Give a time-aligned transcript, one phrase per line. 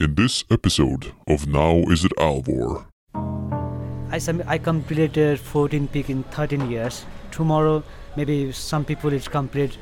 [0.00, 2.84] In this episode of Now Is It Alvor,
[4.12, 7.04] I, I completed 14 peak in 13 years.
[7.32, 7.82] Tomorrow,
[8.14, 9.76] maybe some people it complete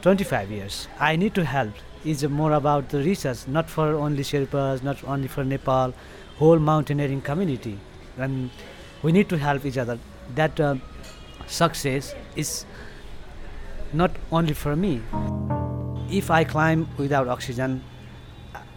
[0.00, 0.88] 25 years.
[0.98, 1.74] I need to help.
[2.06, 5.92] It's more about the research, not for only Sherpas, not only for Nepal,
[6.38, 7.78] whole mountaineering community.
[8.16, 8.48] And
[9.02, 9.98] we need to help each other.
[10.36, 10.76] That uh,
[11.46, 12.64] success is
[13.92, 15.02] not only for me.
[16.10, 17.84] If I climb without oxygen,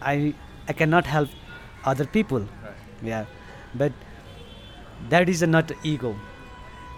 [0.02, 0.36] I
[0.68, 1.30] I cannot help
[1.86, 2.48] other people.
[3.02, 3.26] Yeah,
[3.76, 3.92] but
[5.10, 6.16] that is not ego.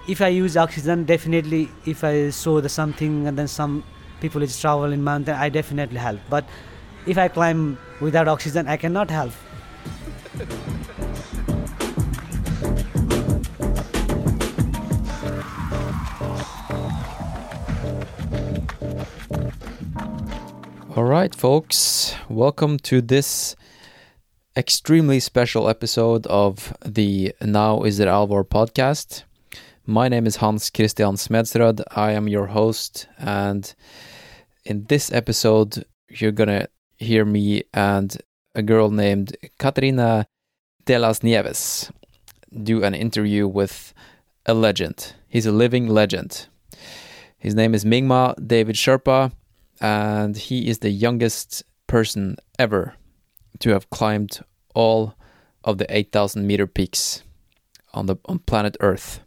[0.07, 3.83] If I use oxygen, definitely, if I saw the something and then some
[4.21, 6.19] people is travel in mountain, I definitely help.
[6.29, 6.45] But
[7.07, 9.33] if I climb without oxygen, I cannot help.
[21.15, 23.55] right, folks, welcome to this
[24.57, 29.23] extremely special episode of the Now Is It Alvor podcast.
[29.85, 31.83] My name is Hans Christian Smedsrud.
[31.95, 33.73] I am your host, and
[34.65, 38.17] in this episode, you're gonna hear me and
[38.53, 40.27] a girl named Katarina
[40.83, 41.93] de las Nieves
[42.61, 43.93] do an interview with
[44.45, 45.13] a legend.
[45.29, 46.47] He's a living legend.
[47.37, 49.31] His name is Mingma David Sherpa,
[49.81, 52.95] and he is the youngest person ever
[53.59, 54.39] to have climbed
[54.73, 55.15] all
[55.63, 57.23] of the 8,000 meter peaks
[57.93, 59.21] on the on planet Earth.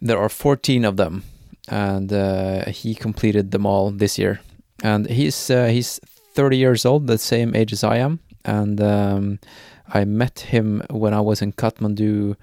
[0.00, 1.22] There are 14 of them,
[1.68, 4.40] and uh, he completed them all this year.
[4.82, 6.00] And he's uh, he's
[6.34, 8.18] 30 years old, the same age as I am.
[8.44, 9.38] And um,
[9.86, 12.36] I met him when I was in Kathmandu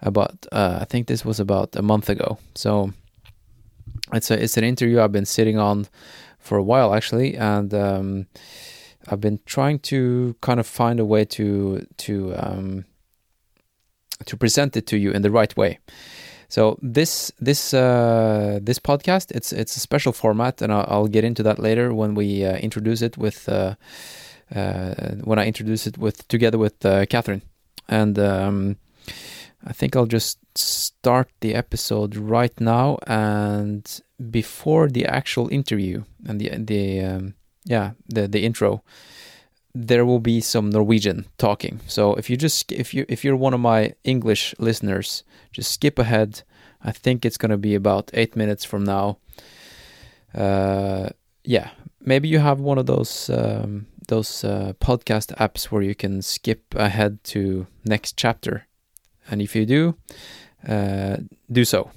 [0.00, 2.38] about uh, I think this was about a month ago.
[2.54, 2.92] So
[4.12, 5.86] it's a it's an interview I've been sitting on
[6.46, 8.26] for a while actually, and um,
[9.08, 12.84] I've been trying to kind of find a way to to um,
[14.24, 15.78] to present it to you in the right way.
[16.48, 21.24] So this this uh, this podcast it's it's a special format, and I'll, I'll get
[21.24, 23.74] into that later when we uh, introduce it with uh,
[24.54, 24.94] uh,
[25.24, 27.42] when I introduce it with together with uh, Catherine,
[27.88, 28.76] and um,
[29.66, 34.00] I think I'll just start the episode right now, and
[34.30, 37.34] before the actual interview and the the um,
[37.64, 38.82] yeah the the intro
[39.78, 41.80] there will be some Norwegian talking.
[41.86, 45.22] So if you just if you if you're one of my English listeners,
[45.52, 46.42] just skip ahead.
[46.82, 49.18] I think it's going to be about 8 minutes from now.
[50.34, 51.10] Uh
[51.44, 56.22] yeah, maybe you have one of those um, those uh, podcast apps where you can
[56.22, 58.65] skip ahead to next chapter.
[59.28, 59.94] And if you do,
[60.68, 61.16] uh,
[61.52, 61.90] do so.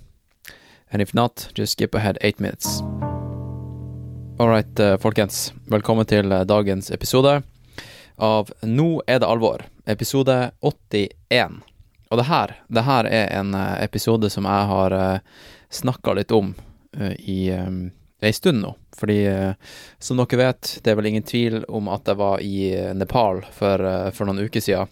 [0.91, 2.81] And if not, just skip ahead 8 minutes.
[4.39, 5.53] Alright, uh, folkens.
[5.65, 7.41] Velkommen til uh, dagens episode
[8.17, 11.59] av Nå er det alvor, episode 81.
[12.09, 14.97] Og det her, det her er en uh, episode som jeg har
[15.69, 16.55] snakka litt om
[17.19, 17.91] i um,
[18.25, 18.73] ei stund nå.
[18.97, 19.19] Fordi,
[20.01, 23.85] som dere vet, det er vel ingen tvil om at jeg var i Nepal for,
[24.11, 24.89] for noen uker siden.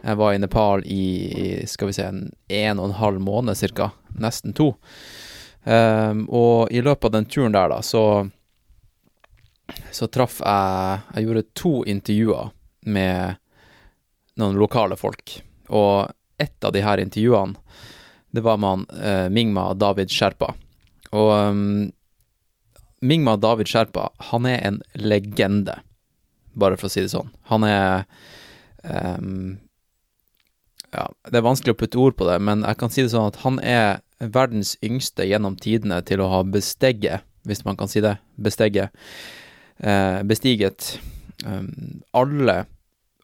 [0.00, 1.06] Jeg var i Nepal i,
[1.68, 3.90] skal vi se, en, en og en halv måned cirka.
[4.20, 4.72] Nesten to.
[5.64, 8.30] Um, og i løpet av den turen der, da, så
[9.90, 12.50] så traff jeg Jeg gjorde to intervjuer
[12.90, 13.38] med
[14.40, 15.36] noen lokale folk.
[15.68, 16.10] Og
[16.40, 17.58] ett av de her intervjuene,
[18.30, 20.54] det var med han eh, Mingma David Sherpa.
[21.12, 21.90] Og um,
[23.04, 25.80] Mingma David Sherpa, han er en legende,
[26.54, 27.28] bare for å si det sånn.
[27.50, 28.06] Han er
[28.82, 29.58] um,
[30.90, 33.30] Ja, det er vanskelig å putte ord på det, men jeg kan si det sånn
[33.30, 38.02] at han er verdens yngste gjennom tidene til å ha besteget, hvis man kan si
[38.04, 38.90] det, besteget
[39.78, 40.98] eh, bestiget
[41.46, 41.62] eh,
[42.10, 42.56] alle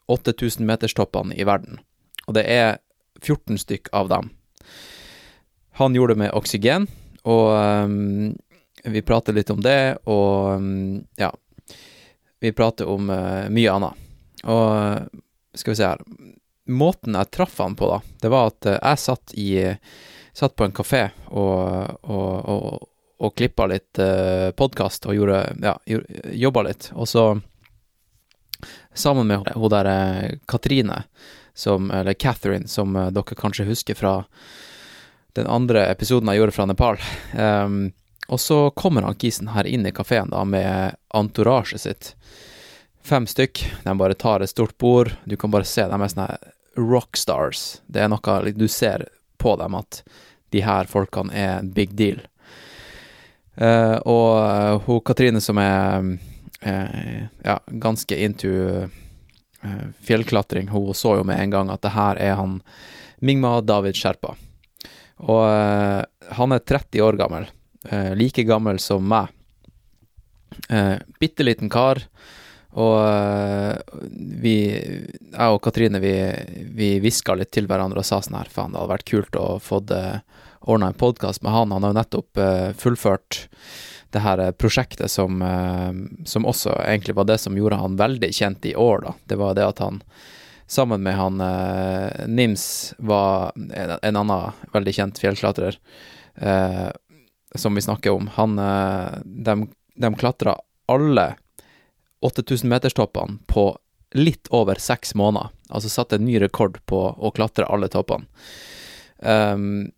[0.07, 1.81] 8000-meterstoppene i verden.
[2.27, 2.79] Og det er
[3.21, 4.31] 14 stykk av dem.
[5.77, 6.87] Han gjorde det med oksygen,
[7.27, 8.31] og um,
[8.87, 11.33] vi prater litt om det, og um, ja
[12.39, 13.93] Vi prater om uh, mye annet.
[14.45, 16.01] Og skal vi se her
[16.67, 19.49] Måten jeg traff han på, da, det var at uh, jeg satt i
[20.37, 20.99] Satt på en kafé
[21.33, 25.73] og, og, og og klippa litt uh, podkast og gjorde Ja,
[26.33, 26.91] jobba litt.
[26.93, 27.39] Og så,
[28.93, 31.03] sammen med hun der uh, Katrine,
[31.57, 34.19] som Eller Catherine, som dere kanskje husker fra
[35.37, 36.99] den andre episoden jeg gjorde fra Nepal.
[37.33, 37.79] Um,
[38.27, 42.11] og så kommer han kisen her inn i kafeen da med entouraget sitt.
[43.05, 43.63] Fem stykk.
[43.85, 45.13] De bare tar et stort bord.
[45.25, 46.27] Du kan bare se dem er sånne
[46.77, 47.81] rockstars.
[47.87, 49.07] Det er noe du ser
[49.37, 50.01] på dem at
[50.53, 52.21] de her folkene er en big deal.
[53.57, 58.51] Uh, og uh, hun Katrine som er uh, ja, ganske into
[58.85, 60.69] uh, fjellklatring.
[60.69, 62.59] Hun så jo med en gang at det her er han
[63.19, 64.35] Mingma David Sherpa.
[65.25, 66.03] Og eh,
[66.37, 67.47] han er 30 år gammel,
[67.89, 69.33] eh, like gammel som meg.
[70.71, 71.99] Uh, Bitte liten kar.
[72.77, 73.73] Og eh,
[74.41, 74.55] vi,
[75.33, 76.13] jeg og Katrine, vi,
[76.77, 79.47] vi hviska litt til hverandre og sa sånn her, faen, det hadde vært kult å
[79.63, 81.73] få ordna en podkast med han.
[81.73, 83.47] Han har jo nettopp eh, fullført
[84.13, 85.41] det her eh, prosjektet som,
[86.25, 89.15] som også egentlig var det som gjorde han veldig kjent i år, da.
[89.25, 90.03] Det var det at han
[90.67, 91.39] sammen med han
[92.27, 95.77] Nims var en, en annen veldig kjent fjellklatrer
[97.55, 98.27] som vi snakker om.
[98.35, 98.59] Han
[99.23, 99.55] De,
[99.95, 100.57] de klatra
[100.91, 101.29] alle
[102.29, 103.69] 8000-meterstoppene på
[104.15, 105.49] litt over seks måneder.
[105.69, 108.27] Altså satte en ny rekord på å klatre alle toppene.
[109.17, 109.89] Um,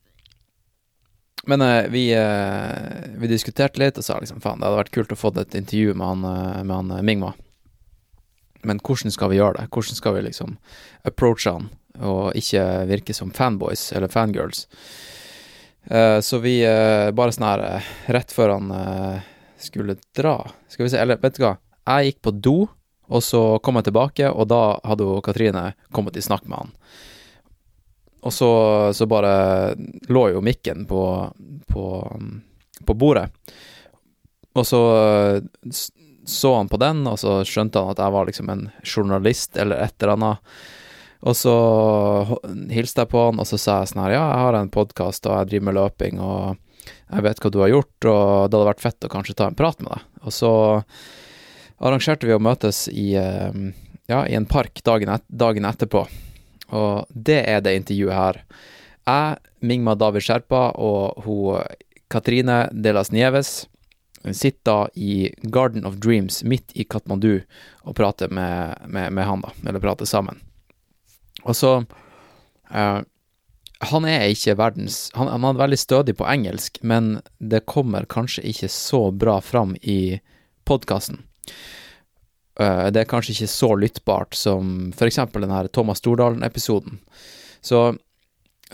[1.50, 5.14] men uh, vi, uh, vi diskuterte litt og sa liksom faen, det hadde vært kult
[5.14, 7.34] å få et intervju med han, uh, med han Mingma.
[8.68, 9.70] Men hvordan skal vi gjøre det?
[9.72, 10.58] Hvordan skal vi liksom
[11.08, 11.70] approache han,
[12.04, 14.68] og ikke virke som fanboys eller fangirls?
[16.22, 16.60] så vi
[17.16, 18.68] bare sånn her rett før han
[19.58, 20.34] skulle dra
[20.68, 21.54] Skal vi se, eller vet du hva?
[21.88, 22.58] Jeg gikk på do,
[23.10, 26.76] og så kom jeg tilbake, og da hadde jo Katrine kommet i snakk med han.
[28.28, 28.52] Og så,
[28.94, 29.32] så bare
[30.12, 31.02] lå jo mikken på,
[31.72, 31.86] på,
[32.86, 33.30] på bordet.
[34.60, 34.82] Og så
[36.30, 39.82] så han på den, og så skjønte han at jeg var liksom en journalist eller
[39.82, 40.54] et eller annet.
[41.28, 41.56] Og så
[42.72, 45.28] hilste jeg på han, og så sa jeg sånn her, ja, jeg har en podkast,
[45.28, 48.70] og jeg driver med løping, og jeg vet hva du har gjort, og det hadde
[48.70, 50.06] vært fett å kanskje ta en prat med deg.
[50.24, 50.54] Og så
[51.80, 53.60] arrangerte vi å møtes i, eh,
[54.12, 56.06] ja, i en park dagen, et, dagen, etterpå.
[56.76, 58.44] Og det er det intervjuet her.
[59.08, 61.64] Jeg, Mingma David Sherpa og hun
[62.10, 63.68] Katrine Delas Nieves
[64.32, 67.42] sitter i Garden of Dreams midt i Katmandu
[67.84, 69.54] og prater med, med, med han, da.
[69.68, 70.42] Eller prater sammen.
[71.44, 71.72] Og så
[72.74, 73.00] uh,
[73.80, 78.44] Han er ikke verdens han, han, er veldig stødig på engelsk, men det kommer kanskje
[78.50, 80.20] ikke så bra fram i
[80.68, 81.24] podkasten.
[82.60, 87.00] Uh, det er kanskje ikke så lyttbart som eksempel den her Thomas Stordalen-episoden.
[87.62, 87.94] Så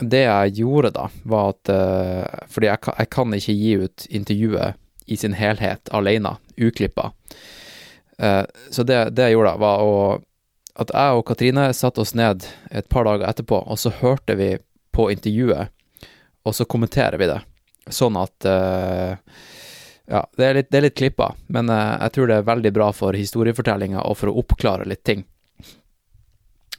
[0.00, 4.82] det jeg gjorde da, var at uh, Fordi jeg, jeg, kan ikke gi ut intervjuet
[5.06, 7.12] i sin helhet alene, uklippa.
[8.18, 9.96] Uh, så det, det, jeg gjorde da, var å
[10.76, 14.56] At jeg og Katrine satte oss ned et par dager etterpå, og så hørte vi
[14.92, 15.70] på intervjuet,
[16.44, 17.38] og så kommenterer vi det.
[17.88, 18.44] Sånn at
[20.06, 22.90] ja, det er litt, det litt klippa, men uh, jeg tror det er veldig bra
[22.94, 25.24] for historiefortellinga og for å oppklare litt ting.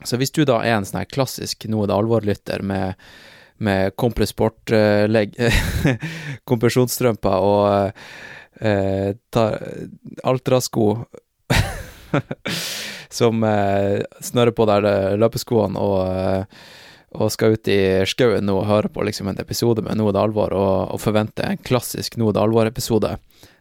[0.06, 3.02] Så hvis du da er en sånn her klassisk Nå er det alvor-lytter med,
[3.66, 5.62] med kompressport-legg uh,
[6.50, 7.92] Kompresjonsstrømper og
[8.62, 9.44] uh,
[10.24, 10.88] Altra-sko
[13.18, 13.44] som
[14.28, 14.86] snører på der
[15.20, 16.56] løpeskoene og
[17.16, 20.22] og skal ut i skauen nå og høre på liksom en episode med Noe det
[20.22, 23.14] alvor, og, og forvente en klassisk Noe det alvor-episode,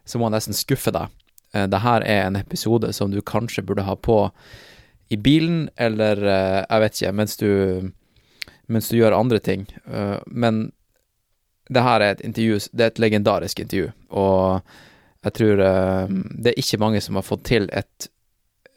[0.03, 1.13] så må jeg nesten skuffe deg.
[1.53, 4.25] Det Dette er en episode som du kanskje burde ha på
[5.07, 7.51] i bilen, eller eh, jeg vet ikke, mens du,
[8.67, 9.63] mens du gjør andre ting.
[9.87, 10.67] Eh, men
[11.71, 14.75] det her er et intervju, det er et legendarisk intervju, og
[15.25, 18.05] jeg tror det er ikke mange som har fått til et,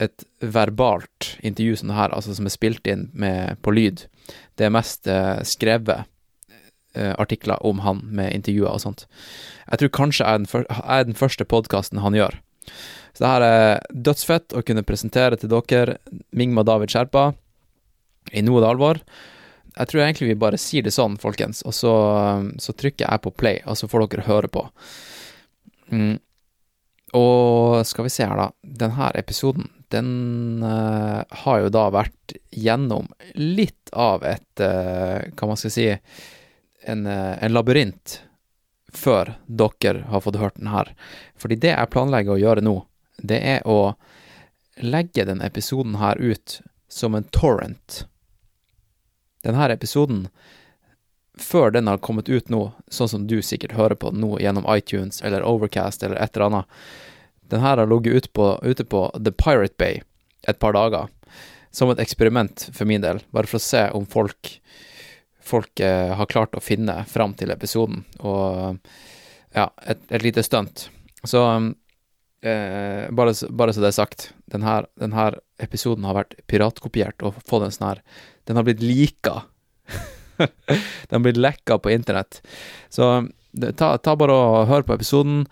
[0.02, 4.06] et verbalt intervju som det her, altså som er spilt inn med, på lyd
[4.60, 6.04] det er mest eh, skrevet
[6.92, 9.06] eh, artikler om han med intervjuer og sånt.
[9.70, 12.36] Jeg tror kanskje jeg er den, for, er den første podkasten han gjør.
[13.14, 15.98] Så det her er dødsfett å kunne presentere til dere
[16.36, 17.30] Mingma David Skjerpa
[18.36, 19.00] i noe alvor.
[19.70, 21.94] Jeg tror egentlig vi bare sier det sånn, folkens, og så,
[22.60, 24.64] så trykker jeg på play, og så får dere høre på.
[25.94, 26.18] Mm.
[27.16, 28.50] Og skal vi se her, da.
[28.62, 35.58] Denne episoden den uh, har jo da vært gjennom litt av et uh, Hva man
[35.58, 38.20] skal si En, uh, en labyrint
[38.94, 40.88] før dere har fått hørt den her.
[41.38, 42.72] Fordi det jeg planlegger å gjøre nå,
[43.22, 43.94] det er å
[44.82, 48.04] legge den episoden her ut som en torrent.
[49.44, 50.26] Denne episoden,
[51.38, 55.22] før den har kommet ut nå, sånn som du sikkert hører på nå gjennom iTunes
[55.22, 56.80] eller Overcast eller et eller annet,
[57.50, 60.00] den her har ligget ute på, ute på The Pirate Bay
[60.48, 61.10] et par dager,
[61.70, 64.54] som et eksperiment for min del, bare for å se om folk,
[65.44, 68.80] folk eh, har klart å finne fram til episoden, og
[69.56, 70.88] ja, et, et lite stunt.
[71.26, 71.42] Så
[72.42, 75.30] eh, bare, bare, så det er sagt, denne, denne
[75.60, 78.04] episoden har vært piratkopiert og fått en sånn her
[78.48, 79.42] Den har blitt lika.
[80.38, 82.40] den har blitt lekka på internett.
[82.88, 83.10] Så
[83.76, 85.44] ta, ta bare og hør på episoden.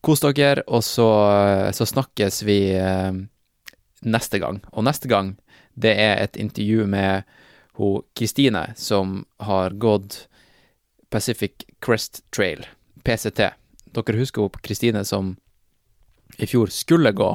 [0.00, 1.08] Kos dere, og så,
[1.76, 3.12] så snakkes vi eh,
[4.00, 4.62] neste gang.
[4.72, 5.34] Og neste gang,
[5.76, 7.28] det er et intervju med
[7.80, 10.26] hun Kristine, som har gått
[11.10, 12.64] Pacific Crest Trail,
[13.04, 13.50] PCT.
[13.92, 15.34] Dere husker hun Kristine som
[16.38, 17.30] i fjor skulle gå.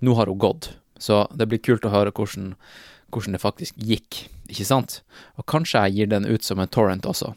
[0.00, 0.72] Nå har hun gått.
[0.98, 2.54] Så det blir kult å høre hvordan,
[3.10, 5.00] hvordan det faktisk gikk, ikke sant?
[5.40, 7.32] Og kanskje jeg gir den ut som en torrent også.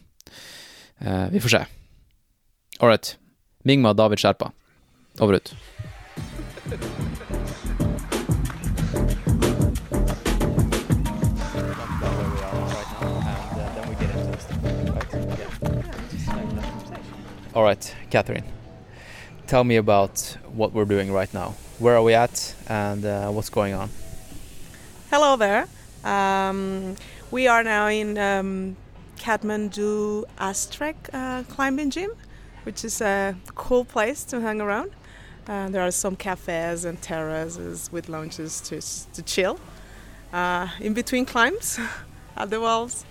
[1.00, 1.66] Eh, vi får se.
[2.80, 3.16] All right.
[3.66, 4.52] Mingma David Sherpa.
[5.20, 5.54] Over ut.
[17.56, 18.44] All right, Catherine.
[19.46, 21.54] Tell me about what we're doing right now.
[21.78, 23.90] Where are we at, and uh, what's going on?
[25.12, 25.68] Hello there.
[26.04, 26.96] Um,
[27.30, 28.76] we are now in um,
[29.18, 32.12] Kathmandu Astrek uh, climbing gym,
[32.64, 34.92] which is a cool place to hang around.
[35.48, 38.80] Uh, there are some cafes and terraces with lounges to,
[39.14, 39.60] to chill
[40.32, 41.80] uh, in between climbs
[42.38, 43.06] at the walls.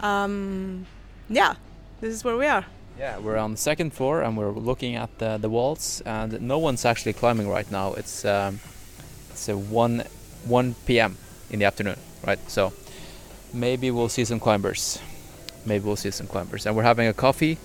[0.00, 0.86] Um,
[1.28, 1.54] yeah,
[2.00, 2.64] this is where we are.
[2.98, 6.58] Yeah, we're on the second floor and we're looking at the, the walls, and no
[6.58, 7.94] one's actually climbing right now.
[7.94, 8.58] It's um,
[9.30, 10.02] it's a one
[10.46, 11.16] 1 p.m.
[11.50, 12.40] in the afternoon, right?
[12.50, 12.72] So
[13.54, 15.00] maybe we'll see some climbers.
[15.64, 17.58] Maybe we'll see some climbers, and we're having a coffee,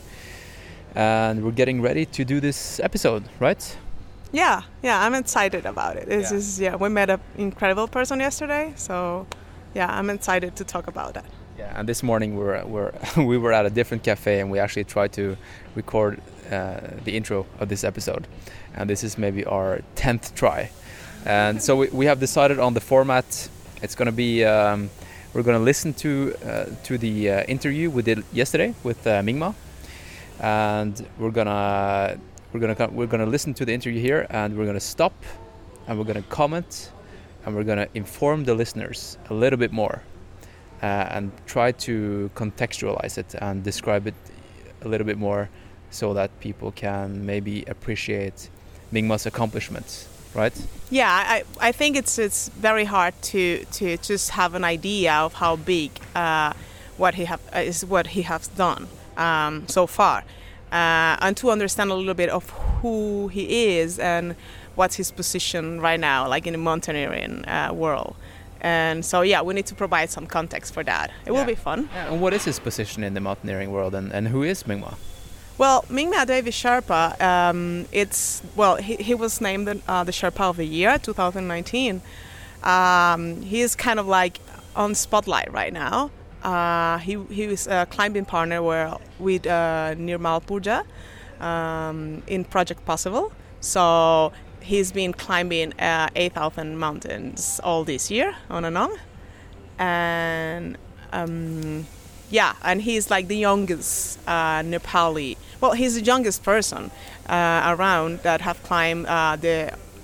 [0.96, 3.78] and we're getting ready to do this episode, right?
[4.32, 6.08] Yeah, yeah, I'm excited about it.
[6.08, 6.38] This Yeah.
[6.38, 9.28] just, yeah, we met an incredible person yesterday, so
[9.74, 11.26] yeah, I'm excited to talk about that.
[11.58, 14.60] Yeah, and this morning we were, we're, we were at a different cafe and we
[14.60, 15.38] actually tried to
[15.76, 16.20] record
[16.52, 18.28] uh, the intro of this episode.
[18.76, 20.72] And this is maybe our 10th try.
[21.26, 23.50] And so we, we have decided on the format.
[23.84, 24.90] It's going to be, um,
[25.34, 29.22] we're going to listen to, uh, to the uh, interview we did yesterday with uh,
[29.22, 29.54] Mingma.
[30.40, 32.20] And we're to
[32.54, 35.14] we're gonna we're gonna listen to the interview here and we're gonna stop
[35.88, 36.92] and we're gonna comment
[37.46, 40.02] and we're gonna inform the listeners a little bit more
[40.82, 44.14] uh, and try to contextualize it and describe it
[44.84, 45.50] a little bit more
[45.90, 48.50] so that people can maybe appreciate
[48.92, 50.54] Mingma's accomplishments, right?
[50.90, 55.34] Yeah, I, I think it's it's very hard to to just have an idea of
[55.34, 56.54] how big uh,
[56.98, 60.24] what he have uh, is what he has done um, so far,
[60.72, 62.50] uh, and to understand a little bit of
[62.82, 64.36] who he is and
[64.76, 68.16] what's his position right now, like in the mountaineering uh, world.
[68.62, 71.12] And so yeah, we need to provide some context for that.
[71.26, 71.90] It will be fun.
[71.94, 74.96] And what is his position in the mountaineering world and, and who is Mingma?
[75.58, 80.50] Well, Mingma David Sherpa, um, it's well, he, he was named the, uh, the Sherpa
[80.50, 82.02] of the Year 2019.
[82.64, 84.40] Um, he is kind of like
[84.76, 86.10] on spotlight right now.
[86.44, 90.84] Uh, he he was a climbing partner where, with uh, Nirmal Purja
[91.44, 93.32] um, in Project Possible.
[93.62, 98.92] So he's been climbing uh, 8,000 mountains all this year on and on,
[99.80, 100.78] and
[101.14, 101.86] um,
[102.30, 105.38] yeah, and he's like the youngest uh, Nepali.
[105.62, 106.92] Well, he's the youngest person
[107.28, 109.38] uh, around that have climbed uh,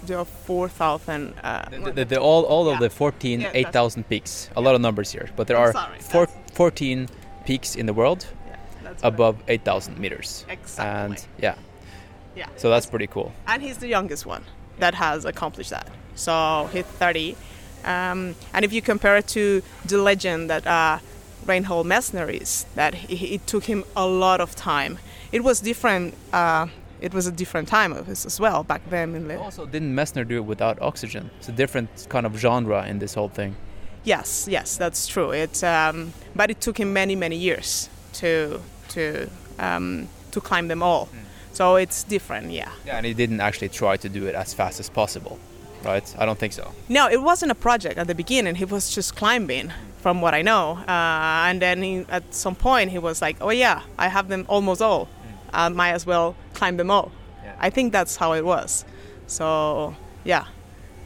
[0.10, 1.34] the the 4,000.
[1.44, 4.50] Uh, The, the, the, all all of the 14, Yeah, 8,000 peaks.
[4.56, 7.08] A lot of numbers here, but there I'm are sorry, four, 14
[7.46, 10.46] peaks in the world yeah, above 8,000 meters.
[10.50, 10.86] Exactly.
[10.86, 11.56] And yeah,
[12.36, 13.32] yeah, so that's pretty cool.
[13.48, 14.44] and he's the youngest one
[14.80, 15.88] that has accomplished that.
[16.16, 17.36] So he's 30,
[17.86, 21.00] um, and if you compare it to the legend that uh,
[21.46, 24.98] Reinhold Messner is, that he, it took him a lot of time.
[25.32, 26.14] It was different.
[26.34, 26.68] Uh,
[27.02, 29.94] it was a different time of his as well back then in the Also, didn't
[29.96, 31.30] Messner do it without oxygen?
[31.40, 33.56] It's a different kind of genre in this whole thing.
[34.04, 35.32] Yes, yes, that's true.
[35.32, 39.30] It, um, but it took him many, many years to to
[39.60, 41.10] um, to climb them all.
[41.52, 42.72] So it's different, yeah.
[42.86, 45.38] Yeah, and he didn't actually try to do it as fast as possible,
[45.84, 46.16] right?
[46.18, 46.72] I don't think so.
[46.88, 48.56] No, it wasn't a project at the beginning.
[48.56, 50.78] He was just climbing, from what I know.
[50.88, 54.46] Uh, and then he, at some point, he was like, "Oh yeah, I have them
[54.48, 55.08] almost all.
[55.54, 57.12] I might as well climb them all."
[57.44, 57.56] Yeah.
[57.60, 58.86] I think that's how it was.
[59.28, 60.46] So yeah,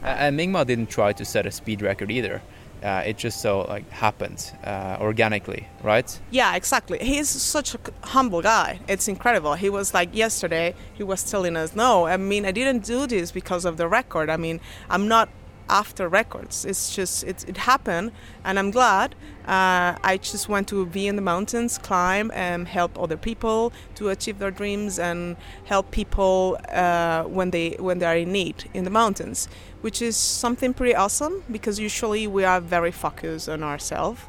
[0.02, 2.42] A- And Mingma didn't try to set a speed record either.
[2.82, 6.20] Uh, it just so like happened uh, organically, right?
[6.30, 6.98] Yeah, exactly.
[6.98, 8.78] He's such a humble guy.
[8.88, 9.54] It's incredible.
[9.54, 13.32] He was like yesterday, he was telling us, no, I mean, I didn't do this
[13.32, 14.28] because of the record.
[14.28, 14.60] I mean,
[14.90, 15.30] I'm not
[15.68, 16.64] after records.
[16.64, 18.12] It's just, it, it happened,
[18.44, 19.14] and I'm glad.
[19.46, 24.08] Uh, I just want to be in the mountains, climb, and help other people to
[24.08, 28.84] achieve their dreams and help people uh, when, they, when they are in need in
[28.84, 29.48] the mountains,
[29.82, 34.20] which is something pretty awesome because usually we are very focused on ourselves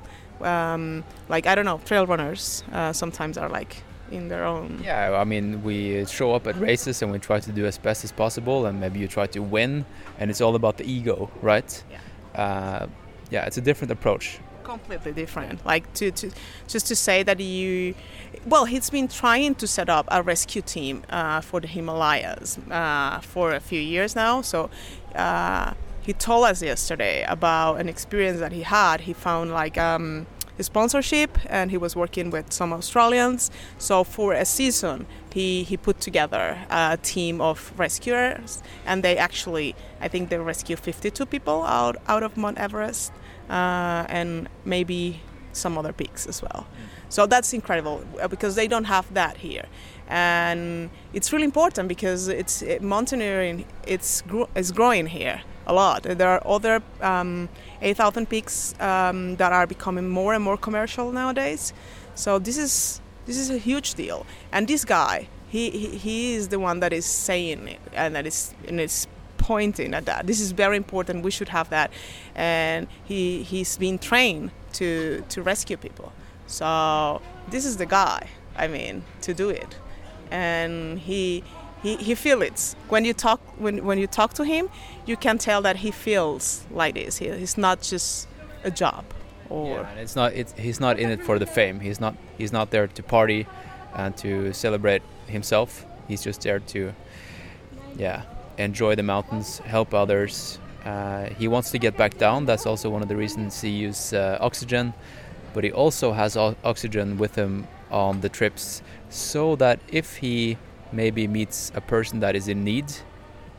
[0.41, 3.83] um, like I don't know, trail runners uh, sometimes are like
[4.15, 4.81] in their own.
[4.83, 8.03] Yeah, I mean, we show up at races and we try to do as best
[8.03, 9.85] as possible, and maybe you try to win,
[10.19, 11.83] and it's all about the ego, right?
[11.91, 12.41] Yeah.
[12.43, 12.87] Uh,
[13.29, 14.39] yeah, it's a different approach.
[14.63, 16.31] completely different like to, to
[16.67, 17.93] just to say that you
[18.47, 23.19] well he's been trying to set up a rescue team uh, for the himalayas uh,
[23.21, 24.69] for a few years now so
[25.15, 30.25] uh, he told us yesterday about an experience that he had he found like um,
[30.57, 35.75] a sponsorship and he was working with some australians so for a season he, he
[35.75, 41.63] put together a team of rescuers and they actually i think they rescued 52 people
[41.63, 43.11] out, out of mount everest
[43.49, 45.21] uh, and maybe
[45.55, 46.67] some other peaks as well.
[47.09, 49.65] So that's incredible uh, because they don't have that here,
[50.07, 53.65] and it's really important because it's it, mountaineering.
[53.87, 56.03] It's gro- is growing here a lot.
[56.03, 57.49] There are other um,
[57.81, 61.73] 8,000 peaks um, that are becoming more and more commercial nowadays.
[62.15, 65.27] So this is this is a huge deal, and this guy.
[65.47, 69.07] He, he, he is the one that is saying it and that is and is
[69.37, 70.27] pointing at that.
[70.27, 71.23] This is very important.
[71.23, 71.91] We should have that.
[72.33, 76.11] And he he's been trained to to rescue people.
[76.47, 78.27] So this is the guy.
[78.57, 79.77] I mean, to do it.
[80.31, 81.43] And he
[81.81, 82.75] he, he feels it.
[82.89, 84.69] When you talk when, when you talk to him,
[85.05, 87.17] you can tell that he feels like this.
[87.17, 88.27] He, he's not just
[88.63, 89.05] a job
[89.49, 90.33] or Yeah, it's not.
[90.33, 91.79] It's, he's not in it for the fame.
[91.79, 92.15] He's not.
[92.37, 93.47] He's not there to party
[93.93, 95.85] and to celebrate himself.
[96.07, 96.93] He's just there to,
[97.97, 98.23] yeah,
[98.57, 100.59] enjoy the mountains, help others.
[100.83, 102.45] Uh, he wants to get back down.
[102.45, 104.93] That's also one of the reasons he uses uh, oxygen.
[105.53, 110.57] But he also has oxygen with him on the trips, so that if he
[110.95, 112.85] maybe meets a person that is in need,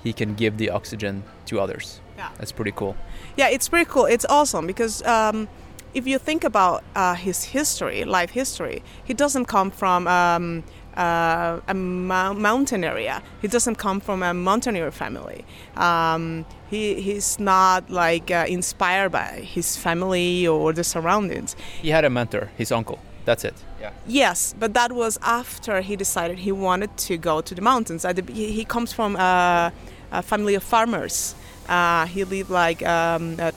[0.03, 2.01] he can give the oxygen to others.
[2.17, 2.31] Yeah.
[2.39, 2.97] That's pretty cool.
[3.37, 4.07] Yeah, it's pretty cool.
[4.07, 5.49] It's awesome because um,
[5.95, 10.65] if you think about uh, his history, life history, he doesn't come from um,
[10.97, 13.23] uh, a mou- mountain area.
[13.43, 15.45] He doesn't come from a mountaineer family.
[15.77, 21.55] Um, he, he's not like uh, inspired by his family or the surroundings.
[21.83, 22.99] He had a mentor, his uncle.
[23.25, 23.55] That's it.
[23.87, 23.93] Yeah.
[24.07, 28.05] Yes, but that was after he decided he wanted to go to the mountains.
[28.33, 29.73] He, he comes from a,
[30.13, 31.35] a family of farmers.
[31.69, 33.55] Uh, he lived like um, at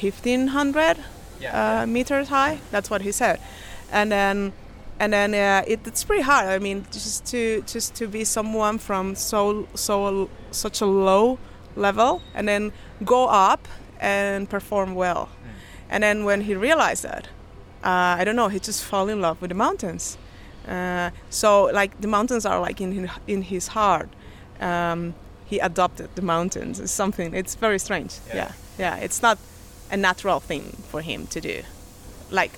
[0.00, 0.96] 1500
[1.52, 2.58] uh, meters high.
[2.70, 3.38] That's what he said,
[3.92, 4.52] and then
[4.98, 6.46] and then uh, it, it's pretty hard.
[6.46, 11.38] I mean, just to just to be someone from so so such a low
[11.76, 12.72] level and then
[13.04, 13.66] go up
[14.00, 15.28] and perform well.
[15.90, 17.28] And then when he realized that,
[17.84, 20.16] uh, I don't know, he just fell in love with the mountains.
[20.68, 24.08] Uh, so like the mountains are like in his, in his heart.
[24.60, 25.14] Um,
[25.46, 26.80] he adopted the mountains.
[26.80, 27.34] It's something.
[27.34, 28.14] It's very strange.
[28.28, 28.34] Yeah.
[28.36, 28.52] Yeah.
[28.78, 29.38] yeah, It's not
[29.90, 31.62] a natural thing for him to do.
[32.30, 32.52] Like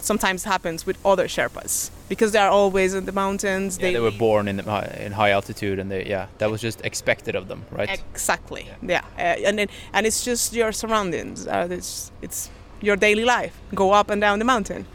[0.00, 3.78] sometimes happens with other Sherpas because they are always in the mountains.
[3.80, 6.80] Yeah, they were born in the, in high altitude, and they yeah, that was just
[6.84, 7.90] expected of them, right?
[8.12, 8.68] Exactly.
[8.82, 11.46] Yeah, Uh, and it, and it's just your surroundings.
[11.46, 13.58] Uh, it's it's your daily life.
[13.74, 14.86] Go up and down the mountain.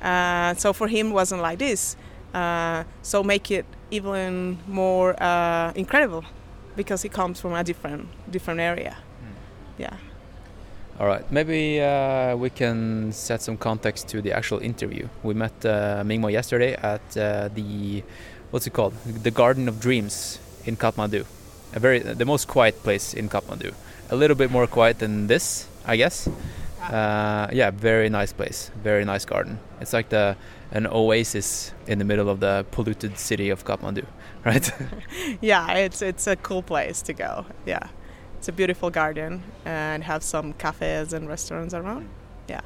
[0.00, 1.96] Uh, so for him, it wasn't like this.
[2.34, 6.24] Uh, so make it even more uh, incredible
[6.76, 8.96] because he comes from a different different area.
[9.78, 9.96] Yeah.
[11.00, 15.08] All right, maybe uh, we can set some context to the actual interview.
[15.22, 18.02] We met uh, Mingma yesterday at uh, the
[18.50, 21.24] what's it called, the Garden of Dreams in Kathmandu,
[21.74, 23.74] a very the most quiet place in Kathmandu.
[24.10, 26.28] A little bit more quiet than this, I guess.
[26.90, 29.58] Uh, yeah, very nice place, very nice garden.
[29.80, 30.36] It's like the
[30.72, 34.06] an oasis in the middle of the polluted city of Kathmandu,
[34.44, 34.72] right?
[35.40, 37.46] yeah, it's it's a cool place to go.
[37.66, 37.88] Yeah,
[38.38, 42.08] it's a beautiful garden and have some cafes and restaurants around.
[42.48, 42.62] Yeah.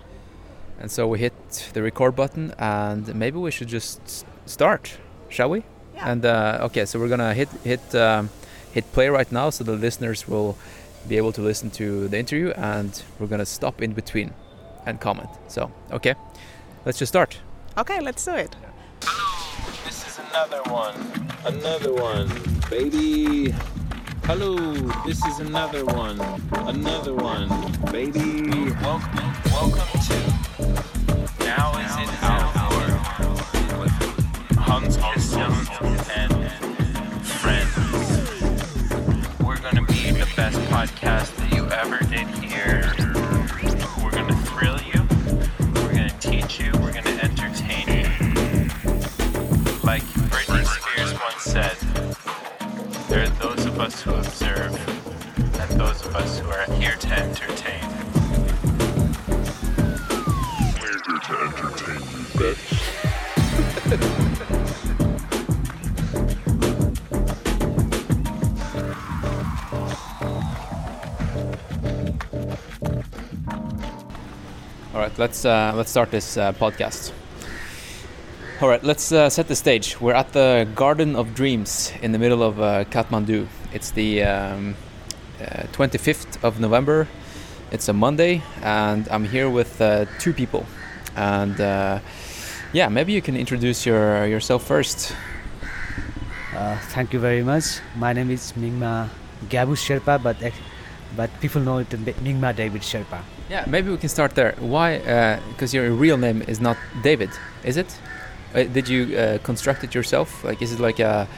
[0.79, 4.99] And so we hit the record button, and maybe we should just start,
[5.29, 5.65] shall we?
[5.95, 6.13] Yeah.
[6.13, 8.31] And uh, okay, so we're gonna hit hit um,
[8.73, 10.57] hit play right now, so the listeners will
[11.09, 14.33] be able to listen to the interview, and we're gonna stop in between
[14.87, 15.29] and comment.
[15.49, 16.15] So okay,
[16.85, 17.39] let's just start.
[17.79, 18.57] Okay, let's do it.
[19.85, 20.95] This is another one.
[21.45, 22.29] Another one,
[22.71, 23.55] baby.
[24.25, 24.57] Hello,
[25.07, 26.21] this is another one.
[26.53, 27.49] Another one,
[27.93, 28.51] baby.
[28.83, 30.19] Welcome, welcome to
[31.45, 32.87] Now Is It Our
[33.79, 33.93] with
[34.59, 35.53] Hans Christian
[36.17, 36.53] and
[37.25, 38.06] friends.
[40.87, 42.93] Podcast that you ever did hear.
[44.03, 45.03] We're gonna thrill you.
[45.83, 46.71] We're gonna teach you.
[46.75, 48.07] We're gonna entertain you.
[49.83, 51.77] Like Britney Spears once said,
[53.09, 54.75] there are those of us who observe
[55.61, 57.83] and those of us who are here to entertain.
[60.81, 62.76] We're here to entertain you, bitch.
[74.97, 77.13] All right, let's uh, let's start this uh, podcast.
[78.63, 80.01] All right, let's uh, set the stage.
[80.01, 83.47] We're at the Garden of Dreams in the middle of uh, Kathmandu.
[83.75, 84.75] It's the um,
[85.39, 87.07] uh, 25th of November.
[87.71, 90.65] It's a Monday, and I'm here with uh, two people.
[91.15, 91.99] And uh,
[92.73, 95.15] yeah, maybe you can introduce your yourself first.
[96.55, 97.81] Uh, thank you very much.
[97.97, 99.11] My name is Mingma
[99.51, 100.39] Gyabu Sherpa, but
[101.15, 103.36] but people know it Mingma David Sherpa.
[103.49, 104.55] Yeah, maybe we can start there.
[104.59, 104.99] Why?
[105.49, 107.31] Because your real name is not David,
[107.65, 107.97] is it?
[108.55, 110.43] Uh, did you uh, construct it yourself?
[110.43, 111.29] Like, is it like a?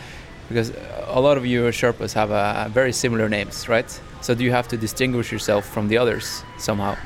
[0.49, 0.73] Because
[1.09, 4.01] a lot of you Sherpas have uh, very similar names, right?
[4.21, 6.97] So do you have to distinguish yourself from the others somehow?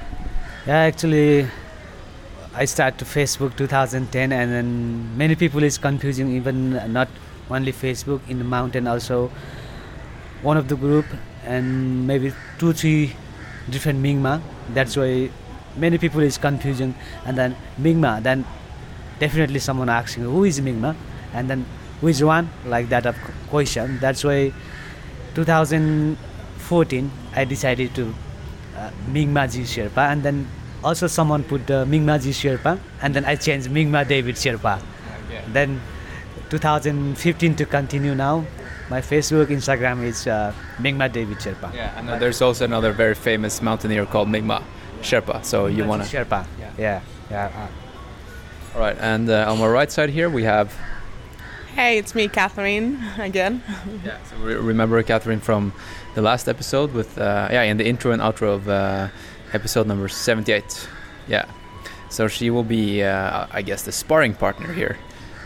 [0.66, 1.48] Yeah, actually,
[2.54, 6.36] I started Facebook 2010, and then many people is confusing.
[6.36, 7.08] Even not
[7.50, 9.30] only Facebook in the mountain, also
[10.42, 11.06] one of the group,
[11.44, 13.16] and maybe two, three
[13.70, 14.40] different Mingma.
[14.70, 15.30] That's why
[15.76, 16.94] many people is confusion
[17.24, 18.44] And then Mingma, then
[19.18, 20.94] definitely someone asking who is Mingma,
[21.32, 21.66] and then
[22.00, 23.16] which one, like that of
[23.48, 23.98] question.
[24.00, 24.52] That's why
[25.34, 28.14] 2014 I decided to
[28.76, 30.46] uh, Mingma Ji Sherpa, and then
[30.82, 34.80] also someone put uh, Mingma Ji Sherpa, and then I changed Mingma David Sherpa.
[35.52, 35.80] Then
[36.50, 38.44] 2015 to continue now.
[38.92, 41.72] My Facebook, Instagram is uh, Mingma David Sherpa.
[41.72, 44.62] Yeah, and then there's also another very famous mountaineer called Mingma
[45.00, 45.42] Sherpa.
[45.46, 46.04] So you wanna?
[46.04, 46.44] Sherpa.
[46.60, 46.70] Yeah.
[46.76, 47.00] Yeah,
[47.30, 47.50] yeah.
[47.56, 50.76] uh, All right, and uh, on my right side here we have.
[51.74, 53.62] Hey, it's me, Catherine, again.
[54.04, 54.18] Yeah.
[54.24, 55.72] So re- remember Catherine from
[56.14, 59.08] the last episode with uh, yeah in the intro and outro of uh,
[59.54, 60.86] episode number 78.
[61.28, 61.46] Yeah.
[62.10, 64.98] So she will be uh, I guess the sparring partner here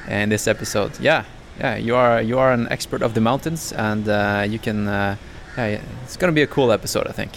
[0.09, 0.99] in this episode.
[0.99, 1.23] Yeah.
[1.61, 1.77] Yeah.
[1.77, 5.17] You are you are an expert of the mountains and uh, you can uh,
[5.57, 7.33] yeah it's gonna be a cool episode I think.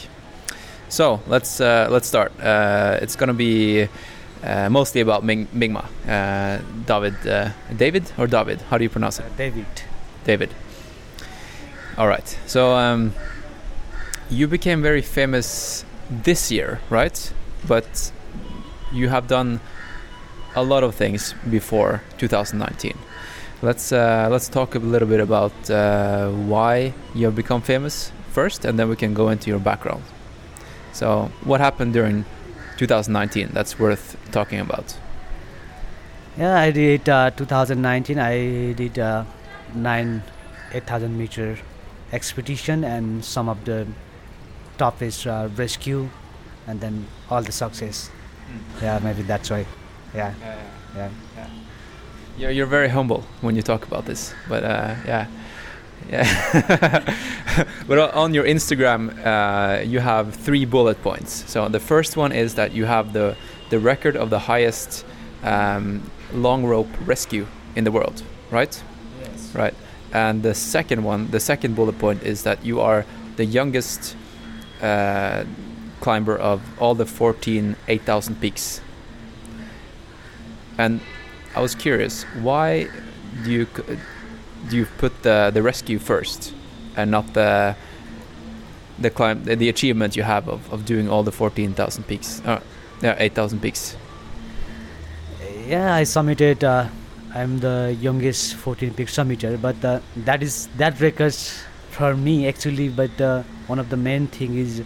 [0.89, 2.31] So let's uh, let's start.
[2.39, 3.87] Uh, it's gonna be.
[4.41, 8.61] Uh, mostly about Ming- Mingma, uh, David, uh, David or David?
[8.69, 9.25] How do you pronounce it?
[9.35, 9.65] David.
[10.23, 10.49] David.
[11.97, 12.37] All right.
[12.47, 13.13] So um,
[14.29, 17.33] you became very famous this year, right?
[17.67, 18.13] But
[18.93, 19.59] you have done
[20.55, 22.97] a lot of things before 2019.
[23.61, 28.63] Let's uh, let's talk a little bit about uh, why you have become famous first,
[28.63, 30.03] and then we can go into your background.
[30.93, 32.23] So, what happened during
[32.77, 34.97] 2019 that's worth talking about?
[36.37, 38.17] Yeah, I did uh, 2019.
[38.17, 39.25] I did uh,
[39.75, 40.23] nine,
[40.71, 41.57] 8,000 meter
[42.13, 43.85] expedition, and some of the
[44.77, 46.09] top is uh, rescue,
[46.65, 48.09] and then all the success.
[48.81, 49.65] Yeah, maybe that's why.
[50.15, 50.33] Yeah,
[50.95, 51.09] yeah.
[52.39, 55.27] You're, you're very humble when you talk about this, but uh, yeah,
[56.09, 57.15] yeah.
[57.87, 61.43] but on your Instagram, uh, you have three bullet points.
[61.51, 63.35] So the first one is that you have the
[63.69, 65.05] the record of the highest
[65.43, 68.81] um, long rope rescue in the world, right?
[69.21, 69.53] Yes.
[69.53, 69.73] Right.
[70.13, 74.15] And the second one, the second bullet point is that you are the youngest
[74.81, 75.43] uh,
[75.99, 78.79] climber of all the 14 8,000 peaks.
[80.77, 81.01] And
[81.59, 82.87] I was curious, why
[83.43, 83.67] do you
[84.69, 86.53] do you put the the rescue first
[86.95, 87.75] and not the
[88.97, 92.41] the climb the, the achievement you have of, of doing all the 14,000 peaks?
[92.45, 92.61] Uh,
[93.01, 93.97] yeah, 8,000 peaks.
[95.67, 96.63] Yeah, I submitted.
[96.63, 96.87] Uh,
[97.35, 102.87] I'm the youngest 14 peak summiter, but uh, that is that records for me actually.
[102.87, 104.81] But uh, one of the main thing is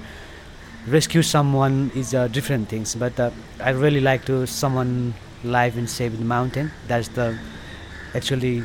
[0.88, 2.96] rescue someone is uh, different things.
[2.96, 6.72] But uh, I really like to someone live and save the mountain.
[6.88, 7.38] That's the
[8.16, 8.64] actually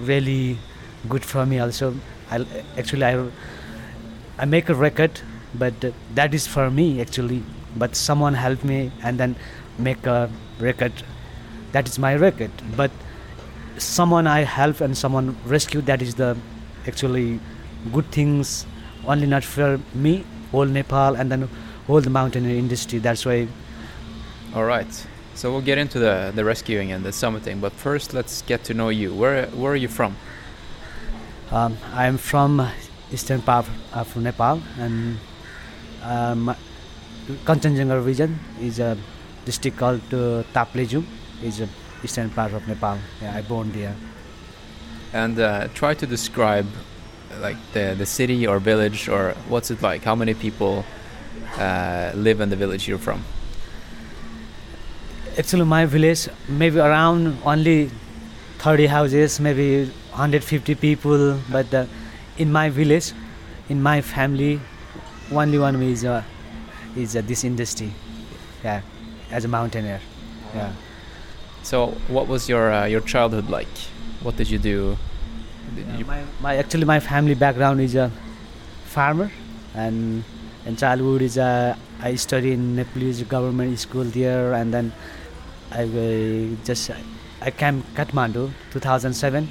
[0.00, 0.58] really
[1.08, 1.58] good for me.
[1.58, 1.94] Also,
[2.30, 2.44] I
[2.76, 3.26] actually I
[4.38, 5.20] I make a record,
[5.54, 5.74] but
[6.14, 7.42] that is for me actually.
[7.76, 9.36] But someone help me and then
[9.78, 10.92] make a record.
[11.72, 12.50] That is my record.
[12.76, 12.90] But
[13.78, 15.82] someone I help and someone rescue.
[15.82, 16.36] That is the
[16.86, 17.40] actually
[17.92, 18.66] good things.
[19.06, 21.48] Only not for me, whole Nepal, and then
[21.86, 22.98] whole the mountain industry.
[22.98, 23.48] That's why
[24.54, 25.06] All right.
[25.36, 28.74] So we'll get into the, the rescuing and the summiting, but first let's get to
[28.74, 29.14] know you.
[29.14, 30.16] Where where are you from?
[31.50, 32.66] Um, I'm from
[33.12, 35.18] eastern part of Nepal, and
[36.02, 36.56] um,
[37.44, 38.96] Kanchenjunga region is a
[39.44, 41.04] district called uh, Taplejung.
[41.42, 41.68] is a
[42.02, 42.96] eastern part of Nepal.
[43.20, 43.94] Yeah, I born there.
[45.12, 46.66] And uh, try to describe
[47.42, 50.02] like the the city or village or what's it like?
[50.02, 50.86] How many people
[51.58, 53.22] uh, live in the village you're from?
[55.38, 57.90] Actually, my village maybe around only
[58.58, 61.38] 30 houses, maybe 150 people.
[61.50, 61.84] But uh,
[62.38, 63.12] in my village,
[63.68, 64.60] in my family,
[65.30, 66.22] only one is uh,
[66.96, 67.92] is uh, this industry.
[68.64, 68.80] Yeah,
[69.30, 70.00] as a mountaineer.
[70.54, 70.72] Yeah.
[71.62, 73.68] So, what was your uh, your childhood like?
[74.22, 74.96] What did you do?
[75.74, 78.10] Did Yeah, you- my, my actually my family background is a
[78.86, 79.30] farmer
[79.74, 80.24] and
[80.64, 84.92] in childhood is a I studied in Nepalese government school there and then
[85.72, 86.90] I just
[87.40, 89.48] I came Kathmandu 2007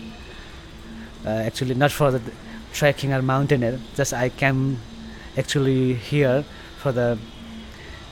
[1.25, 2.21] uh, actually not for the
[2.73, 4.79] trekking or mountaineer just I came
[5.37, 6.43] actually here
[6.77, 7.17] for the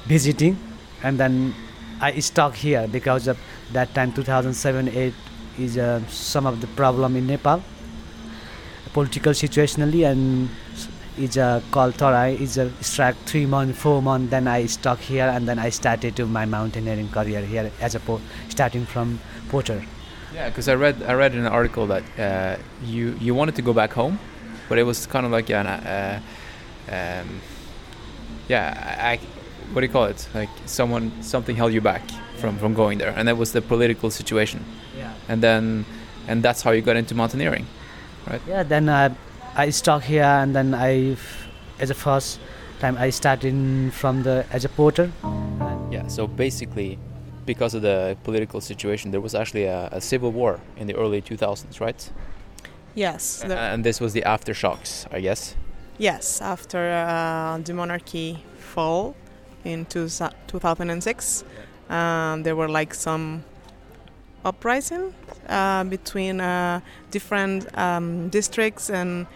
[0.06, 0.58] visiting.
[1.04, 1.54] And then
[2.02, 3.38] I stuck here because of
[3.72, 5.13] that time 2007 8
[5.60, 7.62] is uh, some of the problem in Nepal
[8.94, 10.50] political situationally and
[11.17, 15.28] is a called Terai is a strike three month four month then I stuck here
[15.28, 19.82] and then I started to my mountaineering career here as a po- starting from porter
[20.34, 23.62] Yeah, because I read I read in an article that uh, you you wanted to
[23.62, 24.17] go back home,
[24.69, 26.19] but it was kind of like an uh,
[26.89, 27.41] um,
[28.47, 29.19] yeah, I,
[29.73, 30.28] what do you call it?
[30.34, 32.02] Like someone something held you back
[32.38, 34.60] from from going there, and that was the political situation.
[34.97, 35.86] yeah And then
[36.28, 37.65] and that's how you got into mountaineering.
[38.30, 38.41] right?
[38.47, 39.13] yeah then uh,
[39.56, 41.16] I stuck here and then I
[41.80, 42.39] as a first
[42.80, 45.12] time I started from the as a porter
[45.92, 46.08] Yeah.
[46.08, 46.98] So basically,
[47.46, 51.22] because of the political situation, there was actually a, a civil war in the early
[51.22, 52.12] 2000s, right?
[52.96, 53.44] Yes.
[53.48, 55.56] the- and this was the aftershocks, I guess.
[56.00, 59.16] Yes, after uh, the monarchy fall
[59.63, 60.08] in two,
[60.48, 61.44] 2006,
[61.89, 63.44] um, there were like some
[64.44, 65.13] uprising
[65.47, 69.27] uh, between uh, different um, districts, and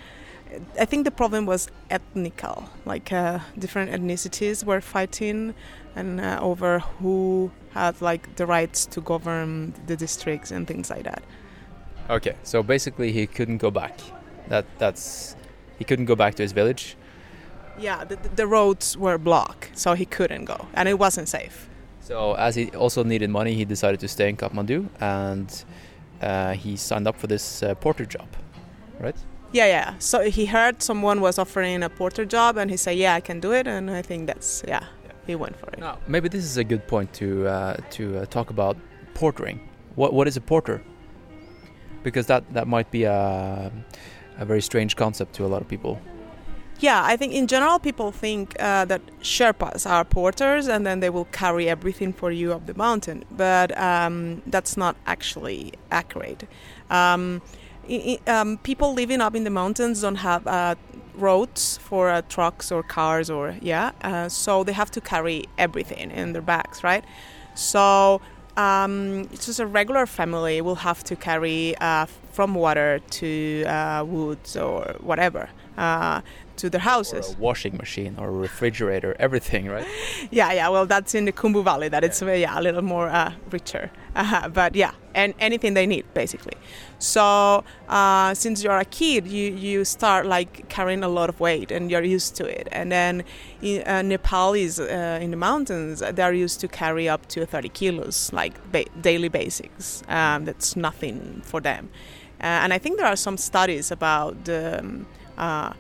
[0.79, 5.53] I think the problem was ethnical, like uh, different ethnicities were fighting
[5.95, 11.03] and uh, over who had like the rights to govern the districts and things like
[11.03, 11.23] that.
[12.09, 13.99] Okay, so basically he couldn't go back.
[14.47, 15.35] That that's
[15.77, 16.95] he couldn't go back to his village.
[17.79, 21.69] Yeah, the, the roads were blocked, so he couldn't go, and it wasn't safe.
[21.99, 25.65] So as he also needed money, he decided to stay in Kathmandu, and
[26.21, 28.27] uh, he signed up for this uh, porter job,
[28.99, 29.15] right?
[29.51, 29.93] Yeah, yeah.
[29.99, 33.39] So he heard someone was offering a porter job, and he said, "Yeah, I can
[33.39, 34.84] do it." And I think that's yeah,
[35.25, 35.80] he went for it.
[35.80, 38.77] Now maybe this is a good point to uh, to uh, talk about
[39.13, 39.60] portering.
[39.95, 40.82] What what is a porter?
[42.03, 43.71] Because that that might be a
[44.38, 45.99] a very strange concept to a lot of people.
[46.79, 51.09] Yeah, I think in general people think uh, that Sherpas are porters, and then they
[51.09, 53.23] will carry everything for you up the mountain.
[53.31, 56.43] But um, that's not actually accurate.
[56.91, 57.41] Um,
[57.89, 60.75] i- um, people living up in the mountains don't have uh,
[61.15, 66.11] roads for uh, trucks or cars or yeah, uh, so they have to carry everything
[66.11, 67.03] in their bags, right?
[67.55, 68.21] So
[68.55, 74.03] um, it's just a regular family will have to carry uh, from water to uh,
[74.07, 76.21] woods or whatever uh,
[76.57, 77.33] to their Or houses.
[77.33, 79.87] a washing machine or a refrigerator, everything, right?
[80.31, 80.69] Yeah, yeah.
[80.69, 81.89] Well, that's in the Khumbu Valley.
[81.89, 83.89] That it's uh, yeah a little more uh, richer.
[84.15, 86.57] Uh, but yeah, and anything they need basically.
[86.99, 91.71] So uh, since you're a kid, you you start like carrying a lot of weight
[91.71, 92.67] and you're used to it.
[92.71, 93.23] And then
[93.61, 98.31] in, uh, Nepalis uh, in the mountains, they're used to carry up to 30 kilos,
[98.33, 100.03] like ba- daily basics.
[100.07, 101.89] Um, that's nothing for them.
[102.39, 105.05] Uh, and I think there are some studies about the um,
[105.37, 105.73] uh,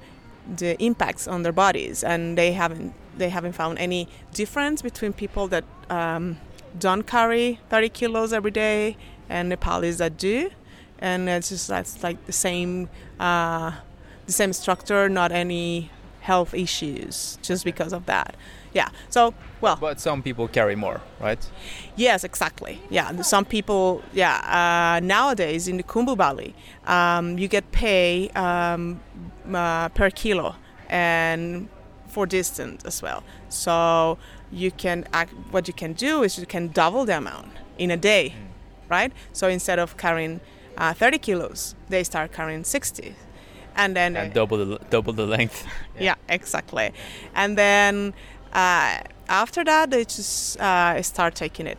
[0.55, 5.47] the impacts on their bodies, and they haven't they haven't found any difference between people
[5.47, 6.37] that um,
[6.77, 8.95] don't carry 30 kilos every day
[9.29, 10.49] and Nepalis that do,
[10.99, 13.71] and it's just that's like the same uh,
[14.25, 15.89] the same structure, not any
[16.21, 18.35] health issues just because of that.
[18.73, 18.89] Yeah.
[19.09, 21.39] So well, But some people carry more, right?
[21.95, 22.79] Yes, exactly.
[22.89, 24.03] Yeah, some people.
[24.13, 26.53] Yeah, uh, nowadays in the Khumbu Valley,
[26.85, 28.99] um, you get pay um,
[29.53, 30.55] uh, per kilo
[30.89, 31.67] and
[32.07, 33.23] for distance as well.
[33.49, 34.17] So
[34.51, 37.97] you can act, what you can do is you can double the amount in a
[37.97, 38.33] day,
[38.89, 39.11] right?
[39.33, 40.39] So instead of carrying
[40.77, 43.15] uh, 30 kilos, they start carrying 60,
[43.75, 45.65] and then And double the double the length.
[45.99, 46.91] yeah, exactly.
[47.35, 48.13] And then
[48.53, 51.77] uh, after that, they just uh, start taking it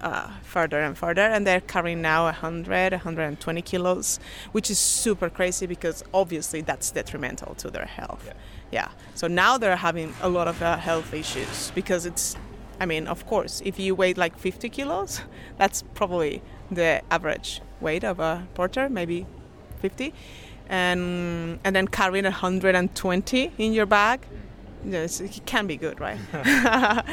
[0.00, 4.18] uh, further and further, and they're carrying now 100, 120 kilos,
[4.52, 8.24] which is super crazy because obviously that's detrimental to their health.
[8.26, 8.32] Yeah.
[8.70, 8.88] Yeah.
[9.14, 12.36] So now they're having a lot of uh, health issues because it's,
[12.80, 15.20] I mean, of course, if you weigh like 50 kilos,
[15.56, 19.26] that's probably the average weight of a porter, maybe
[19.80, 20.12] 50
[20.68, 24.20] and and then carrying 120 in your bag
[24.94, 26.18] it can be good right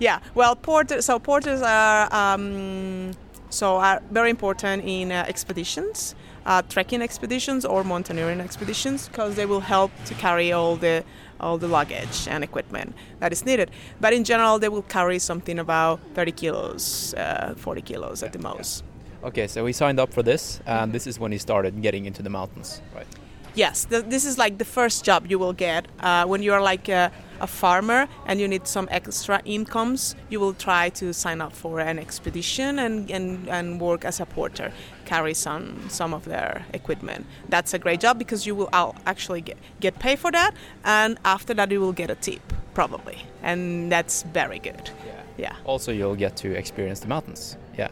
[0.00, 3.12] yeah well porters so porters are um,
[3.52, 6.14] so are very important in uh, expeditions,
[6.46, 11.04] uh, trekking expeditions or mountaineering expeditions, because they will help to carry all the
[11.38, 13.70] all the luggage and equipment that is needed.
[14.00, 18.38] But in general, they will carry something about 30 kilos, uh, 40 kilos at the
[18.38, 18.84] most.
[19.24, 22.22] Okay, so he signed up for this, and this is when he started getting into
[22.22, 23.06] the mountains, right?
[23.54, 26.62] Yes, th- this is like the first job you will get uh, when you are
[26.62, 30.16] like a, a farmer and you need some extra incomes.
[30.30, 34.26] You will try to sign up for an expedition and, and, and work as a
[34.26, 34.72] porter,
[35.04, 37.26] carry some some of their equipment.
[37.50, 41.18] That's a great job because you will al- actually get, get paid for that, and
[41.24, 42.40] after that you will get a tip
[42.74, 44.90] probably, and that's very good.
[45.04, 45.12] Yeah.
[45.36, 45.56] Yeah.
[45.64, 47.56] Also, you'll get to experience the mountains.
[47.76, 47.88] Yeah.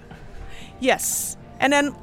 [0.81, 1.95] Yes, and then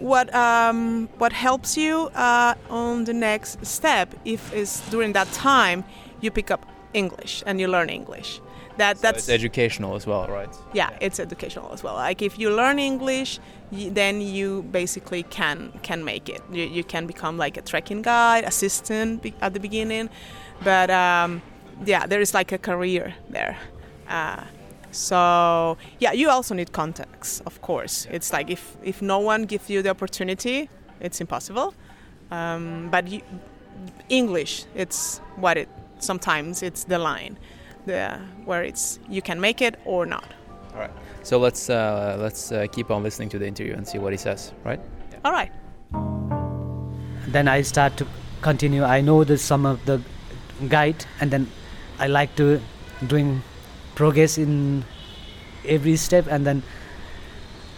[0.00, 5.84] what um, what helps you uh, on the next step if is during that time
[6.20, 8.40] you pick up English and you learn English.
[8.76, 10.48] That So that's educational as well, right?
[10.72, 11.94] yeah, it's educational as well.
[11.94, 13.38] Like if you learn English,
[13.70, 16.40] y- then you basically can can make it.
[16.50, 20.08] You, you can become like a trekking guide, assistant be- at the beginning,
[20.64, 21.42] but um,
[21.84, 23.56] yeah, there is like a career there.
[24.08, 24.42] Uh,
[24.90, 28.06] so yeah, you also need contacts, of course.
[28.10, 30.68] It's like if if no one gives you the opportunity,
[31.00, 31.74] it's impossible.
[32.30, 33.22] Um, but you,
[34.08, 35.68] English, it's what it.
[35.98, 37.38] Sometimes it's the line,
[37.86, 40.24] the where it's you can make it or not.
[40.74, 40.92] All right.
[41.22, 44.18] So let's uh, let's uh, keep on listening to the interview and see what he
[44.18, 44.80] says, right?
[45.24, 45.52] All right.
[47.32, 48.06] then I start to
[48.42, 48.82] continue.
[48.82, 50.00] I know the some of the
[50.68, 51.46] guide, and then
[51.98, 52.60] I like to
[53.06, 53.42] doing
[54.00, 54.82] progress in
[55.66, 56.26] every step.
[56.30, 56.62] And then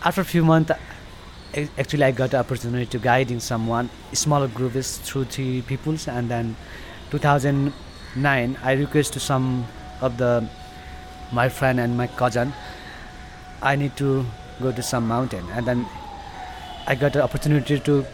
[0.05, 0.71] after a few months,
[1.77, 6.07] actually I got the opportunity to guiding someone smaller group is through three peoples.
[6.07, 6.55] And then
[7.11, 9.67] 2009, I request to some
[10.01, 10.49] of the
[11.33, 12.53] my friend and my cousin.
[13.61, 14.25] I need to
[14.61, 15.87] go to some mountain, and then
[16.87, 18.07] I got the opportunity to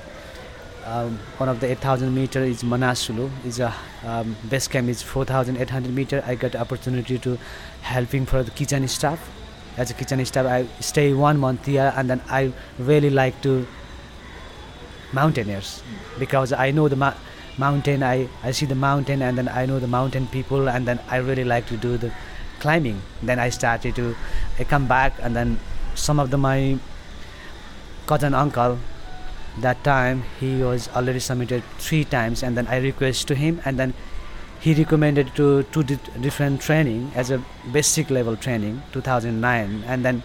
[0.89, 3.31] um, one of the 8,000 meter is Manasulu.
[3.45, 6.23] Is a um, base camp is 4,800 meter.
[6.27, 7.39] I got opportunity to
[7.83, 9.31] helping for the kitchen staff.
[9.77, 13.67] As a kitchen staff, I stay one month here, and then I really like to
[15.13, 15.83] mountaineers
[16.19, 17.15] because I know the ma-
[17.57, 18.03] mountain.
[18.03, 21.17] I I see the mountain, and then I know the mountain people, and then I
[21.19, 22.13] really like to do the
[22.61, 23.03] climbing.
[23.23, 24.17] Then I started to
[24.59, 25.59] I come back, and then
[25.95, 26.79] some of the my
[28.07, 28.79] cousin uncle
[29.61, 33.79] that time he was already submitted three times and then i request to him and
[33.79, 33.93] then
[34.61, 37.43] he recommended to two di- different training as a
[37.73, 40.23] basic level training 2009 and then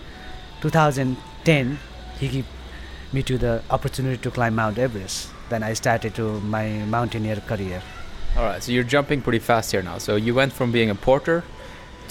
[0.62, 1.78] 2010
[2.20, 2.46] he gave
[3.12, 7.82] me to the opportunity to climb mount everest then i started to my mountaineer career
[8.36, 8.64] All right.
[8.64, 10.00] So you're jumping pretty fast here now.
[10.00, 11.44] So you went from being a porter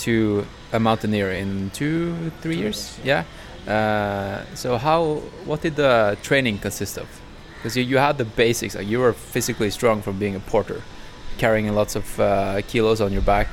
[0.06, 2.96] to a mountaineer in two, three years.
[3.02, 3.24] Yeah.
[3.66, 5.18] Uh, so how?
[5.44, 7.08] What did the training consist of?
[7.56, 8.76] Because you, you had the basics.
[8.76, 10.80] Like you were physically strong from being a porter,
[11.38, 13.48] carrying lots of uh, kilos on your back,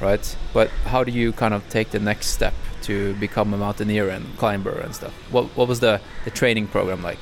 [0.00, 0.36] right?
[0.52, 4.36] But how do you kind of take the next step to become a mountaineer and
[4.38, 5.14] climber and stuff?
[5.30, 7.18] What What was the the training program like?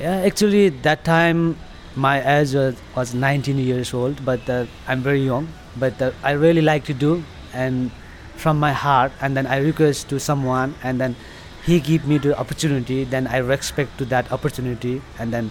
[0.00, 1.56] Yeah, actually, that time
[1.96, 5.48] my age was, was 19 years old, but uh, I'm very young.
[5.76, 7.90] But uh, I really like to do, and
[8.36, 11.16] from my heart, and then I request to someone, and then
[11.64, 13.04] he give me the opportunity.
[13.04, 15.50] Then I respect to that opportunity, and then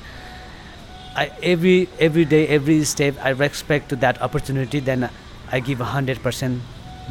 [1.18, 4.80] I every every day, every step, I respect to that opportunity.
[4.80, 5.10] Then
[5.52, 6.62] I give hundred percent.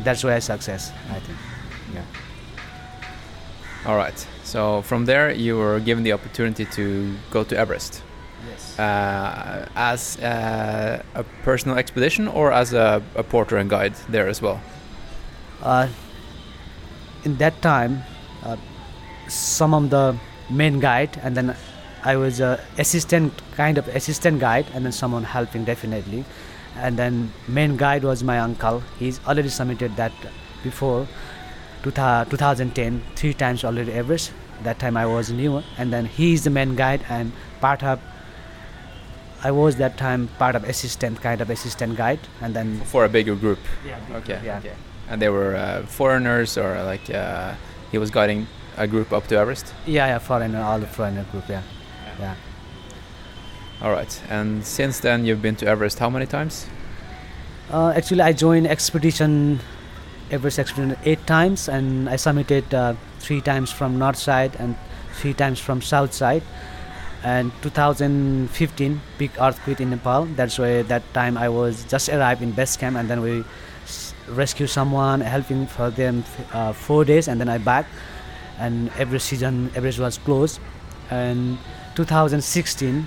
[0.05, 0.93] That's why I success.
[1.11, 1.39] I think.
[1.95, 2.05] Yeah.
[3.87, 4.27] All right.
[4.45, 8.03] So from there, you were given the opportunity to go to Everest.
[8.49, 8.79] Yes.
[8.79, 14.41] uh, as uh, a personal expedition or as a, a porter and guide there as
[14.43, 14.61] well?
[15.63, 15.89] uh,
[17.25, 18.03] in that time
[18.45, 18.57] uh,
[19.27, 20.17] some of the
[20.51, 21.57] main guide and then
[22.13, 22.51] i was a
[22.85, 26.25] assistant kind of assistant guide and then someone helping definitely
[26.87, 27.15] and then
[27.59, 30.13] main guide was my uncle he's already submitted that
[30.67, 31.07] before
[31.83, 36.75] 2010 three times already everest that time i was new and then he's the main
[36.83, 38.01] guide and part of
[39.45, 43.09] i was that time part of assistant kind of assistant guide and then For a
[43.09, 43.59] bigger group.
[43.87, 44.41] yeah, Okay.
[44.45, 44.59] yeah.
[44.59, 44.73] okay.
[45.09, 47.55] And they were uh, foreigners or like uh,
[47.93, 49.73] he was guiding a group up to Everest?
[49.87, 51.63] Yeah, yeah, foreigner, all the foreigner group, yeah.
[52.19, 52.35] Yeah.
[53.83, 54.21] All right.
[54.31, 56.67] And since then, you've been to Everest how many times?
[57.71, 59.61] Uh, actually, I joined expedition,
[60.31, 64.77] Everest expedition eight times, and I submitted uh, three times from north side and
[65.15, 66.43] three times from south side.
[67.23, 70.27] And 2015, big earthquake in Nepal.
[70.37, 73.43] That's why that time I was just arrived in base camp, and then we
[73.85, 77.87] s- rescue someone, helping for them f- uh, four days, and then I back.
[78.59, 80.61] and every season Everest was closed.
[81.11, 81.59] And
[81.97, 83.07] 2016,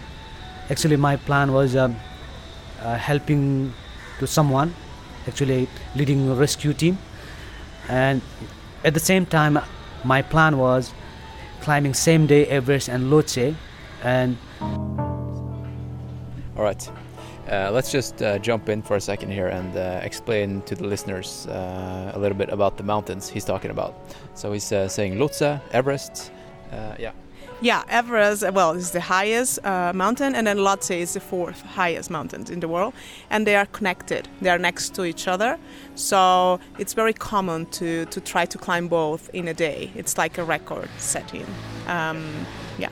[0.69, 1.93] actually my plan was uh,
[2.81, 3.73] uh, helping
[4.19, 4.73] to someone,
[5.27, 6.97] actually leading a rescue team,
[7.87, 8.21] and
[8.83, 9.59] at the same time
[10.03, 10.93] my plan was
[11.61, 13.55] climbing same day Everest and Lhotse,
[14.03, 14.37] and
[16.57, 16.91] All right.
[17.49, 20.85] Uh, let's just uh, jump in for a second here and uh, explain to the
[20.85, 23.95] listeners uh, a little bit about the mountains he's talking about.
[24.35, 26.31] So he's uh, saying Lhotse, Everest.
[26.71, 27.11] Uh, yeah.
[27.61, 31.61] Yeah, Everest, uh, well, is the highest uh, mountain, and then Lhotse is the fourth
[31.61, 32.93] highest mountain in the world,
[33.29, 34.29] and they are connected.
[34.41, 35.59] They are next to each other,
[35.95, 39.91] so it's very common to, to try to climb both in a day.
[39.93, 41.45] It's like a record setting.
[41.87, 42.45] Um,
[42.77, 42.89] yeah.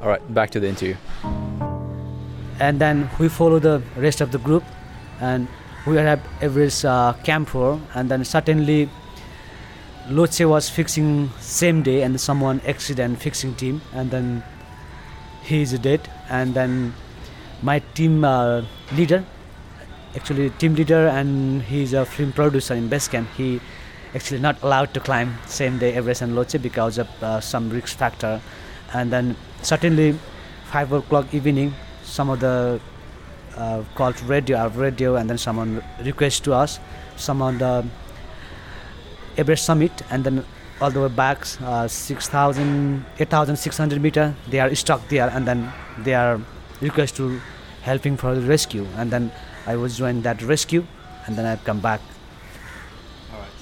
[0.00, 0.34] All right.
[0.34, 0.96] Back to the interview.
[2.60, 4.64] and then we follow the rest of the group
[5.20, 5.46] and
[5.86, 8.88] we are at Everest uh, Camp for, and then suddenly
[10.10, 14.42] Lhotse was fixing same day and someone accident fixing team and then
[15.42, 16.94] he is dead and then
[17.62, 19.24] my team uh, leader
[20.14, 23.28] actually team leader and he's a film producer in base camp.
[23.36, 23.60] He
[24.14, 27.96] actually not allowed to climb same day Everest and Lhotse because of uh, some risk
[27.96, 28.40] factor.
[28.94, 30.18] And then suddenly
[30.70, 32.80] five o'clock evening some of the
[33.56, 36.80] uh, called radio our radio and then someone request to us.
[37.16, 37.84] Some of the
[39.38, 40.44] Everest summit and then
[40.80, 46.14] all the way back uh, 6,000 8,600 meter they are stuck there and then they
[46.14, 46.40] are
[46.80, 47.40] request to
[47.82, 49.32] helping for the rescue and then
[49.66, 50.84] I was joined that rescue
[51.26, 52.00] and then I've come back
[53.32, 53.56] All right.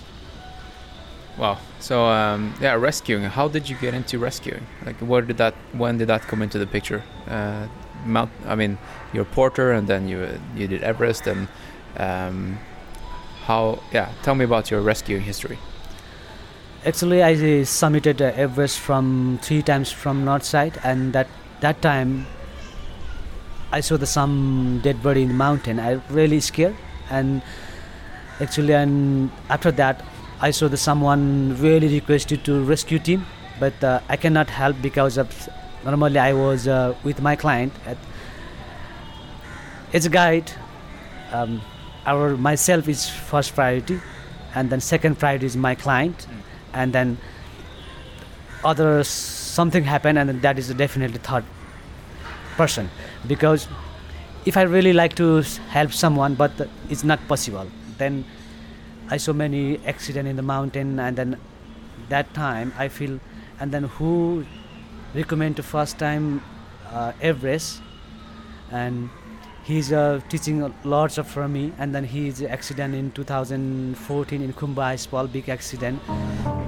[1.38, 1.58] Wow.
[1.80, 3.24] So um, yeah, rescuing.
[3.24, 4.66] How did you get into rescuing?
[4.84, 5.54] Like, where did that?
[5.72, 7.02] When did that come into the picture?
[7.28, 7.68] Uh,
[8.04, 8.30] Mount.
[8.46, 8.78] I mean,
[9.12, 11.48] you're porter, and then you you did Everest, and
[11.96, 12.58] um,
[13.46, 13.78] how?
[13.92, 14.10] Yeah.
[14.22, 15.58] Tell me about your rescuing history.
[16.84, 21.28] Actually, I summited uh, Everest from three times from north side, and that
[21.60, 22.26] that time
[23.72, 25.80] I saw the some dead body in the mountain.
[25.80, 26.76] I really scared,
[27.10, 27.42] and
[28.40, 30.04] actually, and after that,
[30.40, 33.26] I saw the someone really requested to rescue team,
[33.58, 35.48] but uh, I cannot help because of
[35.84, 37.72] normally I was uh, with my client.
[37.86, 37.96] At,
[39.92, 40.52] as a guide,
[41.32, 41.62] um,
[42.06, 44.00] our myself is first priority,
[44.54, 46.26] and then second priority is my client
[46.72, 47.18] and then
[48.64, 51.44] other something happened and then that is definitely third
[52.56, 52.90] person.
[53.26, 53.68] Because
[54.46, 55.42] if i really like to
[55.76, 56.52] help someone but
[56.88, 58.24] it's not possible then
[59.10, 61.36] i saw many accident in the mountain and then
[62.08, 63.18] that time i feel
[63.58, 64.46] and then who
[65.14, 66.40] recommend to first time
[66.92, 67.82] uh, everest
[68.70, 69.10] and
[69.66, 74.98] he's uh, teaching lots of for me and then he's accident in 2014 in Khumbu
[74.98, 76.00] small big accident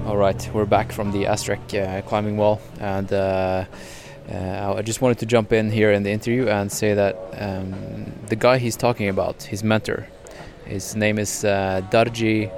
[0.05, 3.65] All right, we're back from the Astrek uh, climbing wall, and uh,
[4.31, 7.75] uh, I just wanted to jump in here in the interview and say that um,
[8.27, 10.07] the guy he's talking about, his mentor,
[10.65, 12.51] his name is uh, Darji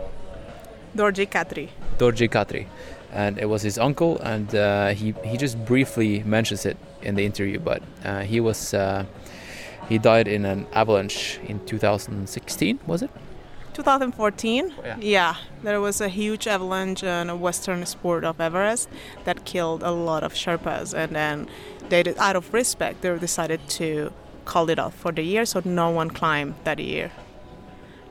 [0.96, 1.68] Dorji Khatri.
[1.98, 2.68] Dorji Khatri,
[3.12, 7.26] and it was his uncle, and uh, he he just briefly mentions it in the
[7.26, 9.04] interview, but uh, he was uh,
[9.92, 13.12] he died in an avalanche in 2016, was it?
[13.74, 14.74] 2014.
[14.86, 14.98] Yeah.
[15.02, 18.88] Yeah, there was a huge avalanche on a western sport of Everest
[19.26, 21.50] that killed a lot of Sherpas, and then
[21.89, 24.14] they, did, out of respect, they decided to
[24.46, 27.12] call it off for the year, so no one climbed that year.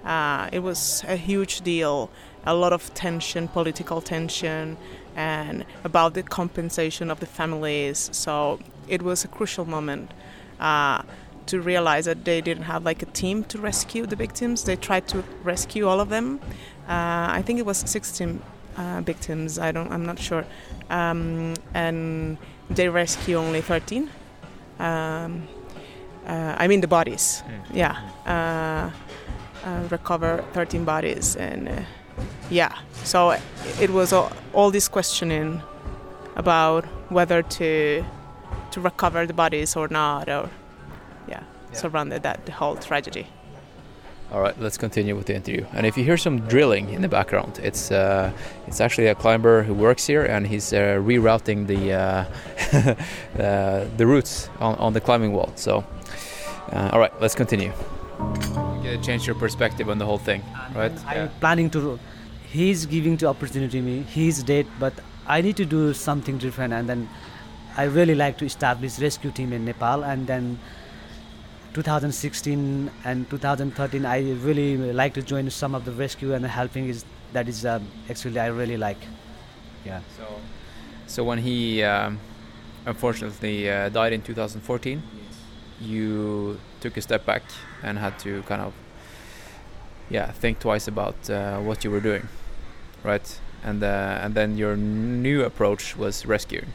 [0.05, 2.11] Uh, it was a huge deal,
[2.45, 4.77] a lot of tension, political tension,
[5.17, 8.11] and about the compensation of the families.
[8.13, 10.11] So it was a crucial moment.
[10.59, 11.03] Uh,
[11.51, 14.65] to realize that they didn't have like a team to rescue the victims.
[14.65, 16.41] They tried to rescue all of them.
[16.89, 18.41] Uh, I think it was 16
[18.77, 19.59] uh, victims.
[19.59, 19.91] I don't.
[19.91, 20.45] I'm not sure.
[20.91, 22.39] Um, and
[22.71, 24.09] they rescue only 13.
[24.79, 25.49] Um,
[26.27, 27.43] uh, I mean the bodies.
[27.73, 27.97] Yeah.
[28.25, 28.91] Uh,
[29.67, 31.83] uh, recover 13 bodies and uh,
[32.49, 32.75] yeah.
[33.05, 33.37] So
[33.81, 35.63] it was all, all this questioning
[36.37, 38.05] about whether to
[38.71, 40.49] to recover the bodies or not or
[41.73, 43.27] surrounded that whole tragedy.
[44.33, 45.67] All right, let's continue with the interview.
[45.73, 48.31] And if you hear some drilling in the background, it's uh,
[48.69, 52.25] it's actually a climber who works here, and he's uh, rerouting the uh,
[53.43, 55.51] uh, the routes on, on the climbing wall.
[55.57, 55.85] So,
[56.73, 57.73] uh, all right, let's continue.
[58.21, 60.45] You gotta change your perspective on the whole thing,
[60.77, 60.93] right?
[61.07, 61.99] I'm planning to.
[62.53, 64.03] He's giving to opportunity me.
[64.03, 64.93] He's dead, but
[65.27, 66.73] I need to do something different.
[66.73, 67.09] And then
[67.77, 70.05] I really like to establish rescue team in Nepal.
[70.05, 70.59] And then
[71.75, 76.89] 2016 and 2013, I really like to join some of the rescue and the helping.
[76.89, 78.99] Is that is um, actually I really like.
[79.85, 80.01] Yeah.
[80.17, 80.25] So,
[81.07, 82.19] so when he um,
[82.87, 85.03] unfortunately uh, died in 2014,
[85.81, 87.43] you took a step back
[87.83, 88.73] and had to kind of,
[90.09, 92.29] yeah, think twice about uh, what you were doing,
[93.05, 93.41] right?
[93.63, 96.73] And uh, and then your new approach was rescuing.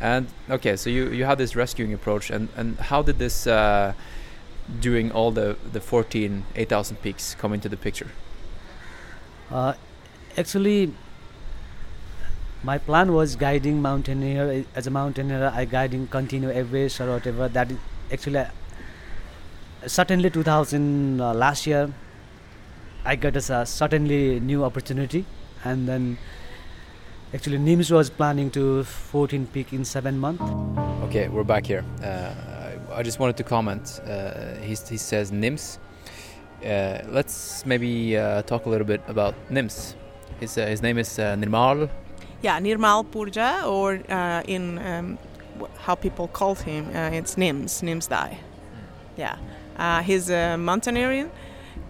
[0.00, 3.94] And okay, so you you had this rescuing approach, and and how did this uh,
[4.80, 8.08] doing all the the 14 8,000 peaks come into the picture?
[9.50, 9.74] Uh,
[10.36, 10.92] actually,
[12.62, 15.52] my plan was guiding mountaineer as a mountaineer.
[15.54, 17.48] I guiding continue Everest or whatever.
[17.48, 17.70] That
[18.12, 18.46] actually uh,
[19.86, 21.92] certainly 2000 uh, last year.
[23.04, 25.26] I got a certainly new opportunity,
[25.62, 26.16] and then
[27.34, 30.42] actually Nims was planning to 14 peak in seven months.
[31.04, 31.84] Okay, we're back here.
[32.02, 32.32] Uh,
[32.92, 34.00] I just wanted to comment.
[34.06, 35.78] Uh, he, he says NIMS.
[36.64, 39.96] Uh, let's maybe uh, talk a little bit about NIMS.
[40.38, 41.90] His, uh, his name is uh, Nirmal.
[42.42, 45.18] Yeah, Nirmal Purja, or uh, in um,
[45.78, 48.38] how people called him, uh, it's Nims, Nims Dai.
[49.16, 49.36] Yeah,
[49.76, 51.30] uh, he's a mountaineering.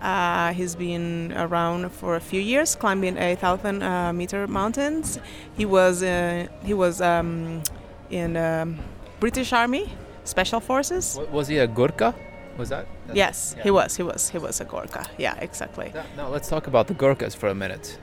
[0.00, 5.18] Uh, he's been around for a few years, climbing a thousand uh, meter mountains.
[5.56, 7.62] He was uh, he was um,
[8.10, 8.78] in um,
[9.20, 9.90] British Army
[10.24, 11.16] Special Forces.
[11.18, 12.14] Wa- Was he a Gurkha?
[12.58, 12.86] Was that?
[13.06, 13.62] that's- Yes, yeah.
[13.64, 13.96] he was.
[13.96, 14.28] He was.
[14.30, 15.06] He was a Gorkha.
[15.18, 15.90] Yeah, exactly.
[15.94, 17.98] Now, now let's talk about the Gurkhas for a minute.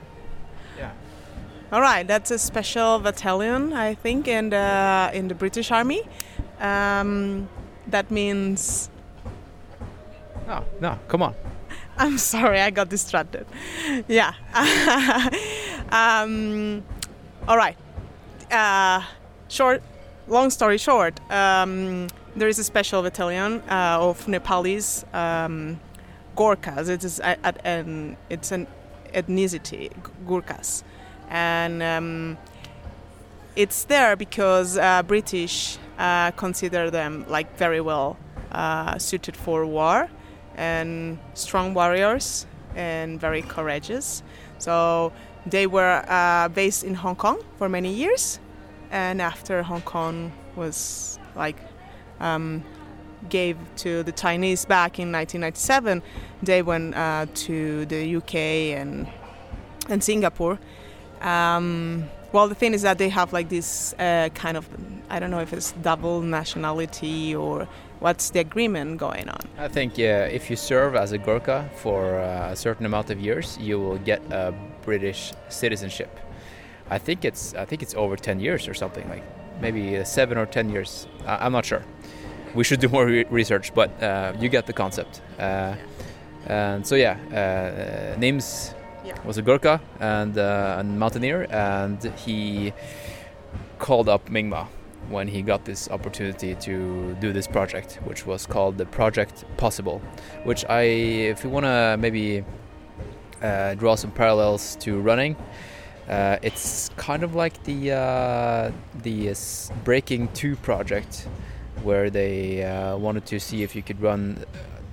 [0.78, 0.90] Yeah.
[1.72, 6.02] All right, that's a special battalion, I think, in the in the British Army.
[6.60, 7.48] Um,
[7.90, 8.90] that means
[10.46, 11.34] No, no, come on.
[12.02, 13.46] I'm sorry, I got distracted.
[14.08, 14.32] Yeah.
[15.92, 16.82] um,
[17.46, 17.76] all right.
[18.50, 19.02] Uh,
[19.46, 19.80] short,
[20.26, 25.78] long story short, um, there is a special battalion uh, of Nepalese um,
[26.36, 26.88] Gorkhas.
[26.88, 28.66] It is an it's an
[29.14, 29.92] ethnicity
[30.26, 30.82] Gurkhas,
[31.30, 32.36] and um,
[33.54, 38.16] it's there because uh, British uh, consider them like very well
[38.50, 40.10] uh, suited for war
[40.56, 44.22] and strong warriors and very courageous.
[44.58, 45.12] So
[45.46, 48.38] they were uh, based in Hong Kong for many years,
[48.90, 51.56] and after Hong Kong was like
[52.20, 52.62] um,
[53.28, 56.02] gave to the Chinese back in 1997,
[56.42, 58.34] they went uh, to the UK
[58.78, 59.08] and
[59.88, 60.58] and Singapore.
[61.20, 64.68] Um, well, the thing is that they have like this uh, kind of
[65.10, 67.68] I don't know if it's double nationality or
[68.02, 69.40] what's the agreement going on.
[69.58, 73.18] I think uh, if you serve as a Gurkha for uh, a certain amount of
[73.20, 74.52] years, you will get a
[74.84, 76.10] British citizenship.
[76.90, 79.22] I think it's I think it's over 10 years or something like
[79.60, 81.06] maybe uh, seven or 10 years.
[81.26, 81.82] I- I'm not sure.
[82.54, 85.22] We should do more re- research, but uh, you get the concept.
[85.38, 85.74] Uh,
[86.46, 88.74] and so yeah, uh, Nims
[89.04, 89.16] Yeah.
[89.24, 92.72] was a Gurkha and uh, a mountaineer, and he
[93.78, 94.66] called up Mingma
[95.08, 100.00] when he got this opportunity to do this project, which was called the Project Possible.
[100.44, 102.44] Which I, if you want to maybe
[103.42, 105.36] uh, draw some parallels to running,
[106.08, 108.72] uh, it's kind of like the uh,
[109.02, 109.34] the
[109.84, 111.28] Breaking Two project,
[111.82, 114.44] where they uh, wanted to see if you could run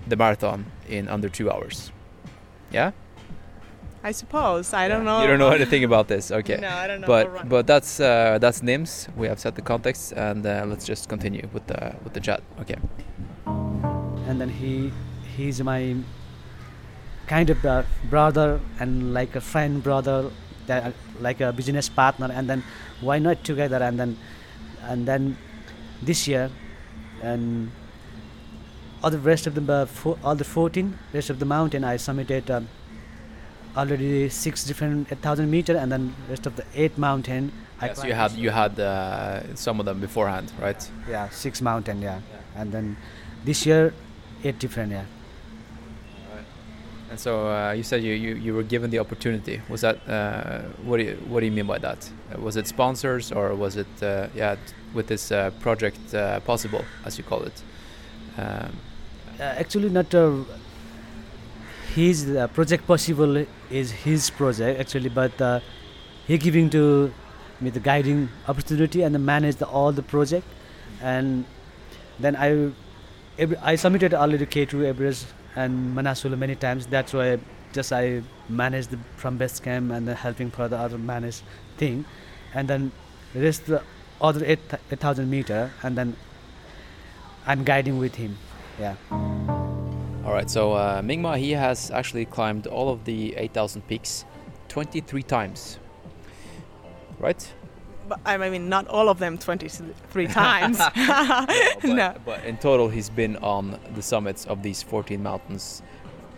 [0.07, 1.91] the marathon in under two hours.
[2.71, 2.91] Yeah,
[4.03, 4.73] I suppose.
[4.73, 5.21] I don't know.
[5.21, 6.57] You don't know anything about this, okay?
[6.57, 7.07] No, I don't know.
[7.07, 9.07] but but that's uh, that's NIMS.
[9.15, 12.41] We have set the context, and uh, let's just continue with the with the chat.
[12.61, 12.77] Okay.
[14.29, 14.91] and then he
[15.35, 15.95] he's my
[17.27, 20.29] kind of uh, brother and like a friend brother
[20.67, 22.63] that like a business partner and then
[23.01, 24.17] why not together and then
[24.83, 25.35] and then
[26.01, 26.49] this year
[27.21, 27.71] and
[29.03, 31.95] all the rest of the uh, fo- all the 14 rest of the mountain i
[31.97, 32.67] summited um,
[33.75, 37.51] already six different 1000 meter and then rest of the eight mountain
[37.81, 40.91] I Yes, you had you had uh, some of them beforehand, right?
[41.09, 42.19] yeah six mountain yeah.
[42.55, 42.97] and then
[43.45, 43.93] this year
[44.43, 45.05] eight different yeah
[47.09, 49.61] And so uh, you said you, you, you were given the opportunity.
[49.67, 52.07] Was that uh, what do you what do you mean by that?
[52.31, 54.57] Uh, was it sponsors or was it uh, yeah
[54.93, 57.63] with this uh, project uh, possible as you call it?
[58.37, 58.71] Um,
[59.39, 60.43] uh, actually not uh,
[61.95, 65.59] his uh, project possible is his project actually but uh,
[66.27, 67.11] he giving to
[67.61, 70.45] me the guiding opportunity and manage the, all the project.
[71.01, 71.45] And
[72.19, 72.71] then i
[73.37, 76.85] every, i submitted already to k2 everest and manasulu many times.
[76.87, 77.39] That's why
[77.73, 81.41] just i manage the from best camp and helping for the other manage
[81.77, 82.05] thing.
[82.53, 82.91] And then
[83.33, 83.81] rest the
[84.21, 84.59] other 8
[84.91, 86.15] 8000 meter and then
[87.47, 88.37] i'm guiding with him.
[88.79, 89.68] Yeah
[90.25, 94.25] all right, so uh, Mingma he has actually climbed all of the 8,000 peaks
[94.67, 95.79] 23 times.
[97.19, 97.53] right?
[98.07, 100.77] But, I mean, not all of them 23 times.
[100.77, 100.95] but,
[101.83, 102.15] no.
[102.25, 105.83] but in total, he's been on the summits of these 14 mountains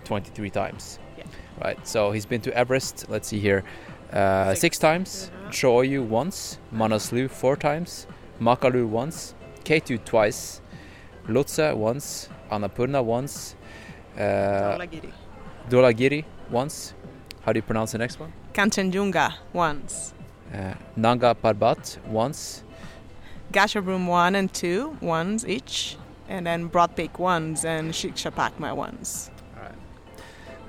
[0.04, 1.00] 23 times.
[1.18, 1.24] Yeah.
[1.62, 1.88] Right.
[1.88, 3.06] So he's been to Everest.
[3.10, 3.64] Let's see here,
[4.12, 4.62] uh, six.
[4.62, 4.78] Six.
[4.80, 5.32] times.
[5.50, 6.58] Cho Oyu once.
[6.74, 8.06] Manaslu four times.
[8.42, 9.34] Makalu once.
[9.64, 10.62] K2 twice.
[11.28, 12.28] Lhotse once.
[12.52, 13.56] Annapurna once.
[14.16, 15.12] Uh, Dhaulagiri.
[15.70, 16.94] Dholagiri once.
[17.46, 18.32] How do you pronounce the next one?
[18.54, 20.14] Kanchenjunga once.
[20.54, 22.64] Uh, Nanga Parbat once.
[23.52, 25.98] Gasherbrum 1 and 2 once each.
[26.30, 29.32] And then Broad Peak once and Shikshapakma once.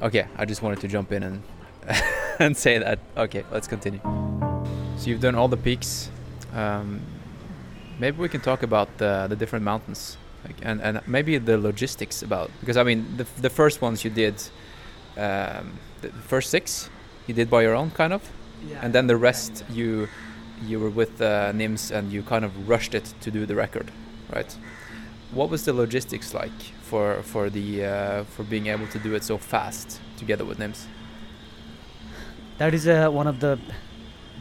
[0.03, 1.43] Okay, I just wanted to jump in and
[2.41, 2.99] and say that.
[3.17, 4.01] Okay, let's continue.
[4.97, 6.11] So you've done all the peaks.
[6.53, 7.01] Um,
[8.01, 12.23] maybe we can talk about the the different mountains, like, and and maybe the logistics
[12.23, 14.35] about because I mean the the first ones you did,
[15.17, 16.91] um, the first six
[17.27, 18.23] you did by your own kind of,
[18.81, 20.09] and then the rest you
[20.67, 23.91] you were with uh, Nims and you kind of rushed it to do the record,
[24.33, 24.57] right?
[25.33, 29.25] What was the logistics like for for the uh, for being able to do it
[29.25, 30.87] so fast together with Nims?
[32.63, 33.59] that is uh, one of the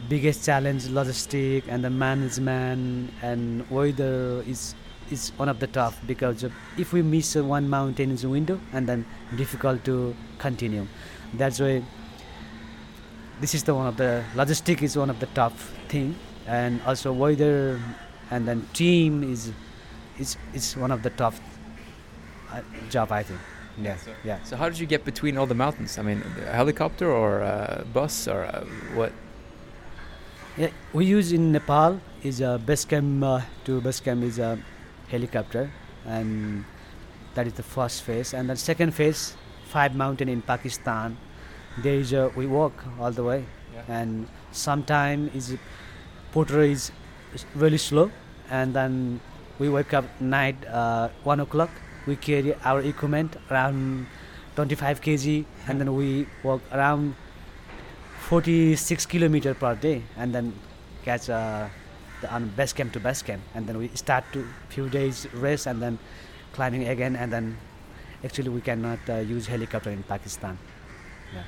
[0.08, 4.76] biggest challenge logistic and the management and weather is
[5.10, 6.44] is one of the tough because
[6.78, 9.04] if we miss uh, one mountain in the window and then
[9.36, 10.86] difficult to continue.
[11.34, 11.82] That's why
[13.40, 16.14] this is the one of the logistic is one of the tough thing.
[16.46, 17.80] And also weather
[18.30, 19.52] and then team is
[20.18, 21.40] is is one of the tough
[22.50, 23.40] uh, job i think.
[23.80, 24.38] Yeah so- yeah.
[24.44, 25.98] So how did you get between all the mountains?
[25.98, 29.12] I mean, a helicopter or a bus or uh what?
[30.58, 34.58] Yeah, we use in Nepal is a base camp uh, to base camp is a
[35.12, 35.70] helicopter,
[36.06, 36.64] and
[37.34, 38.32] that is the first phase.
[38.34, 39.36] And the second phase,
[39.68, 41.16] five mountain in Pakistan.
[41.82, 43.44] There is a we walk all the way,
[43.74, 44.00] Yeah.
[44.00, 45.56] and sometime is
[46.32, 46.90] porter is
[47.54, 48.10] really slow,
[48.50, 49.20] and then
[49.58, 51.70] we wake up night uh, one o'clock.
[52.06, 54.06] We carry our equipment around
[54.56, 57.14] 25 kg, and then we walk around
[58.28, 60.52] 46 kilometer per day and then
[61.04, 61.81] catch uh, the
[62.30, 65.80] on base camp to base camp and then we start to few days rest and
[65.82, 65.98] then
[66.52, 67.56] climbing again and then
[68.24, 70.58] actually we cannot uh, use helicopter in pakistan
[71.34, 71.44] Yeah.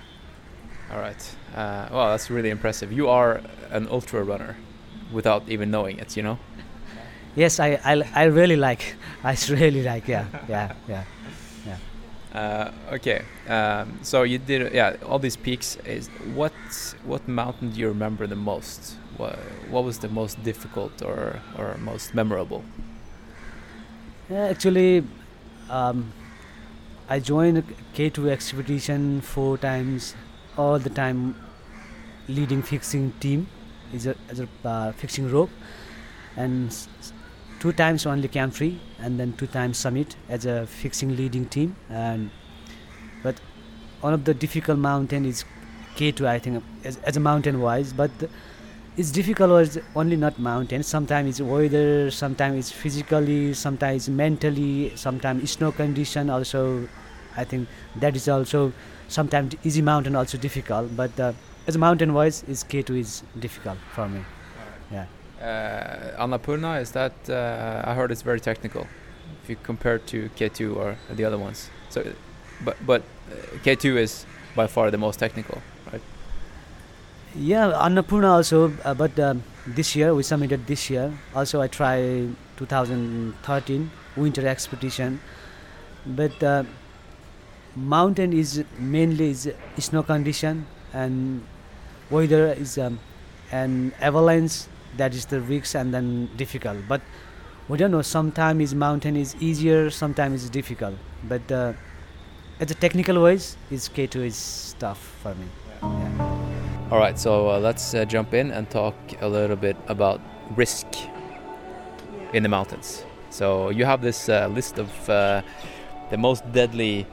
[0.90, 1.36] All right.
[1.54, 2.92] Uh, well, that's really impressive.
[2.92, 4.56] You are an ultra runner
[5.12, 6.16] without even knowing it.
[6.16, 6.38] You know.
[7.36, 11.04] yes i i, I really like i really like yeah yeah yeah
[12.34, 13.22] Uh, okay.
[13.48, 14.74] Um, so you did.
[14.74, 15.78] Yeah, all these peaks.
[15.86, 16.52] Is what
[17.06, 18.96] what mountain do you remember the most?
[19.16, 19.38] What
[19.70, 22.64] what was the most difficult or or most memorable?
[24.30, 25.04] Yeah, actually,
[25.68, 26.12] um,
[27.08, 27.62] I joined
[27.94, 30.14] K2 expedition four times,
[30.56, 31.36] all the time
[32.26, 33.46] leading fixing team,
[33.92, 35.50] is a, as a uh, fixing rope,
[36.36, 36.74] and
[37.60, 41.76] two times only camp free, and then two times summit as a fixing leading team.
[41.90, 42.30] And
[43.22, 43.38] but
[44.00, 45.44] one of the difficult mountain is
[45.96, 48.18] K2, I think, as, as a mountain wise, but.
[48.18, 48.28] The,
[48.96, 55.50] it's difficult was only not mountain sometimes it's weather sometimes it's physically sometimes mentally sometimes
[55.50, 56.88] snow condition also
[57.36, 58.72] i think that is also
[59.08, 61.32] sometimes easy mountain also difficult but uh,
[61.66, 64.22] as a mountain wise is k2 is difficult for me
[64.90, 65.06] yeah
[65.44, 67.12] Uh, Annapurna is that?
[67.28, 68.86] Uh, I heard it's very technical.
[69.42, 71.68] If you compare to K2 or the other ones.
[71.90, 72.02] So,
[72.64, 74.26] but but uh, K2 is
[74.56, 75.58] by far the most technical?
[77.36, 81.12] Yeah annapurna also uh, but um, this year we submitted this year.
[81.34, 85.20] Also i try 2013 winter expedition.
[86.06, 86.64] But uh,
[87.74, 91.44] mountain is mainly is snow condition and
[92.10, 92.98] weather is um,
[93.50, 94.64] and avalanche
[94.96, 96.78] that is the risk and then difficult.
[96.88, 97.00] But
[97.68, 100.94] we don't know sometimes is mountain is easier sometimes is difficult.
[101.26, 101.72] But uh,
[102.60, 105.63] at the technical wise is k2 is tough for me.
[106.94, 110.20] All right, so uh, let's uh, jump in and talk a little bit about
[110.54, 110.86] risk
[112.32, 113.04] in the mountains.
[113.30, 115.42] So you have this uh, list of uh,
[116.10, 117.04] the most deadly,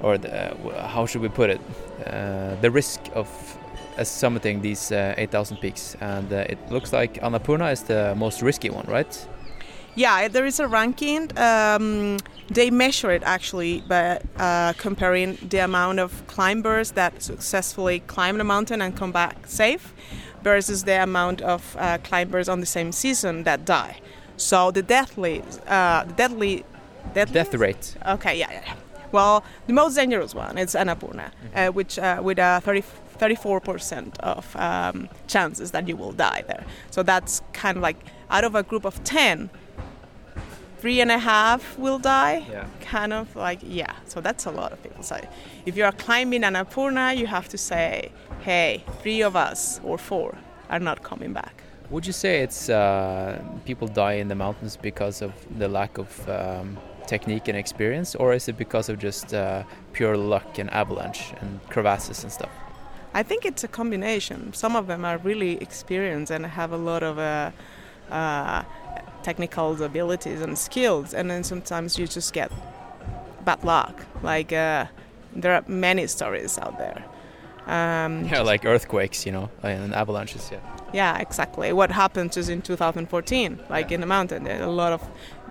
[0.00, 1.60] or the, uh, how should we put it,
[2.06, 3.28] uh, the risk of
[3.96, 8.42] uh, summiting these uh, 8,000 peaks, and uh, it looks like Annapurna is the most
[8.42, 9.28] risky one, right?
[9.94, 11.36] Yeah, there is a ranking.
[11.36, 12.18] Um,
[12.48, 18.44] they measure it actually by uh, comparing the amount of climbers that successfully climb the
[18.44, 19.92] mountain and come back safe
[20.42, 24.00] versus the amount of uh, climbers on the same season that die.
[24.36, 26.64] So the deathly, uh, the deadly,
[27.14, 27.96] deadly Death rate.
[28.06, 28.74] Okay, yeah, yeah.
[29.12, 32.84] Well, the most dangerous one is Annapurna, uh, which uh, with uh, 30,
[33.18, 36.64] 34% of um, chances that you will die there.
[36.90, 37.96] So that's kind of like
[38.30, 39.50] out of a group of 10,
[40.80, 42.46] three and a half will die.
[42.50, 42.66] Yeah.
[42.80, 45.02] Kind of like, yeah, so that's a lot of people.
[45.02, 45.20] So
[45.66, 48.10] if you are climbing Annapurna, you have to say,
[48.40, 50.36] hey, three of us or four
[50.70, 51.62] are not coming back.
[51.90, 56.28] Would you say it's uh, people die in the mountains because of the lack of
[56.28, 61.32] um, technique and experience, or is it because of just uh, pure luck and avalanche
[61.40, 62.50] and crevasses and stuff?
[63.12, 64.52] I think it's a combination.
[64.52, 67.50] Some of them are really experienced and have a lot of uh,
[68.08, 68.62] uh,
[69.22, 72.50] technical abilities and skills, and then sometimes you just get
[73.44, 74.04] bad luck.
[74.22, 74.86] Like uh,
[75.34, 77.04] there are many stories out there.
[77.66, 80.50] Um, Yeah, like earthquakes, you know, and avalanches.
[80.50, 80.58] Yeah.
[80.92, 81.72] yeah, exactly.
[81.72, 85.02] What happened just in 2014, like in the mountain, a lot of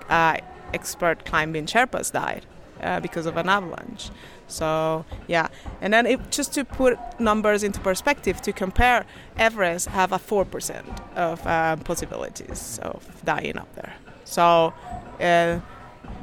[0.10, 0.38] uh,
[0.74, 2.46] expert climbing Sherpas died
[2.82, 4.10] uh, because of an avalanche.
[4.50, 5.48] So yeah,
[5.82, 9.06] and then it, just to put numbers into perspective, to compare,
[9.38, 13.94] Everest have a four percent of uh, possibilities of dying up there.
[14.26, 14.74] So
[15.22, 15.60] uh,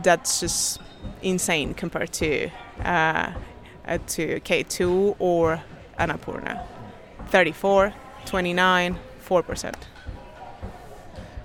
[0.03, 0.81] that's just
[1.23, 2.51] insane compared to
[2.85, 3.33] uh,
[3.87, 5.63] uh, to K2 or
[5.99, 6.63] Annapurna.
[7.29, 7.93] 34,
[8.25, 9.77] 29, 4 percent.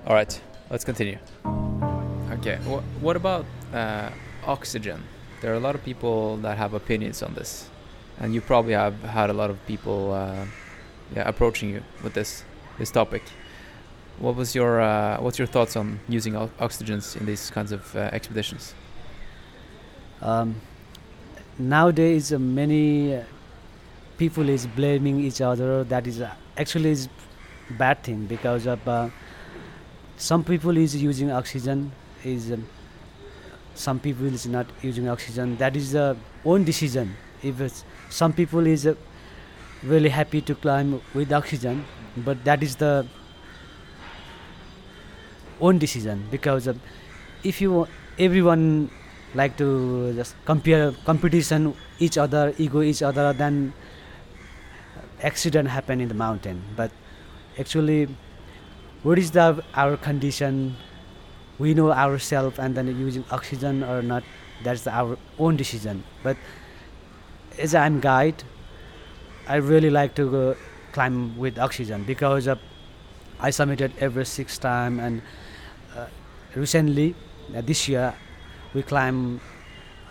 [0.05, 1.17] All right, let's continue.
[2.31, 4.09] Okay, wh- what about uh,
[4.45, 5.03] oxygen?
[5.41, 7.69] There are a lot of people that have opinions on this,
[8.19, 10.45] and you probably have had a lot of people uh,
[11.15, 12.43] yeah, approaching you with this
[12.77, 13.23] this topic.
[14.19, 18.09] What was your uh, what's your thoughts on using oxygens in these kinds of uh,
[18.13, 18.75] expeditions?
[20.21, 20.55] um,
[21.57, 23.23] nowadays uh, many uh,
[24.17, 27.09] people is blaming each other that is uh, actually is
[27.71, 29.11] bad thing because of
[30.17, 31.91] some people is using oxygen
[32.23, 32.65] is um,
[33.81, 36.15] some people is not using oxygen that is the
[36.45, 38.93] own decision if it's, some people is uh,
[39.83, 41.83] really happy to climb with oxygen
[42.17, 43.05] but that is the
[45.59, 46.73] own decision because uh,
[47.43, 47.87] if you
[48.19, 48.89] everyone
[49.33, 53.73] like to just compare competition each other ego each other then
[55.23, 56.91] accident happen in the mountain but
[57.57, 58.07] actually
[59.03, 60.75] what is the our condition
[61.61, 64.23] we know ourselves and then using oxygen or not
[64.63, 66.37] that's our own decision but
[67.65, 68.43] as i'm guide
[69.47, 70.43] i really like to go
[70.91, 72.55] climb with oxygen because uh,
[73.39, 75.21] i submitted every six time and
[75.95, 76.05] uh,
[76.55, 77.13] recently
[77.55, 78.13] uh, this year
[78.73, 79.39] we climb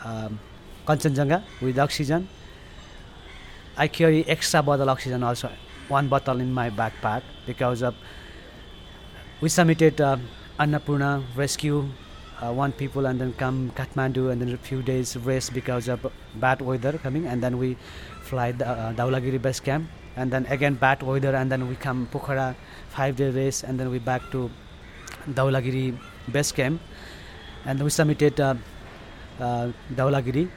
[0.05, 0.38] um,
[0.86, 2.28] Kanchenjunga with oxygen.
[3.76, 5.51] I carry extra bottle oxygen also,
[5.88, 7.94] one bottle in my backpack because of
[9.40, 10.18] we submitted uh,
[10.61, 11.88] Annapurna rescue
[12.42, 16.06] uh, one people and then come Kathmandu and then a few days rest because of
[16.36, 17.26] bad weather coming.
[17.26, 17.76] And then we
[18.22, 19.88] fly the, uh, Dhaulagiri base camp.
[20.16, 22.54] And then again bad weather and then we come Pokhara
[22.90, 24.50] five day race and then we back to
[25.30, 25.98] Dhaulagiri
[26.30, 26.80] base camp.
[27.64, 28.54] And we submitted uh,
[29.38, 30.48] uh, Dhaulagiri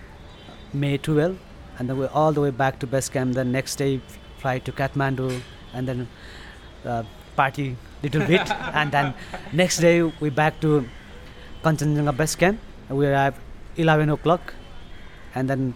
[0.73, 1.37] May 12
[1.79, 3.35] and then we all the way back to base camp.
[3.35, 4.01] Then next day
[4.37, 5.41] fly to Kathmandu
[5.73, 6.07] and then
[6.85, 7.03] uh,
[7.37, 9.13] party little bit and then
[9.53, 10.85] next day we back to
[11.63, 12.59] Kanchenjunga base camp.
[12.89, 13.39] We arrive
[13.77, 14.53] 11 o'clock
[15.33, 15.73] and then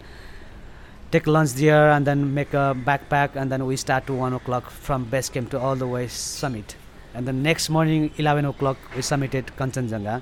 [1.11, 4.69] take lunch there and then make a backpack and then we start to 1 o'clock
[4.69, 6.75] from base camp to all the way summit.
[7.13, 10.21] And the next morning 11 o'clock we summited Kanchenjunga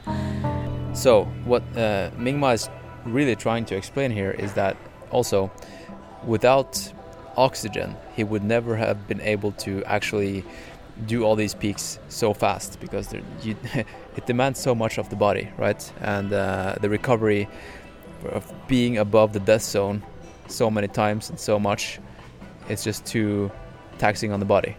[0.95, 2.69] So what uh, Mingma is
[3.05, 4.77] really trying to explain here is that
[5.11, 5.51] also
[6.25, 6.93] without
[7.37, 10.45] oxygen he would never have been able to actually
[11.07, 13.55] do all these peaks so fast because you,
[14.15, 17.47] it demands so much of the body right and uh, the recovery
[18.31, 20.01] of being above the death zone
[20.47, 21.99] so many times and so much
[22.69, 23.51] it's just too
[23.97, 24.75] taxing on the body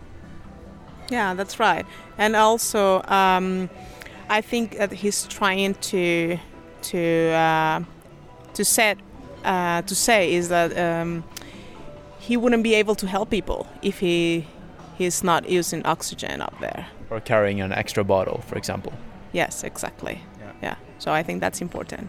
[1.10, 1.86] Yeah, that's right.
[2.18, 3.70] And also, um,
[4.28, 6.38] I think that he's trying to
[6.82, 7.80] to uh,
[8.54, 8.98] to set
[9.44, 11.24] uh, to say is that um,
[12.18, 14.46] he wouldn't be able to help people if he
[14.98, 16.86] he's not using oxygen up there.
[17.10, 18.92] or carrying an extra bottle for example
[19.32, 20.22] Yes, exactly.
[20.40, 20.52] Yeah.
[20.62, 20.76] yeah.
[20.98, 22.08] So I think that's important.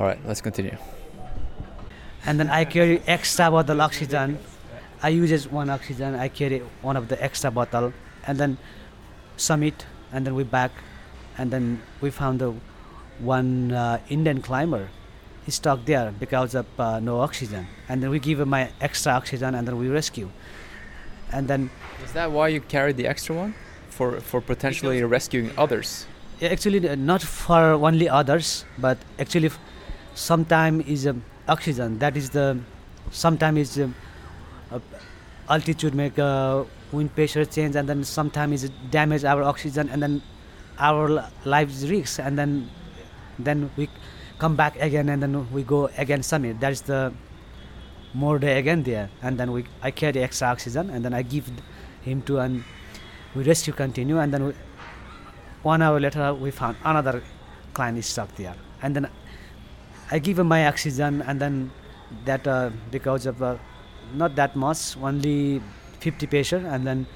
[0.00, 0.76] all right let's continue
[2.24, 4.38] and then I carry extra bottle oxygen.
[5.02, 6.14] I use just one oxygen.
[6.14, 7.92] I carry one of the extra bottle,
[8.26, 8.58] and then
[9.36, 10.70] summit, and then we back,
[11.36, 12.54] and then we found the
[13.18, 14.88] one uh, Indian climber.
[15.44, 19.12] He stuck there because of uh, no oxygen, and then we give him my extra
[19.14, 20.30] oxygen, and then we rescue,
[21.32, 21.70] and then
[22.04, 23.54] Is that why you carried the extra one?
[23.90, 26.06] For for potentially rescuing others?
[26.40, 29.50] Yeah, actually uh, not for only others but actually
[30.14, 32.58] sometime is um, oxygen that is the
[33.10, 33.94] sometime is um,
[34.70, 34.80] uh,
[35.48, 40.22] altitude make uh, wind pressure change and then sometimes it damage our oxygen and then
[40.78, 42.68] our li- lives risks and then
[43.38, 43.88] then we
[44.38, 47.12] come back again and then we go again summit that is the
[48.14, 49.08] more day again there.
[49.22, 51.50] And then we i carry extra oxygen and then i give
[52.02, 52.64] him to and
[53.34, 54.52] we rescue continue and then we,
[55.62, 57.22] one hour later we found another
[57.72, 58.54] client is stuck there.
[58.82, 59.08] And then
[60.10, 61.70] i give him my oxygen and then
[62.24, 63.56] that uh, because of uh,
[64.14, 65.62] not that much only
[66.00, 67.06] 50 patient and then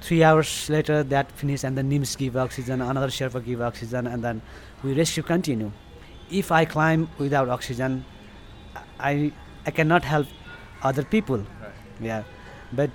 [0.00, 4.22] three hours later that finish and then nims give oxygen another sherpa give oxygen and
[4.24, 4.42] then
[4.82, 5.70] we rescue continue.
[6.30, 8.04] If i climb without oxygen
[8.98, 9.32] i
[9.66, 10.26] i cannot help
[10.82, 11.44] other people.
[12.00, 12.24] Yeah.
[12.72, 12.90] But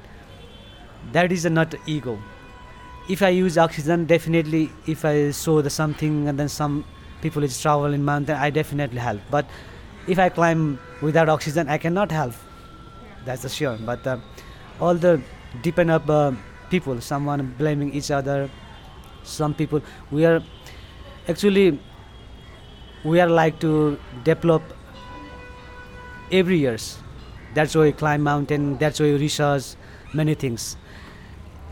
[1.12, 2.20] that is not ego.
[3.10, 6.86] If i use oxygen definitely if i saw the something and then some
[7.22, 9.22] people is travel in mountain i definitely help.
[9.32, 9.46] But
[10.08, 12.34] if i climb without oxygen i cannot help.
[13.26, 13.78] That's the sure.
[13.86, 14.18] But uh,
[14.80, 15.22] all the
[15.64, 16.32] depend up uh,
[16.70, 18.50] people someone blaming each other
[19.24, 20.42] some people we are
[21.28, 21.80] actually
[23.04, 24.62] we are like to develop
[26.32, 26.98] every years.
[27.54, 29.76] That's why we climb mountain that's why we research
[30.14, 30.78] many things.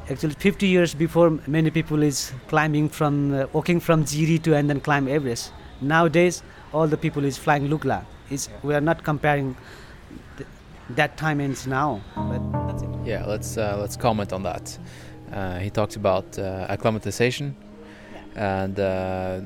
[0.10, 4.70] Actually 50 years before many people is climbing from uh, walking from Jiri to and
[4.70, 5.52] then climb Everest.
[5.82, 6.44] Nowadays
[6.74, 9.56] all the people is flying Lukla is we are not comparing
[10.38, 10.50] th-
[10.92, 12.02] that time and now
[13.06, 14.78] Yeah, let's uh, let's comment on that.
[15.32, 17.56] Uh, he talks about uh, acclimatization,
[18.36, 19.42] and uh,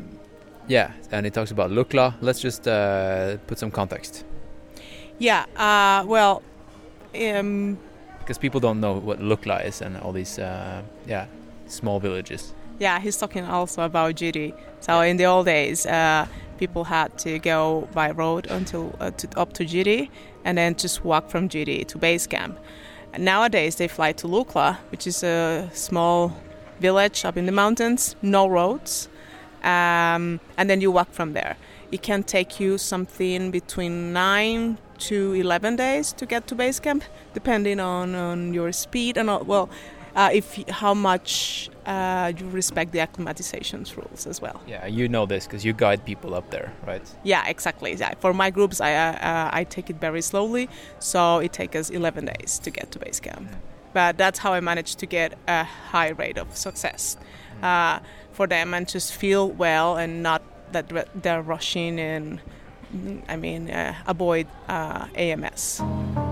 [0.68, 2.14] yeah, and he talks about Lukla.
[2.22, 4.26] Let's just uh, put some context
[5.22, 5.46] Yeah.
[5.56, 6.42] Uh, well,
[7.14, 7.78] um,
[8.18, 11.28] because people don't know what Lukla is and all these uh, yeah
[11.68, 12.54] small villages.
[12.80, 14.54] Yeah, he's talking also about Jiri.
[14.80, 16.26] So in the old days, uh,
[16.58, 20.10] people had to go by road until uh, to, up to Jiri,
[20.44, 22.58] and then just walk from Jiri to base camp.
[23.14, 26.36] And nowadays, they fly to Lukla, which is a small
[26.80, 29.08] village up in the mountains, no roads,
[29.62, 31.58] um, and then you walk from there.
[31.92, 34.80] It can take you something between nine
[35.10, 39.44] to eleven days to get to base camp, depending on, on your speed and all,
[39.44, 39.70] well,
[40.16, 44.62] uh, if how much uh, you respect the acclimatizations rules as well.
[44.68, 47.02] Yeah, you know this because you guide people up there, right?
[47.24, 47.94] Yeah, exactly.
[47.96, 48.14] Yeah.
[48.20, 51.90] For my groups, I uh, uh, I take it very slowly, so it takes us
[51.90, 53.50] 11 days to get to base camp.
[53.94, 57.18] But that's how I managed to get a high rate of success
[57.62, 58.00] uh,
[58.32, 60.42] for them and just feel well and not
[60.72, 62.42] that they're rushing and mm,
[63.28, 65.82] I mean uh, avoid uh, AMS.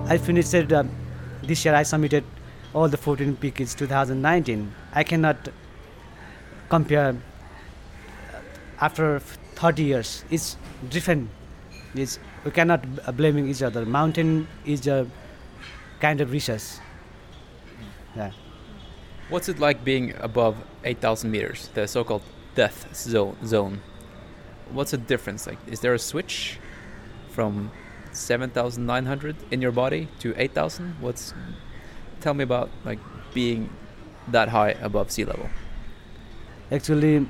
[0.08, 0.90] I finished it um,
[1.44, 1.74] this year.
[1.76, 2.24] I submitted
[2.74, 4.74] all the 14 peak is 2019.
[4.94, 5.50] I cannot
[6.70, 8.40] compare uh,
[8.82, 10.24] after 30 years.
[10.30, 10.58] It's
[10.90, 11.30] different.
[11.96, 13.86] It's, we cannot b- uh, blaming each other.
[13.86, 15.08] Mountain is a
[16.00, 16.64] kind of research.
[18.16, 18.32] Yeah.
[19.30, 22.24] What's it like being above 8,000 meters, the so-called
[22.56, 23.38] death zone?
[23.46, 23.82] Zone.
[24.72, 25.48] What's the difference?
[25.48, 26.60] Like, is there a switch
[27.30, 27.72] from
[28.12, 30.96] 7,900 in your body to 8,000?
[31.00, 31.34] What's?
[32.22, 33.00] Tell me about like
[33.34, 33.70] being
[34.28, 35.50] that high above sea level.
[36.72, 37.26] Actually,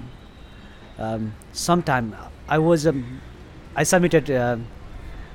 [0.97, 2.15] um, sometime
[2.47, 3.21] I was um,
[3.75, 4.57] I submitted uh,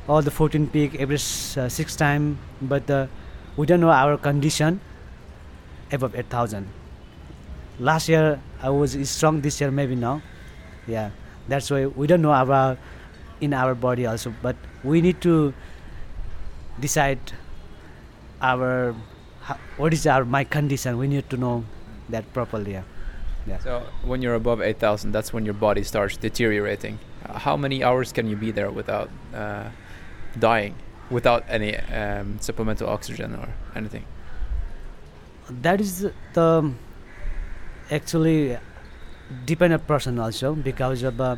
[0.09, 3.07] all the 14 peak every uh, six time, but uh,
[3.57, 4.81] we don't know our condition
[5.93, 6.69] above 8,000.
[7.79, 9.41] Last year I was strong.
[9.41, 10.23] This year maybe now,
[10.87, 11.11] Yeah,
[11.49, 12.78] that's why we don't know about
[13.40, 14.34] in our body also.
[14.42, 15.55] But we need to
[16.80, 17.20] decide
[18.40, 18.95] our
[19.76, 20.99] what is our my condition.
[20.99, 21.64] We need to know
[22.09, 22.82] that properly.
[23.47, 23.59] Yeah.
[23.59, 26.99] So when you're above 8,000, that's when your body starts deteriorating.
[27.26, 29.68] Uh, how many hours can you be there without uh,
[30.38, 30.74] dying,
[31.11, 34.05] without any um, supplemental oxygen or anything?
[35.49, 36.72] that is the
[37.90, 38.57] actually
[39.47, 41.37] dependent person also because of uh,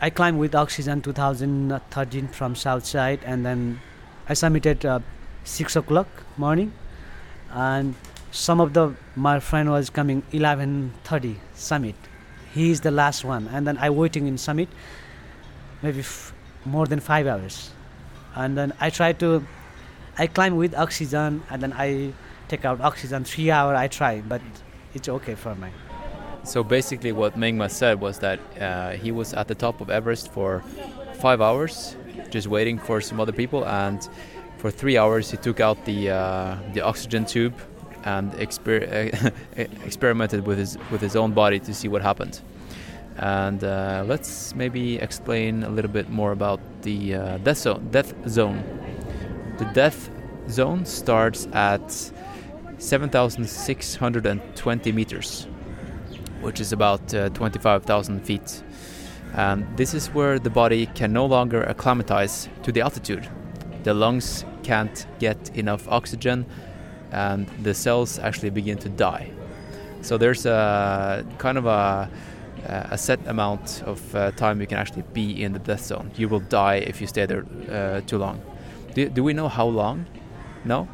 [0.00, 3.80] I climbed with oxygen 2013 from south side and then
[4.28, 5.00] I submitted uh,
[5.44, 6.72] six o'clock morning
[7.50, 7.94] and
[8.30, 11.96] some of the my friend was coming 11:30 summit.
[12.52, 14.68] He is the last one and then I waiting in summit
[15.82, 16.32] maybe f-
[16.64, 17.70] more than five hours.
[18.34, 19.46] And then I try to
[20.18, 22.12] I climb with oxygen and then I
[22.48, 24.40] take out oxygen three hour I try but
[24.94, 25.68] it's okay for me
[26.46, 30.32] So basically, what Mingma said was that uh, he was at the top of Everest
[30.32, 30.62] for
[31.18, 31.96] five hours,
[32.30, 34.08] just waiting for some other people, and
[34.58, 37.54] for three hours he took out the uh, the oxygen tube
[38.04, 39.32] and exper-
[39.84, 42.40] experimented with his with his own body to see what happened.
[43.18, 47.88] And uh, let's maybe explain a little bit more about the uh, death zone.
[47.90, 48.62] Death zone.
[49.58, 50.10] The death
[50.48, 51.90] zone starts at
[52.78, 55.48] 7,620 meters,
[56.40, 58.62] which is about uh, 25,000 feet.
[59.34, 63.28] And this is where the body can no longer acclimatize to the altitude.
[63.82, 66.46] The lungs can't get enough oxygen,
[67.12, 69.30] and the cells actually begin to die.
[70.02, 72.08] So there's a kind of a,
[72.64, 76.10] a set amount of uh, time you can actually be in the death zone.
[76.16, 78.40] You will die if you stay there uh, too long.
[78.94, 80.06] Do, do we know how long?
[80.64, 80.88] No?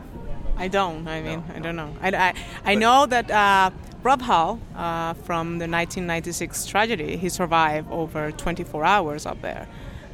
[0.57, 1.07] I don't.
[1.09, 1.95] I mean, I don't know.
[2.01, 2.34] I, I,
[2.64, 3.70] I know that uh,
[4.03, 9.68] Rob Hall uh, from the 1996 tragedy, he survived over 24 hours up there.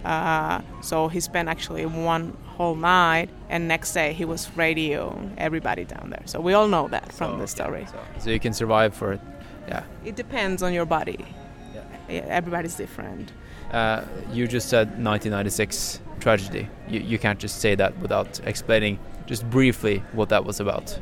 [0.05, 5.85] Uh, so he spent actually one whole night, and next day he was radioing everybody
[5.85, 6.23] down there.
[6.27, 7.87] So we all know that from So, the story.
[7.91, 9.21] So, so you can survive for, it.
[9.67, 9.85] yeah.
[10.05, 11.25] It depends on your body.
[11.75, 11.83] Yeah.
[12.09, 13.33] Yeah, Everybody's different.
[13.73, 16.69] Uh, you just said 1996 tragedy.
[16.89, 20.99] You, you can't just say that without explaining just briefly what that was about.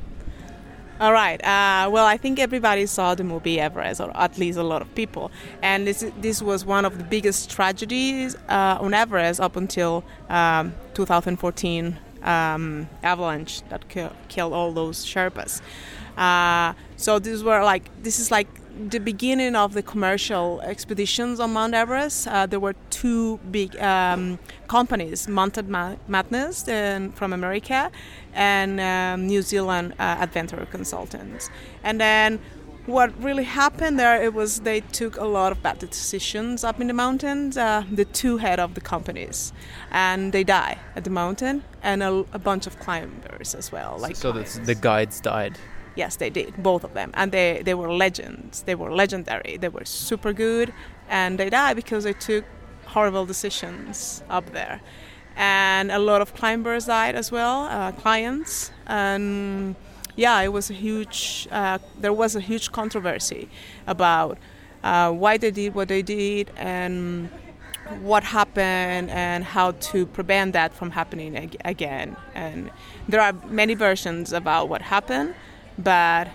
[0.99, 1.43] All right.
[1.45, 4.95] Uh, well, I think everybody saw the movie Everest, or at least a lot of
[4.95, 5.31] people.
[5.61, 10.73] And this this was one of the biggest tragedies uh, on Everest up until um,
[10.95, 15.61] 2014 um, avalanche that ki- killed all those Sherpas.
[16.17, 21.53] Uh, so these were like this is like the beginning of the commercial expeditions on
[21.53, 22.29] Mount Everest.
[22.29, 27.91] Uh, there were two big um, companies, Mountain Ma- Madness and, from America
[28.35, 31.51] and um, New Zealand uh, Adventure Consultants.
[31.83, 32.39] And then
[32.87, 36.87] what really happened there it was they took a lot of bad decisions up in
[36.87, 39.53] the mountains uh, the two head of the companies
[39.91, 44.15] and they die at the mountain and a, a bunch of climbers as well like
[44.15, 45.59] so the, the guides died.
[45.97, 48.63] Yes, they did, both of them, and they they were legends.
[48.63, 49.57] They were legendary.
[49.57, 50.73] They were super good,
[51.09, 52.45] and they died because they took
[52.87, 54.81] horrible decisions up there,
[55.37, 59.75] and a lot of climbers died as well, uh, clients, and
[60.17, 61.49] yeah, it was a huge.
[61.51, 63.49] Uh, there was a huge controversy
[63.87, 64.39] about
[64.85, 67.29] uh, why they did what they did and
[68.01, 72.17] what happened and how to prevent that from happening ag- again.
[72.35, 72.71] And
[73.09, 75.35] there are many versions about what happened,
[75.79, 76.29] but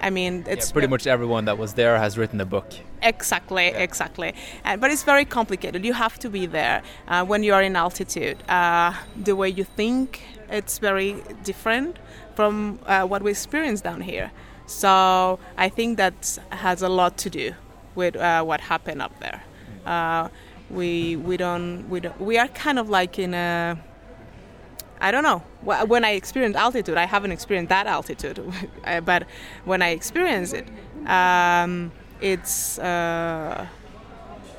[0.00, 2.72] I mean, it's yeah, pretty much everyone that was there has written a book.
[3.02, 4.34] Exactly, exactly.
[4.64, 5.84] Uh, but it's very complicated.
[5.84, 8.42] You have to be there uh, when you are in altitude.
[8.48, 11.98] Uh, the way you think, it's very different
[12.34, 14.30] from uh, what we experience down here.
[14.66, 17.54] So I think that has a lot to do
[17.94, 19.42] with uh, what happened up there.
[19.84, 20.28] Uh,
[20.70, 23.76] we we don't we don't we are kind of like in a
[25.00, 25.42] I don't know.
[25.86, 28.38] When I experience altitude, I haven't experienced that altitude,
[28.84, 29.26] Uh, but
[29.64, 30.66] when I experience it,
[31.06, 33.66] um, it's uh,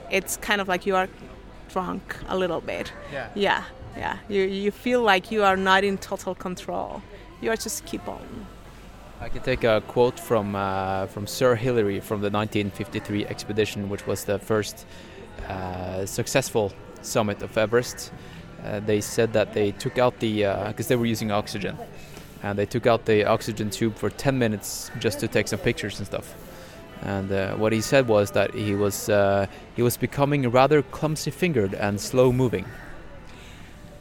[0.10, 1.08] it's kind of like you are
[1.72, 2.92] drunk a little bit.
[3.12, 3.30] Yeah.
[3.36, 3.64] Yeah,
[3.98, 4.18] yeah.
[4.30, 7.02] You you feel like you are not in total control.
[7.42, 8.48] You are just keep on.
[9.20, 14.08] I can take a quote from uh, from Sir Hillary from the 1953 expedition, which
[14.08, 14.86] was the first
[15.48, 16.72] uh, successful
[17.02, 18.12] summit of Everest.
[18.64, 21.78] Uh, they said that they took out the because they were using oxygen,
[22.43, 25.97] and they took out the oxygen tube for 10 minutes just to take some pictures
[25.99, 26.36] and stuff.
[27.03, 31.74] And uh, what he said was that he was uh, he was becoming rather clumsy-fingered
[31.74, 32.66] and slow-moving.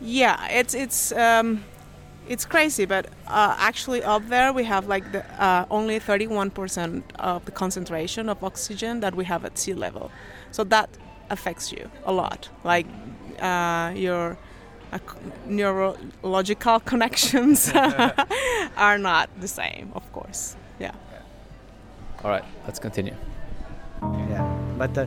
[0.00, 1.64] Yeah, it's it's um,
[2.28, 7.44] it's crazy, but uh, actually up there we have like the, uh, only 31% of
[7.46, 10.11] the concentration of oxygen that we have at sea level,
[10.50, 10.90] so that
[11.30, 12.50] affects you a lot.
[12.64, 12.86] Like
[13.40, 14.36] uh, your uh,
[15.47, 17.72] neurological connections
[18.76, 20.57] are not the same, of course.
[20.78, 20.93] Yeah.
[22.24, 23.14] All right, let's continue.
[24.30, 24.45] yeah
[24.78, 25.07] but uh,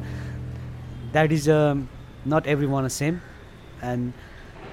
[1.12, 1.90] that is um,
[2.26, 3.22] not everyone the same
[3.82, 4.14] and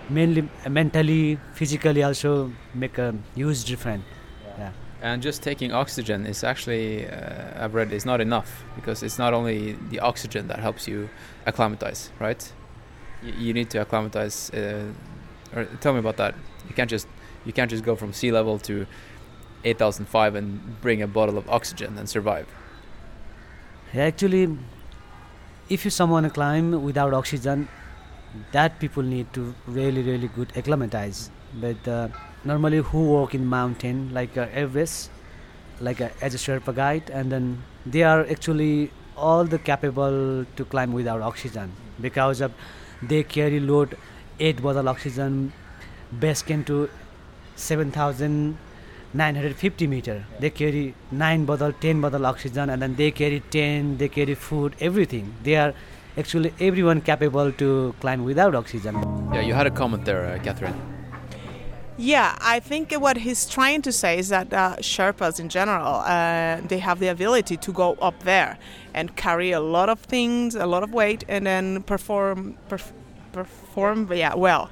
[0.09, 4.05] mainly uh, mentally physically also make a huge difference
[4.59, 9.19] yeah And just taking oxygen is actually, uh, I've read, is not enough because it's
[9.19, 11.09] not only the oxygen that helps you
[11.47, 12.53] acclimatize, right?
[13.23, 14.51] You need to acclimatize.
[14.51, 14.93] Uh,
[15.55, 16.35] or tell me about that.
[16.69, 17.07] You can't just
[17.45, 18.87] you can't just go from sea level to
[19.65, 22.47] 8,005 and bring a bottle of oxygen and survive.
[23.95, 24.57] Actually
[25.71, 27.69] if you someone climb without oxygen
[28.51, 32.09] that people need to really really good acclimatize but uh,
[32.45, 35.11] normally who walk in mountain like uh, everest
[35.81, 40.65] like uh, as a sherpa guide and then they are actually all the capable to
[40.65, 42.53] climb without oxygen because of
[43.03, 43.97] they carry load
[44.39, 45.53] 8 bottle oxygen
[46.19, 46.89] base camp to
[47.57, 50.25] 7950 meter.
[50.39, 54.75] They carry 9 bottle 10 bottle oxygen and then they carry 10 they carry food
[54.81, 55.35] everything.
[55.43, 55.75] They are
[56.19, 58.95] actually everyone capable to climb without oxygen.
[59.33, 60.90] Yeah, you had a comment there, uh, Catherine.
[62.03, 66.63] Yeah, I think what he's trying to say is that uh, Sherpas in general, uh,
[66.67, 68.57] they have the ability to go up there
[68.95, 72.93] and carry a lot of things, a lot of weight, and then perform, perf-
[73.33, 74.71] perform, yeah, well.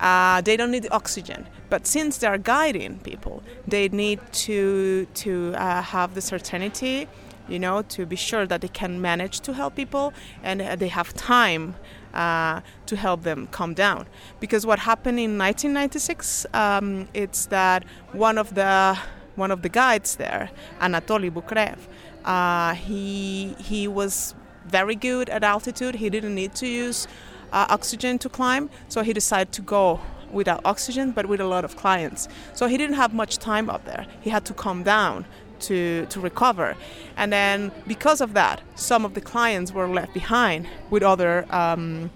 [0.00, 5.54] Uh, they don't need oxygen, but since they are guiding people, they need to to
[5.56, 7.08] uh, have the certainty,
[7.48, 10.12] you know, to be sure that they can manage to help people,
[10.42, 11.74] and uh, they have time
[12.16, 14.06] uh, to help them calm down.
[14.40, 18.98] Because what happened in 1996, um, it's that one of the
[19.36, 20.50] one of the guides there,
[20.80, 21.78] Anatoly Boukreev,
[22.24, 24.34] uh, he he was
[24.66, 25.96] very good at altitude.
[25.96, 27.06] He didn't need to use
[27.52, 30.00] uh, oxygen to climb, so he decided to go
[30.32, 32.28] without oxygen, but with a lot of clients.
[32.54, 34.06] So he didn't have much time up there.
[34.22, 35.26] He had to calm down
[35.60, 36.76] to, to recover.
[37.16, 42.10] And then because of that, some of the clients were left behind with other um,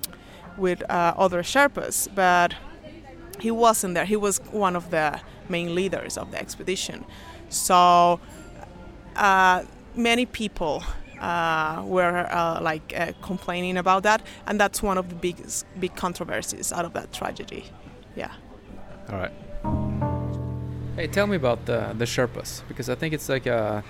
[0.57, 2.55] with uh, other Sherpas, but
[3.41, 4.05] he wasn't there.
[4.05, 7.05] He was one of the main leaders of the expedition.
[7.49, 8.21] So
[9.17, 9.65] uh,
[9.97, 10.85] many people
[11.21, 15.95] uh, were uh, like uh, complaining about that, and that's one of the biggest big
[15.97, 17.65] controversies out of that tragedy.
[18.15, 18.33] Yeah.
[19.09, 20.10] All right.
[20.97, 23.85] Hey, tell me about the the Sherpas because I think it's like a,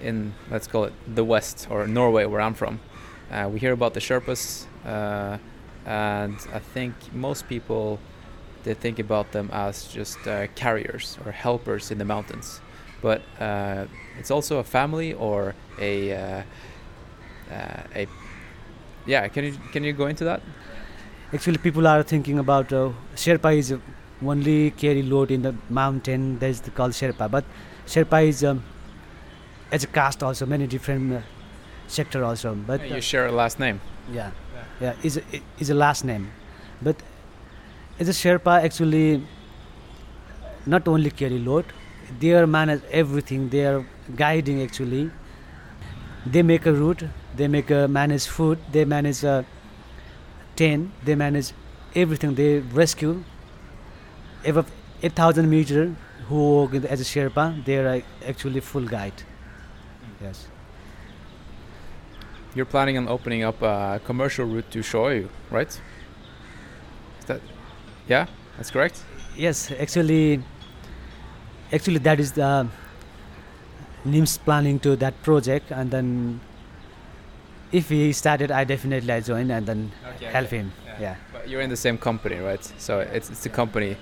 [0.00, 2.78] in let's call it the West or Norway where I'm from.
[3.30, 5.38] Uh, we hear about the Sherpas, uh,
[5.86, 7.98] and I think most people
[8.64, 12.60] they think about them as just uh, carriers or helpers in the mountains,
[13.00, 13.86] but uh,
[14.18, 16.42] it's also a family or a uh,
[17.94, 18.06] a
[19.06, 19.26] yeah.
[19.28, 20.42] Can you can you go into that?
[21.32, 22.68] Actually, people are thinking about
[23.16, 23.74] Sherpa is
[24.28, 26.38] only carry load in the mountain.
[26.38, 27.30] That is called Sherpa.
[27.30, 27.44] But
[27.86, 28.62] Sherpa is um,
[29.70, 31.20] as a caste also many different uh,
[31.86, 32.54] sector also.
[32.54, 33.80] But yeah, you uh, share a last name.
[34.12, 35.20] Yeah, yeah, yeah is
[35.58, 36.30] is a last name,
[36.80, 36.96] but
[37.98, 39.22] as a Sherpa actually
[40.66, 41.64] not only carry load,
[42.20, 43.48] they are manage everything.
[43.48, 45.10] They are guiding actually.
[46.24, 47.04] They make a route.
[47.36, 48.58] They make a manage food.
[48.70, 50.90] They manage uh, a tent.
[51.04, 51.52] They manage
[51.94, 52.34] everything.
[52.34, 53.24] They rescue
[54.44, 54.56] if
[55.02, 55.90] 8000 meters.
[56.28, 59.22] who work as a sherpa they are actually full guide
[60.24, 60.46] yes
[62.54, 65.68] you're planning on opening up a commercial route to Cho Oyu, right?
[65.68, 67.40] Is that
[68.08, 68.26] yeah,
[68.56, 69.02] that's correct.
[69.36, 70.42] Yes, actually,
[71.72, 72.68] actually that is the
[74.04, 76.40] NIMS planning to that project, and then
[77.70, 80.58] if he started, I definitely join and then okay, help okay.
[80.58, 80.72] him.
[80.86, 81.00] Yeah.
[81.00, 81.16] yeah.
[81.32, 82.62] But you're in the same company, right?
[82.76, 83.96] So it's it's the company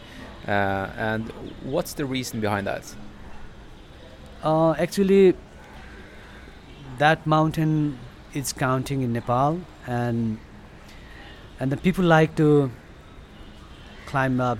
[0.46, 1.30] uh, and
[1.62, 2.94] what's the reason behind that?
[4.42, 5.34] Uh, actually,
[6.98, 7.98] that mountain
[8.32, 10.38] is counting in Nepal, and
[11.58, 12.70] and the people like to
[14.06, 14.58] climb up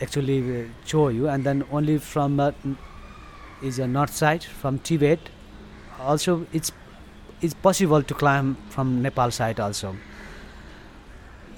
[0.00, 2.52] actually uh, Cho Oyu, and then only from uh,
[3.62, 5.18] is a north side from Tibet.
[6.00, 6.72] Also, it's
[7.40, 9.96] it's possible to climb from Nepal side also.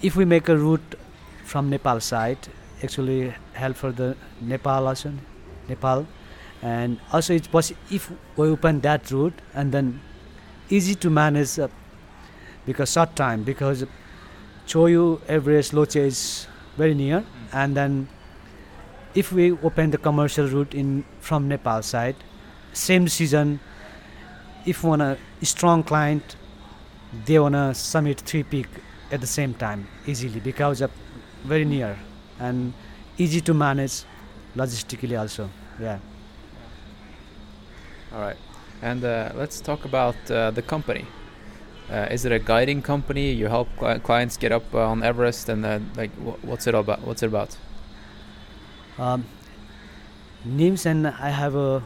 [0.03, 0.95] If we make a route
[1.45, 2.38] from Nepal side,
[2.83, 5.12] actually help for the Nepal also,
[5.68, 6.07] Nepal,
[6.62, 10.01] and also it's possible if we open that route and then
[10.68, 11.68] easy to manage uh,
[12.66, 13.85] because short time because
[14.66, 17.26] Cho Oyu Everest Lhotse is very near, mm.
[17.53, 18.09] and then
[19.14, 22.16] if we open the commercial route in from Nepal side,
[22.72, 23.61] same season.
[24.66, 26.36] If one a strong client,
[27.24, 28.69] they wanna summit three peak
[29.11, 30.90] at the same time easily because of
[31.44, 31.97] very near
[32.41, 32.73] and
[33.19, 34.05] easy to manage
[34.57, 35.49] logistically also.
[35.81, 35.99] Yeah.
[38.12, 38.37] All right.
[38.83, 41.07] And uh, let's talk about uh, the company.
[41.91, 43.33] Uh, is it a guiding company?
[43.33, 46.75] You help cli clients get up uh, on Everest, and then like, wh what's it
[46.75, 47.03] about?
[47.03, 47.57] What's it about?
[48.99, 49.25] Um,
[50.47, 51.83] NIMS and I have a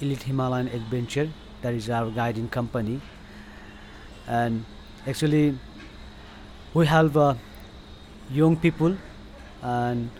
[0.00, 1.28] Elite Himalayan Adventure.
[1.62, 3.00] That is our guiding company,
[4.26, 4.64] and
[5.06, 5.58] actually,
[6.74, 7.34] we help uh,
[8.30, 8.96] young people
[9.62, 10.10] and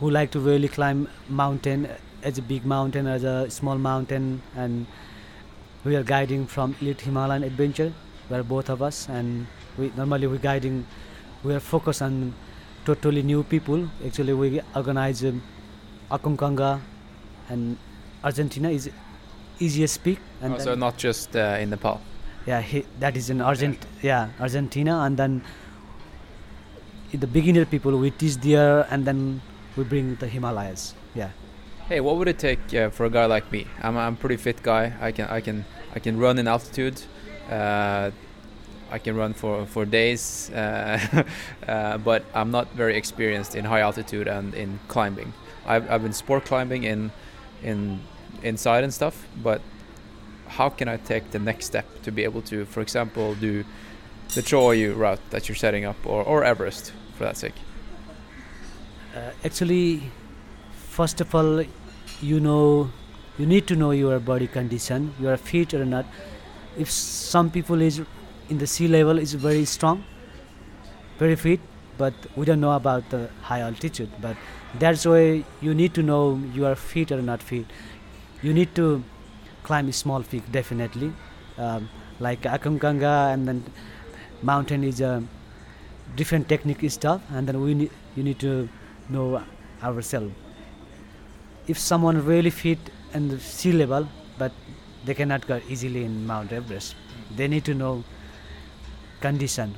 [0.00, 1.88] who like to really climb mountain
[2.22, 4.86] as a big mountain as a small mountain and
[5.84, 7.92] we are guiding from elite himalayan adventure
[8.28, 9.46] where both of us and
[9.76, 10.86] we normally we're guiding
[11.44, 12.34] we are focused on
[12.84, 13.88] totally new people.
[14.04, 15.42] Actually we organize um,
[16.10, 16.80] aconcagua
[17.48, 17.76] and
[18.24, 18.90] argentina is
[19.60, 22.00] easiest peak and oh, so not just uh, in nepal.
[22.46, 25.42] Yeah he, that is in argent yeah argentina and then
[27.12, 29.40] the beginner people we teach there and then
[29.76, 30.94] we bring the himalayas.
[31.14, 31.30] Yeah.
[31.88, 33.66] Hey what would it take uh, for a guy like me?
[33.82, 34.92] I'm i'm a pretty fit guy.
[35.00, 35.64] I can i can
[35.94, 37.00] i can run in altitude.
[37.50, 38.10] Uh,
[38.90, 41.24] I can run for, for days, uh,
[41.68, 45.34] uh, but I'm not very experienced in high altitude and in climbing.
[45.66, 47.10] I've, I've been sport climbing in
[47.62, 48.00] in
[48.42, 49.60] inside and stuff, but
[50.46, 53.64] how can I take the next step to be able to, for example, do
[54.34, 57.54] the Cho Oyu route that you're setting up, or or Everest for that sake?
[59.14, 60.02] Uh, actually,
[60.72, 61.64] first of all,
[62.20, 62.90] you know,
[63.38, 65.14] you need to know your body condition.
[65.20, 66.06] You are fit or not.
[66.76, 68.00] If some people is
[68.48, 70.04] in the sea level is very strong,
[71.18, 71.60] very fit,
[71.96, 74.10] but we don't know about the high altitude.
[74.20, 74.36] But
[74.78, 77.66] that's why you need to know you are fit or not fit.
[78.42, 79.02] You need to
[79.64, 81.12] climb a small peak definitely,
[81.56, 81.88] um,
[82.20, 83.64] like Aconcagua, and then
[84.42, 85.22] mountain is a
[86.16, 88.68] different technique stuff, and then we need you need to
[89.08, 89.42] know
[89.82, 90.32] ourselves.
[91.66, 92.78] If someone really fit
[93.14, 94.08] in the sea level,
[94.38, 94.52] but
[95.04, 96.94] they cannot go easily in Mount Everest,
[97.36, 98.04] they need to know
[99.20, 99.74] condition.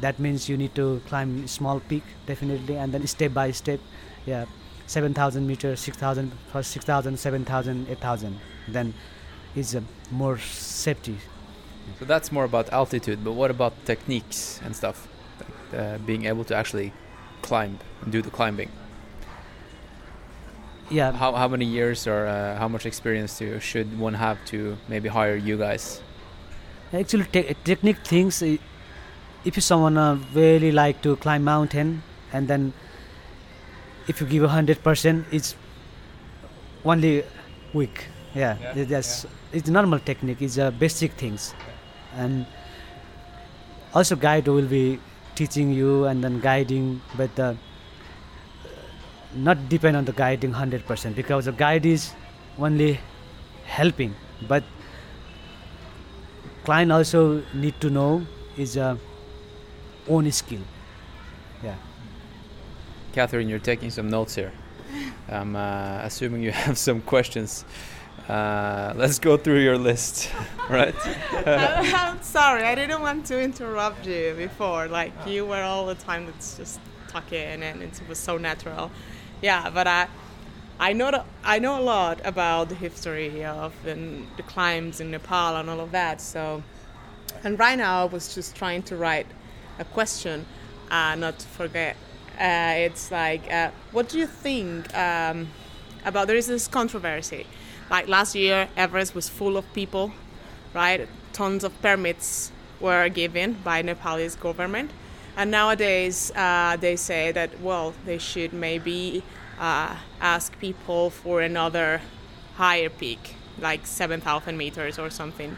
[0.00, 3.80] That means you need to climb small peak definitely, and then step by step,
[4.26, 4.46] yeah,
[4.86, 8.38] 7,000 meters, 6,000, first 6,000, 7,000, 8,000.
[8.68, 8.94] Then
[9.54, 9.76] is
[10.10, 11.18] more safety.
[11.98, 15.08] So that's more about altitude, but what about techniques and stuff?
[15.38, 16.92] Like, uh, being able to actually
[17.42, 18.70] climb and do the climbing.
[20.90, 24.76] Yeah, How, how many years or uh, how much experience do, should one have to
[24.88, 26.02] maybe hire you guys?
[26.92, 28.42] actually te- technique things.
[28.42, 32.02] If you someone uh, really like to climb mountain,
[32.32, 32.72] and then
[34.06, 35.56] if you give a hundred percent, it's
[36.84, 37.24] only
[37.72, 38.06] week.
[38.34, 40.42] Yeah, Yeah, it- that's it's normal technique.
[40.42, 41.54] It's uh, basic things,
[42.16, 42.46] and
[43.94, 44.98] also guide will be
[45.34, 47.38] teaching you and then guiding, but
[49.34, 52.12] not depend on the guiding hundred percent because the guide is
[52.58, 53.00] only
[53.64, 54.14] helping,
[54.46, 54.62] but
[56.64, 58.26] client also need to know
[58.56, 58.76] is
[60.08, 60.60] own skill.
[61.62, 61.76] Yeah.
[63.12, 64.52] Catherine, you're taking some notes here.
[65.28, 67.64] I'm uh, assuming you have some questions.
[68.28, 70.30] Uh, let's go through your list,
[70.70, 70.94] right?
[71.46, 74.86] I'm sorry, I didn't want to interrupt you before.
[74.88, 78.90] Like you were all the time that's just talking, and it was so natural.
[79.42, 80.06] Yeah, but I,
[80.78, 85.68] I know I know a lot about the history of the climbs in Nepal and
[85.68, 86.20] all of that.
[86.20, 86.62] So,
[87.42, 89.26] and right now I was just trying to write
[89.78, 90.46] a question,
[90.90, 91.96] uh, not to forget.
[92.40, 95.48] Uh, it's like, uh, what do you think um,
[96.04, 96.28] about?
[96.28, 97.46] There is this controversy.
[97.90, 100.12] Like last year, Everest was full of people
[100.74, 101.08] right?
[101.32, 104.90] Tons of permits were given by Nepalese government,
[105.36, 109.22] and nowadays uh, they say that well they should maybe
[109.58, 112.00] uh, ask people for another
[112.56, 115.56] higher peak, like 7,000 meters or something,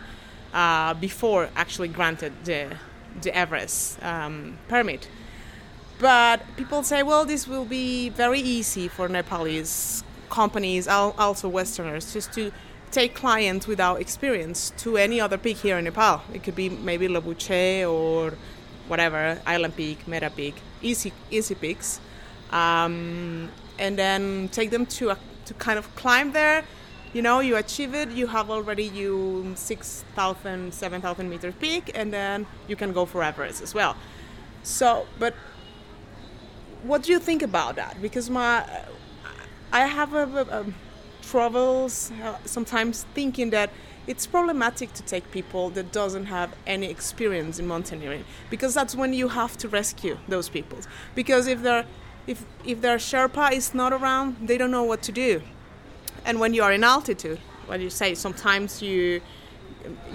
[0.53, 2.77] uh, before actually granted the
[3.23, 5.09] the Everest um, permit.
[5.99, 12.13] But people say, well, this will be very easy for Nepalese companies, al- also Westerners,
[12.13, 12.53] just to
[12.91, 16.23] take clients without experience to any other peak here in Nepal.
[16.33, 18.35] It could be maybe Lobuche or
[18.87, 22.01] whatever, Island Peak, Mera Peak, easy, easy peaks.
[22.51, 26.65] Um, and then take them to, a, to kind of climb there.
[27.13, 32.47] You know, you achieve it, you have already you 6,000, 7,000 meters peak, and then
[32.69, 33.97] you can go for Everest as well.
[34.63, 35.35] So, but
[36.83, 38.01] what do you think about that?
[38.01, 38.65] Because my,
[39.75, 40.65] I have a, a, a
[41.21, 43.71] troubles uh, sometimes thinking that
[44.07, 49.13] it's problematic to take people that doesn't have any experience in mountaineering because that's when
[49.13, 50.79] you have to rescue those people.
[51.17, 51.87] Because if they're
[52.29, 55.43] if if their sherpa is not around they don't know what to do.
[56.25, 59.21] And when you are in altitude what you say sometimes you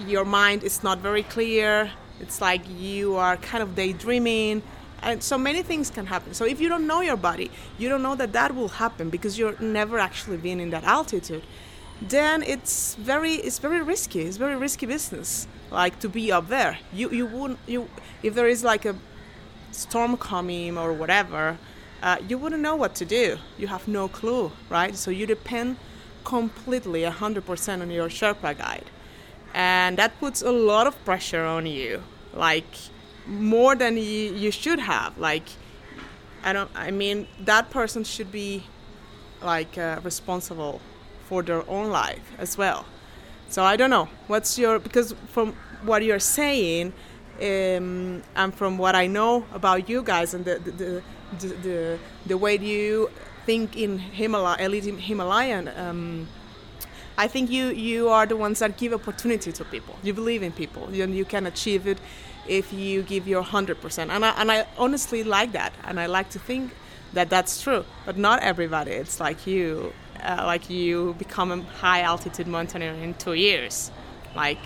[0.06, 1.90] your mind is not very clear.
[2.18, 4.62] It's like you are kind of daydreaming
[5.02, 6.34] and so many things can happen.
[6.34, 9.38] So if you don't know your body you don't know that that will happen because
[9.38, 11.42] you're never actually been in that altitude
[12.00, 14.22] then it's very it's very risky.
[14.22, 16.78] It's very risky business like to be up there.
[16.92, 17.88] You you wouldn't you
[18.22, 18.96] if there is like a
[19.70, 21.58] storm coming or whatever
[22.02, 23.36] uh, you wouldn't know what to do.
[23.58, 24.96] You have no clue right?
[24.96, 25.76] So you depend
[26.24, 28.84] completely 100% on your sherpa guide.
[29.52, 32.02] And that puts a lot of pressure on you.
[32.32, 32.72] Like
[33.26, 34.02] more than you,
[34.34, 35.16] you should have.
[35.18, 35.44] Like
[36.42, 38.62] i don't i mean that person should be
[39.42, 40.80] like uh, responsible
[41.24, 42.84] for their own life as well.
[43.48, 44.08] So i don't know.
[44.26, 46.92] What's your because from what you're saying
[47.40, 51.02] um, and from what i know about you guys and the the
[51.38, 53.08] the, the, the, way you
[53.46, 56.28] think in Himalaya, elite himalayan um,
[57.16, 59.94] I think you you are the ones that give opportunity to people.
[60.02, 61.98] You believe in people, and you can achieve it
[62.50, 64.10] if you give your 100%.
[64.10, 65.72] And I, and I honestly like that.
[65.84, 66.72] And I like to think
[67.12, 67.84] that that's true.
[68.04, 68.90] But not everybody.
[68.90, 73.92] It's like you, uh, like you become a high altitude mountaineer in two years.
[74.34, 74.58] Like,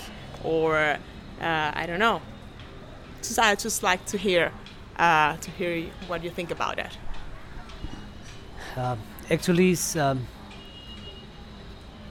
[0.42, 2.22] or uh, I don't know.
[3.22, 4.50] Just, I just like to hear,
[4.96, 6.96] uh, to hear what you think about it.
[8.76, 8.96] Uh,
[9.30, 10.26] actually, um,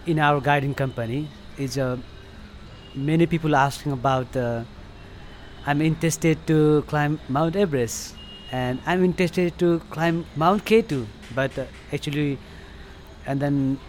[0.06, 1.28] in our guiding company,
[1.58, 1.98] is uh,
[2.94, 4.38] many people asking about.
[5.65, 8.15] I'm interested to climb Mount Everest,
[8.52, 11.06] and I'm interested to climb Mount K2.
[11.34, 12.38] But uh, actually,
[13.26, 13.80] and then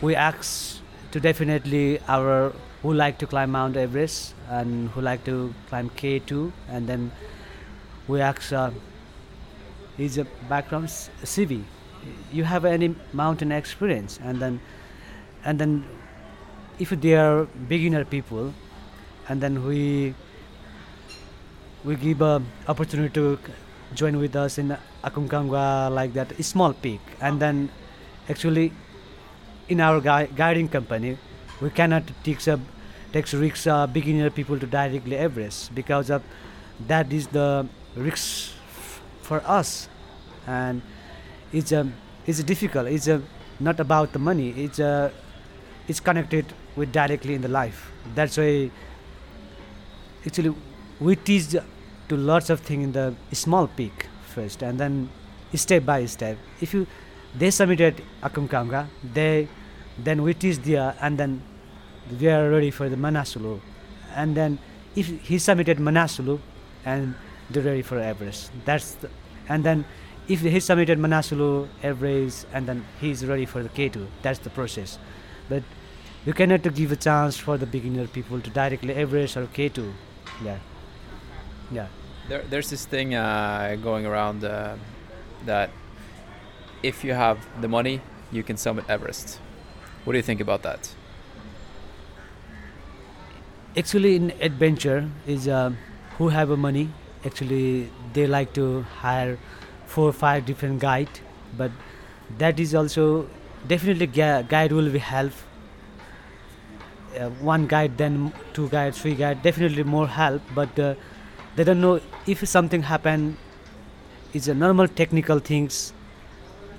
[0.00, 0.78] we ask
[1.10, 2.52] to definitely our
[2.82, 7.10] who like to climb Mount Everest and who like to climb K2, and then
[8.06, 8.70] we ask uh,
[9.96, 11.64] his uh, background CV.
[12.32, 14.60] You have any mountain experience, and then
[15.44, 15.84] and then
[16.78, 18.54] if they are beginner people,
[19.28, 20.14] and then we
[21.84, 23.38] we give a opportunity to
[23.94, 27.70] join with us in Aconcagua like that small peak, and then
[28.28, 28.72] actually
[29.68, 31.18] in our gui- guiding company
[31.60, 32.58] we cannot take a
[33.12, 36.22] takes risks uh, beginner people to directly Everest because of
[36.86, 39.88] that is the risk f- for us.
[40.46, 40.82] And
[41.52, 41.92] it's um,
[42.26, 42.88] it's difficult.
[42.88, 43.20] It's uh,
[43.60, 44.50] not about the money.
[44.50, 45.10] It's uh,
[45.88, 47.92] it's connected with directly in the life.
[48.14, 48.70] That's why
[50.26, 50.54] actually
[51.00, 51.54] we teach
[52.12, 55.08] to lots of things in the small peak first and then
[55.54, 56.36] step by step.
[56.60, 56.86] If you
[57.38, 59.48] they submitted Aconcagua they
[59.98, 61.42] then we teach there and then
[62.20, 63.60] we are ready for the Manasulu.
[64.14, 64.58] And then
[64.94, 66.38] if he submitted Manasulu
[66.84, 67.14] and
[67.50, 68.50] they're ready for Everest.
[68.64, 69.08] That's the,
[69.48, 69.84] and then
[70.28, 74.98] if he submitted Manasulu Everest and then he's ready for the K2 that's the process.
[75.48, 75.62] But
[76.26, 79.90] you cannot give a chance for the beginner people to directly Everest or K2
[80.44, 80.58] yeah.
[81.70, 81.86] Yeah
[82.28, 84.76] There, there's this thing uh, going around uh,
[85.44, 85.70] that
[86.82, 88.00] if you have the money,
[88.30, 89.38] you can summit Everest.
[90.04, 90.94] What do you think about that?
[93.76, 95.72] actually in adventure is uh,
[96.18, 96.88] who have a money
[97.24, 99.38] actually they like to hire
[99.86, 101.08] four or five different guide
[101.56, 101.70] but
[102.38, 103.28] that is also
[103.66, 105.32] definitely guide will be help
[107.18, 110.94] uh, one guide then two guide three guide definitely more help but uh,
[111.56, 113.36] they don't know if something happen
[114.32, 115.92] it's a normal technical things.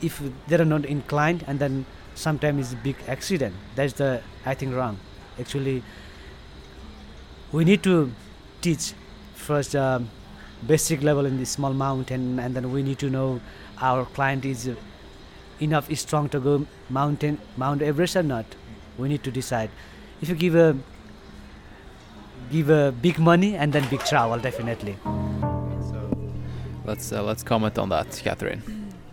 [0.01, 1.85] If they are not inclined and then
[2.15, 3.55] sometimes it's a big accident.
[3.75, 4.97] That's the i think wrong.
[5.39, 5.83] Actually
[7.51, 8.11] we need to
[8.61, 8.93] teach
[9.35, 10.09] first um,
[10.65, 13.39] basic level in the small mountain and then we need to know
[13.79, 14.69] our client is
[15.59, 18.45] enough strong to go mountain mount everest or not.
[18.97, 19.69] We need to decide.
[20.21, 20.75] If you give a
[22.52, 24.98] give a big money and then big travel definitely
[26.86, 28.61] Let's uh, let's comment on that, Catherine.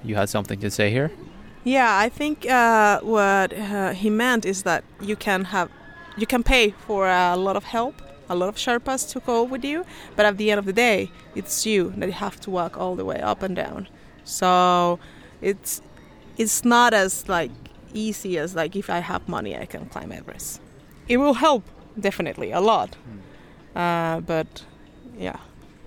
[0.02, 1.10] You had something to say here.
[1.62, 5.70] Yeah, I think uh, what uh, he meant is that you can have,
[6.16, 9.64] you can pay for a lot of help, a lot of Sherpas to go with
[9.64, 9.84] you,
[10.16, 12.96] but at the end of the day, it's you that you have to walk all
[12.96, 13.88] the way up and down.
[14.24, 14.98] So
[15.40, 15.80] it's
[16.38, 17.52] it's not as like
[17.94, 20.60] easy as like if I have money I can climb Everest.
[21.06, 21.64] It will help
[21.98, 22.96] definitely a lot,
[23.76, 24.64] uh, but
[25.18, 25.36] yeah,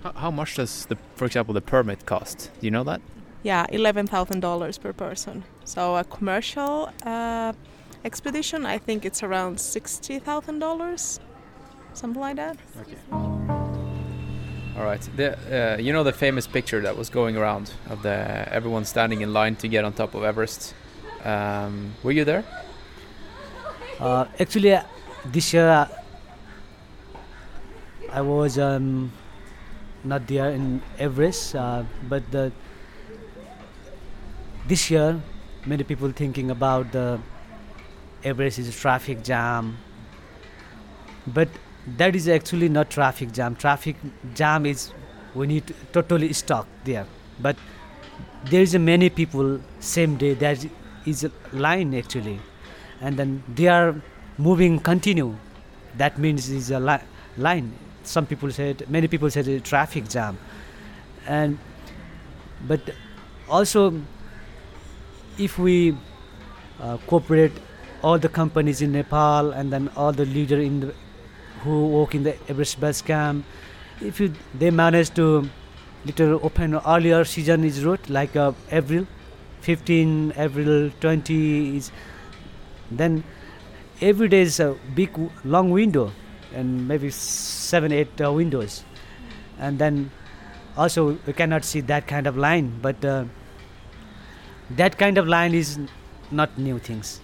[0.02, 2.50] How, how much does the, for example, the permit cost?
[2.60, 3.00] Do you know that?
[3.42, 5.44] yeah, eleven thousand dollars per person.
[5.64, 7.52] So a commercial uh,
[8.04, 11.20] expedition, I think it's around sixty thousand dollars,
[11.92, 12.56] something like that.
[12.80, 12.98] Okay.
[14.76, 15.08] All right.
[15.16, 19.20] The, uh, you know the famous picture that was going around of the everyone standing
[19.20, 20.74] in line to get on top of Everest.
[21.24, 22.44] Um, were you there?
[24.00, 24.82] Uh, actually, uh,
[25.26, 25.88] this year
[28.10, 29.12] I was um,
[30.04, 32.52] not there in Everest, uh, but the
[34.68, 35.20] this year
[35.66, 37.18] many people thinking about the
[38.22, 39.78] Everest is a traffic jam,
[41.26, 41.48] but
[41.96, 43.56] that is actually not traffic jam.
[43.56, 43.96] Traffic
[44.34, 44.92] jam is
[45.34, 47.06] we need to totally stuck there,
[47.40, 47.56] but
[48.44, 50.56] there is a many people same day there
[51.06, 52.38] is a line actually.
[53.00, 54.00] And then they are
[54.38, 55.36] moving continue.
[55.96, 57.06] That means is a li-
[57.36, 57.72] line.
[58.02, 60.38] Some people said many people said a traffic jam.
[61.26, 61.58] And
[62.66, 62.80] but
[63.48, 64.00] also
[65.38, 65.96] if we
[66.80, 67.52] uh, cooperate
[68.02, 70.94] all the companies in nepal and then all the leader in the
[71.62, 73.44] who work in the everest base camp
[74.00, 75.48] if you they manage to
[76.04, 79.06] little open earlier season is route like uh, april
[79.62, 81.90] 15 april 20 is
[82.90, 83.24] then
[84.04, 86.12] every day is a big long window
[86.52, 88.84] and maybe seven eight uh, windows.
[89.58, 90.10] And then
[90.76, 93.24] also we cannot see that kind of line but uh,
[94.70, 95.78] that kind of line is
[96.30, 97.20] not new things.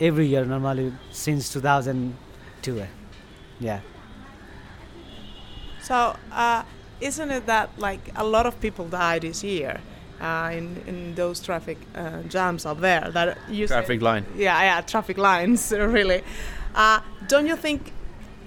[0.00, 2.86] Every year normally since 2002 uh,
[3.60, 3.80] yeah.
[5.80, 6.64] So, uh,
[7.00, 9.80] isn't it that like a lot of people died this year
[10.20, 13.10] uh, in in those traffic uh, jams up there?
[13.12, 14.24] That you say- Traffic line.
[14.36, 16.22] yeah, yeah, traffic lines, really.
[16.74, 17.92] Uh, don't you think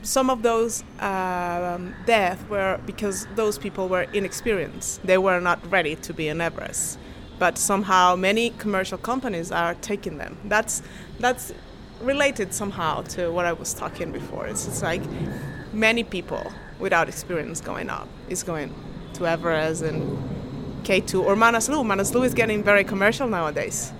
[0.04, 5.06] some of those um, deaths were because those people were inexperienced?
[5.06, 7.00] They were not ready to be in Everest,
[7.40, 10.38] but somehow many commercial companies are taking them.
[10.46, 10.82] That's
[11.20, 11.54] that's
[12.02, 14.46] related somehow to what I was talking before.
[14.48, 15.02] It's, it's like
[15.74, 18.72] many people without experience going up is going
[19.14, 20.02] to Everest and
[20.88, 21.84] K2 or Manaslu.
[21.92, 23.92] Manaslu is getting very commercial nowadays.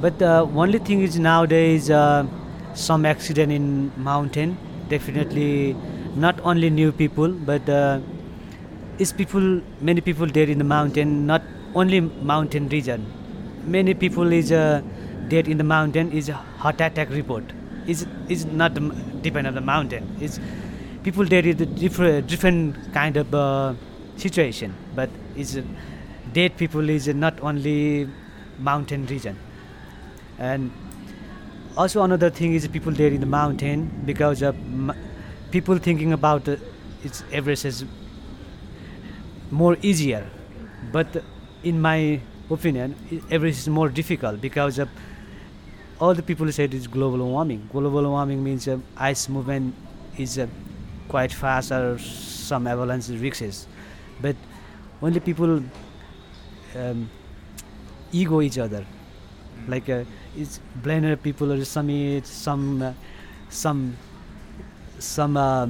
[0.00, 0.32] But the
[0.62, 2.26] only thing is nowadays uh,
[2.74, 4.56] some accident in mountain.
[4.88, 5.76] Definitely
[6.16, 8.00] not only new people, but uh,
[8.98, 11.26] is people many people there in the mountain.
[11.26, 11.42] Not
[11.74, 13.06] only mountain region.
[13.64, 14.82] Many people is uh,
[15.28, 16.12] dead in the mountain.
[16.12, 16.28] Is
[16.64, 17.44] heart attack report.
[17.86, 18.82] Is is not the
[19.22, 20.14] depend on the mountain.
[20.20, 20.38] Is
[21.02, 23.74] people there is a different different kind of uh,
[24.16, 24.74] situation.
[24.94, 25.60] But is
[26.32, 28.08] dead people is not only
[28.58, 29.38] mountain region.
[30.38, 30.70] And
[31.76, 34.56] also another thing is people there in the mountain because of
[35.50, 36.56] people thinking about uh,
[37.02, 37.84] it's Everest is
[39.50, 40.26] more easier.
[40.92, 41.22] But
[41.62, 42.20] in my
[42.50, 42.94] opinion
[43.30, 44.88] Everest is more difficult because of
[46.00, 47.68] all the people said it's global warming.
[47.72, 49.74] Global warming means uh, ice movement
[50.18, 50.46] is uh,
[51.08, 53.66] quite fast or some avalanche risks
[54.20, 54.36] but
[55.02, 55.62] only people
[56.76, 57.10] um,
[58.12, 58.84] ego each other
[59.68, 60.04] like uh,
[60.36, 62.92] it's blender people or summit some uh,
[63.48, 63.96] some
[64.98, 65.66] some uh,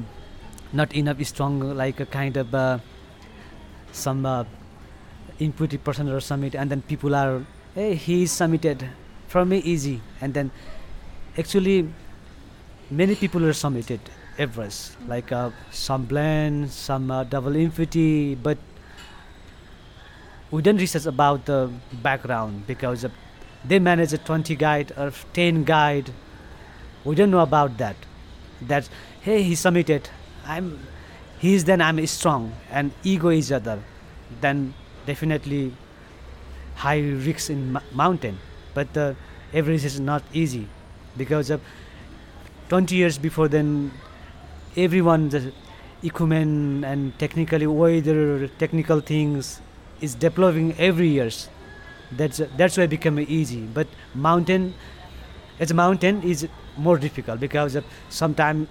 [0.73, 2.79] not enough strong like a kind of uh,
[3.93, 4.45] some uh,
[5.39, 7.43] intuitive person or summit and then people are
[7.75, 8.89] hey he submitted
[9.29, 10.51] for me easy and then
[11.39, 11.89] actually
[12.91, 14.01] many people are submitted
[14.39, 14.97] Everest.
[15.07, 18.59] Like uh, some blend some uh, double infinity but
[20.51, 21.71] we don't research about the
[22.03, 23.09] background because uh,
[23.65, 26.11] they manage a 20 guide or 10 guide.
[27.05, 27.97] We don't know about that.
[28.63, 28.89] That
[29.23, 30.09] hey he submitted.
[30.47, 30.79] I'm
[31.39, 33.83] he's then i'm strong and ego each other
[34.41, 34.73] then
[35.05, 35.75] definitely
[36.77, 38.39] high risks in m- mountain.
[38.73, 39.15] But uh,
[39.53, 40.69] everest is not easy
[41.17, 41.61] because of
[42.69, 43.93] 20 years before then
[44.77, 45.53] everyone the
[46.03, 49.61] equipment and technically weather technical things
[50.01, 51.49] is developing every years.
[52.13, 53.61] That's that's why it become easy.
[53.61, 54.75] But mountain
[55.59, 58.69] as a mountain is more difficult because of sometime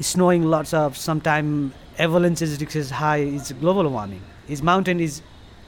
[0.00, 4.22] snowing lots of sometime avalanches risk is high it's global warming.
[4.48, 5.22] Is mountain is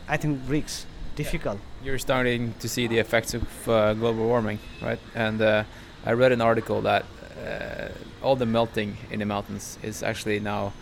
[0.09, 0.87] i think risks
[1.17, 1.59] difficult.
[1.85, 5.01] You're starting to see the effects of uh, global warming, right?
[5.15, 5.65] And uh,
[6.07, 7.05] I read an article that
[7.45, 7.89] uh,
[8.23, 10.73] all the melting in the mountains is actually now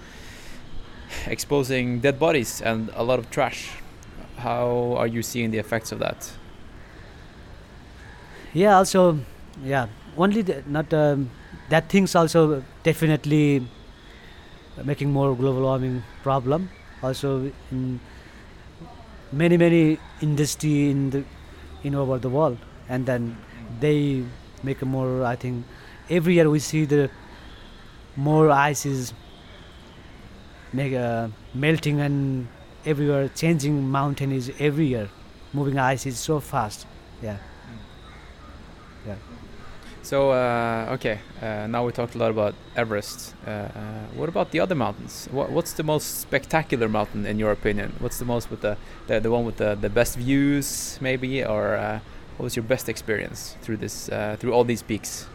[1.27, 3.71] exposing dead bodies and a lot of trash.
[4.39, 6.31] How are you seeing the effects of that?
[8.57, 9.19] yeah also
[9.63, 9.87] yeah
[10.17, 11.31] only the, not um,
[11.69, 13.67] that things also definitely
[14.85, 16.71] making more global warming problem
[17.03, 18.01] also in
[19.31, 21.23] many many industry in the
[21.83, 22.57] in over the world
[22.89, 23.37] and then
[23.81, 24.25] they
[24.63, 25.65] make more i think
[26.09, 27.11] every year we see the
[28.17, 29.13] more ice is
[30.73, 32.49] make uh, melting and
[32.85, 35.09] everywhere changing mountain is every year
[35.53, 36.87] moving ice is so fast
[37.23, 37.39] yeah
[39.07, 39.17] yeah
[40.07, 43.35] So uh, okay, uh, now we talked a lot about Everest.
[43.45, 43.69] Uh, uh,
[44.15, 45.29] what about the other mountains?
[45.33, 47.93] What, what's the most spectacular mountain in your opinion?
[47.99, 48.77] What's the most with the
[49.09, 51.99] the, the one with the, the best views maybe, or uh,
[52.37, 55.27] what was your best experience through this uh, through all these peaks?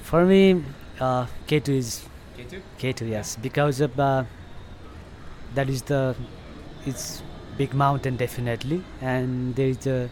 [0.00, 0.64] For me,
[1.00, 2.60] uh, K2 is K2.
[2.78, 4.24] K2, yes, because of uh,
[5.54, 6.14] that is the
[6.86, 7.22] it's
[7.56, 10.08] big mountain definitely, and there is uh,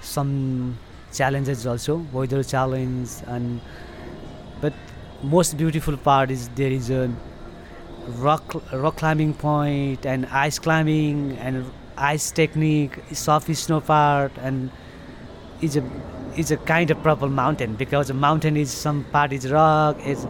[0.00, 0.78] some
[1.12, 3.60] challenges also, weather challenge, and
[4.60, 4.72] but
[5.22, 7.10] most beautiful part is there is a
[8.18, 11.64] rock rock climbing point and ice climbing and
[11.96, 14.70] ice technique, soft snow part, and
[15.60, 15.82] it's a
[16.36, 20.26] it's a kind of purple mountain because a mountain is some part is rock, is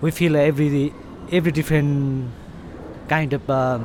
[0.00, 0.92] we feel every
[1.30, 2.30] every different
[3.08, 3.78] kind of uh,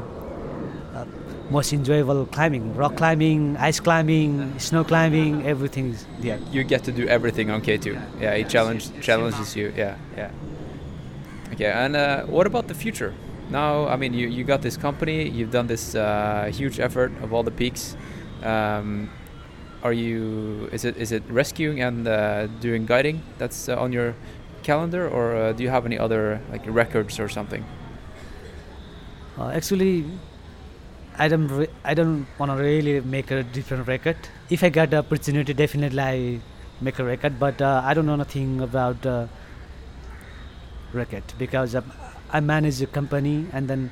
[0.95, 1.05] uh,
[1.49, 6.91] most enjoyable climbing rock climbing ice climbing snow climbing everything is there You get to
[6.91, 8.21] do everything on K2.
[8.21, 9.73] Yeah, he challenge, challenges you.
[9.75, 10.31] Yeah, yeah.
[11.53, 13.13] Okay, and uh, what about the future?
[13.49, 17.33] Now, I mean, you, you got this company, you've done this uh, huge effort of
[17.33, 17.97] all the peaks.
[18.43, 19.09] Um,
[19.83, 20.69] are you?
[20.71, 24.15] Is it is it rescuing and uh, doing guiding that's uh, on your
[24.63, 27.63] calendar, or uh, do you have any other like records or something?
[29.37, 30.05] Uh, actually,
[31.17, 34.17] I don't I don't want to really make a different record.
[34.49, 36.39] If I get the opportunity, definitely I
[36.81, 37.39] make a record.
[37.39, 39.05] But uh, I don't know nothing about
[40.93, 41.81] record because uh,
[42.31, 43.91] I manage a company and then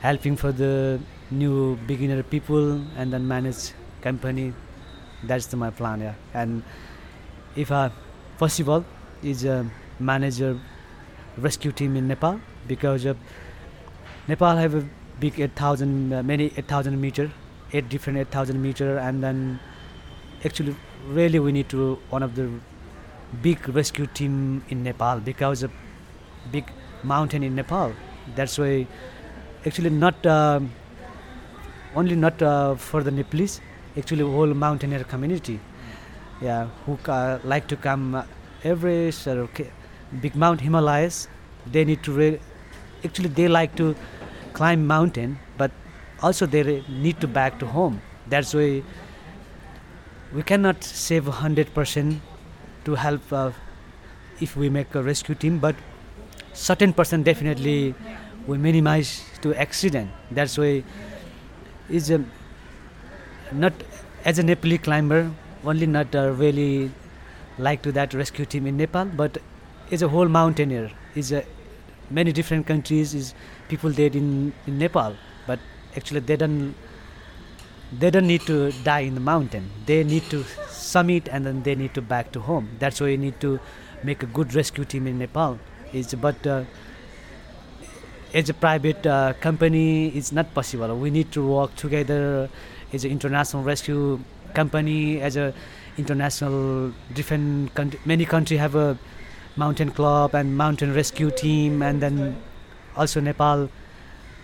[0.00, 1.00] helping for the
[1.30, 4.52] new beginner people and then manage company.
[5.22, 6.00] That's my plan.
[6.00, 6.62] Yeah, and
[7.56, 7.90] if I
[8.38, 8.84] possible
[9.22, 10.58] is a manager
[11.36, 13.14] rescue team in Nepal because uh,
[14.28, 14.84] Nepal have a
[15.18, 17.30] big 8,000, uh, many 8,000 meter,
[17.72, 19.60] eight different 8,000 meter, and then
[20.44, 20.74] actually
[21.08, 22.50] really we need to one of the
[23.42, 25.70] big rescue team in Nepal because a
[26.50, 26.64] big
[27.02, 27.92] mountain in Nepal.
[28.34, 28.86] That's why
[29.66, 30.24] actually not
[31.94, 33.60] only not uh, for the Nepalese,
[33.96, 35.60] actually whole mountaineer community,
[36.40, 38.24] yeah, who ca- like to come uh,
[38.64, 39.70] Everest or K-
[40.20, 41.28] big Mount Himalayas.
[41.70, 42.40] They need to re-
[43.04, 43.94] actually they like to
[44.52, 45.70] climb mountain, but
[46.22, 48.00] also they re- need to back to home.
[48.28, 48.82] That's why
[50.32, 52.20] we cannot save hundred percent
[52.84, 53.50] to help uh,
[54.40, 55.74] if we make a rescue team, but
[56.52, 57.94] certain percent definitely
[58.46, 60.10] we minimize to accident.
[60.30, 60.84] That's why
[61.88, 62.24] is a
[63.52, 63.72] not
[64.24, 65.30] as a Nepali climber
[65.64, 66.90] only not uh, really
[67.58, 69.38] like to that rescue team in Nepal, but
[69.90, 70.90] is a whole mountaineer.
[71.14, 71.34] Is
[72.10, 73.34] many different countries is
[73.68, 75.16] people dead in, in Nepal,
[75.46, 75.58] but
[75.96, 76.74] actually they don't
[77.92, 79.68] they don't need to die in the mountain.
[79.86, 82.68] They need to summit and then they need to back to home.
[82.78, 83.58] That's why you need to
[84.04, 85.58] make a good rescue team in Nepal.
[85.92, 86.64] Is but uh,
[88.32, 90.96] as a private uh, company, it's not possible.
[90.96, 92.48] We need to work together
[92.92, 94.20] as an international rescue
[94.54, 95.54] company, as a
[95.96, 98.00] international different country.
[98.04, 98.98] Many country have a
[99.56, 102.36] mountain club and mountain rescue team, and then
[102.96, 103.68] also Nepal.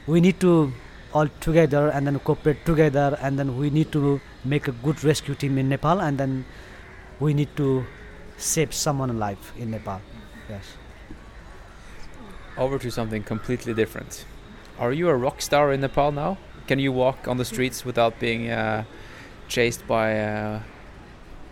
[0.06, 0.72] We need to
[1.12, 5.34] all together and then cooperate together, and then we need to make a good rescue
[5.34, 6.44] team in Nepal, and then
[7.20, 7.84] we need to
[8.36, 10.00] save someone alive in Nepal.
[10.48, 10.76] Yes.
[12.56, 14.24] Over to something completely different.
[14.78, 16.38] Are you a rock star in Nepal now?
[16.66, 18.84] Can you walk on the streets without being uh,
[19.48, 20.60] chased by uh,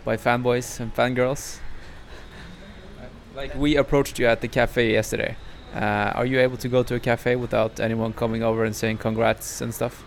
[0.03, 1.59] by fanboys and fangirls?
[3.35, 5.35] Like we approached you at the cafe yesterday.
[5.73, 8.97] Uh, are you able to go to a cafe without anyone coming over and saying
[8.97, 10.03] congrats and stuff?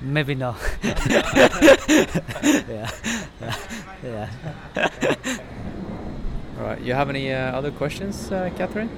[0.00, 0.56] Maybe not.
[0.82, 0.98] yeah.
[2.42, 2.90] yeah.
[4.02, 4.30] yeah.
[6.58, 6.80] All right.
[6.80, 8.90] You have any uh, other questions, uh, Catherine?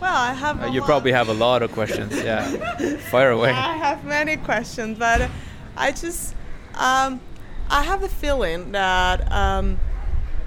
[0.00, 0.62] Well, I have.
[0.62, 2.14] Uh, you lot- probably have a lot of questions.
[2.22, 2.96] Yeah.
[3.10, 3.50] Fire away.
[3.50, 5.30] I have many questions, but
[5.76, 6.34] I just
[6.74, 7.20] um,
[7.68, 9.78] I have a feeling that um,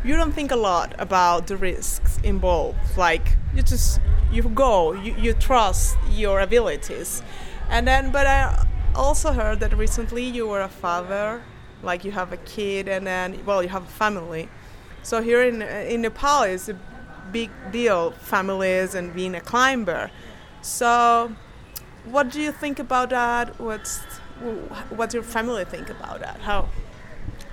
[0.04, 2.98] you don't think a lot about the risks involved.
[2.98, 4.00] Like you just
[4.32, 7.22] you go, you, you trust your abilities,
[7.70, 8.12] and then.
[8.12, 8.66] But I
[8.96, 11.44] also heard that recently you were a father,
[11.84, 14.50] like you have a kid, and then well you have a family.
[15.04, 16.80] So here in in Nepal is a
[17.32, 20.12] big deal, families and being a climber.
[20.62, 21.32] So
[22.06, 23.60] what do you think about that?
[23.60, 24.00] What's
[24.90, 26.40] what your family think about that?
[26.42, 26.70] How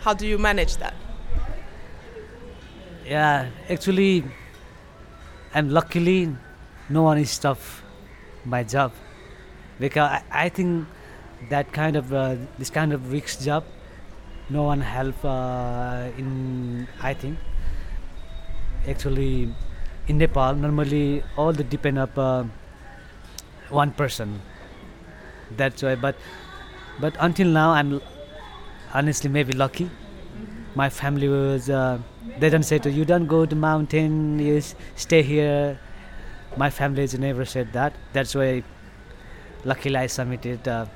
[0.01, 0.95] how do you manage that?
[3.07, 4.25] Yeah, actually,
[5.55, 6.37] and luckily,
[6.89, 7.83] no one is tough
[8.45, 8.93] my job
[9.79, 10.87] because I, I think
[11.49, 13.65] that kind of uh, this kind of risk job,
[14.49, 16.87] no one help uh, in.
[17.01, 17.39] I think
[18.89, 19.52] actually
[20.09, 22.44] in Nepal normally all the depend up uh,
[23.69, 24.40] one person.
[25.57, 26.16] That's why, but
[27.01, 28.01] but until now I'm
[28.94, 29.90] honestly maybe lucky.
[30.74, 31.69] My family was.
[31.70, 31.98] Uh,
[32.39, 34.61] they don't say to you don't go to mountain you
[34.97, 35.78] stay here
[36.57, 38.62] my family has never said that that's why
[39.65, 40.86] luckily i submitted uh,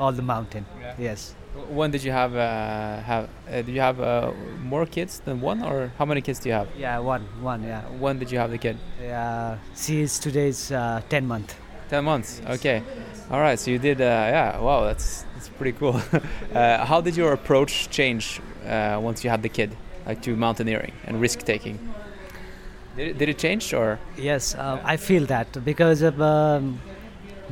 [0.00, 0.94] all the mountain Yeah.
[0.98, 1.34] yes
[1.70, 3.28] When did you have uh, have?
[3.48, 4.32] Uh, do you have uh,
[4.62, 6.68] more kids than one, or how many kids do you have?
[6.76, 8.76] yeah one one yeah When did you have the kid?
[9.00, 11.54] yeah she is today's uh, 10 month
[11.90, 12.40] Ten months.
[12.48, 12.82] Okay.
[13.30, 13.58] All right.
[13.60, 14.00] So you did.
[14.00, 14.58] Uh, yeah.
[14.58, 14.84] Wow.
[14.84, 15.94] That's that's pretty cool.
[16.54, 19.70] uh, how did your approach change uh, once you had the kid,
[20.06, 21.78] like to mountaineering and risk taking?
[22.96, 23.98] Did it, did it change or?
[24.16, 26.78] yes uh, i feel that because of um,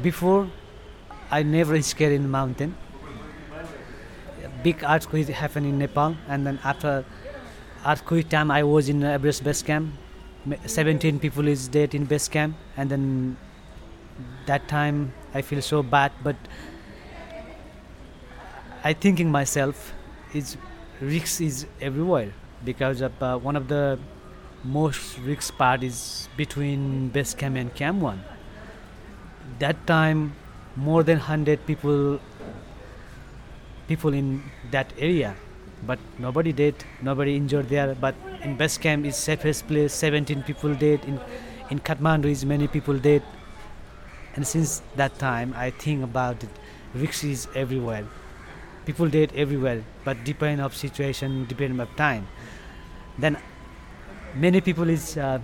[0.03, 0.47] before
[1.31, 2.74] i never scared in the mountain
[4.62, 7.05] big earthquake happened in nepal and then after
[7.86, 9.93] earthquake time i was in everest base camp.
[10.66, 13.36] 17 people is dead in base camp and then
[14.47, 16.36] that time i feel so bad but
[18.82, 19.93] i thinking myself
[20.34, 20.56] is
[21.01, 22.32] risk is everywhere
[22.64, 23.98] because of uh, one of the
[24.64, 28.22] most risk part is between base camp and camp one.
[29.59, 30.34] That time
[30.76, 32.20] more than 100 people
[33.93, 34.28] people in
[34.77, 35.35] that area
[35.90, 40.74] but nobody dead nobody injured there but in base camp is safest place 17 people
[40.86, 41.20] dead in
[41.70, 43.23] in kathmandu is many people dead
[44.35, 46.62] and since that time i think about it
[46.94, 48.05] risk is everywhere.
[48.85, 52.27] People dead everywhere but depend of situation depend of time.
[53.19, 53.36] Then
[54.35, 55.39] many people is uh,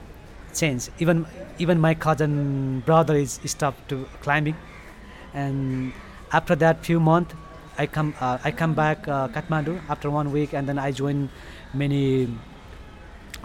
[0.55, 0.89] change.
[0.99, 1.27] Even
[1.59, 4.57] even my cousin brother is stopped to climbing.
[5.33, 5.93] And
[6.33, 7.35] after that few months
[7.79, 11.31] I come uh, I come back uh, Kathmandu after one week and then I join
[11.73, 12.29] many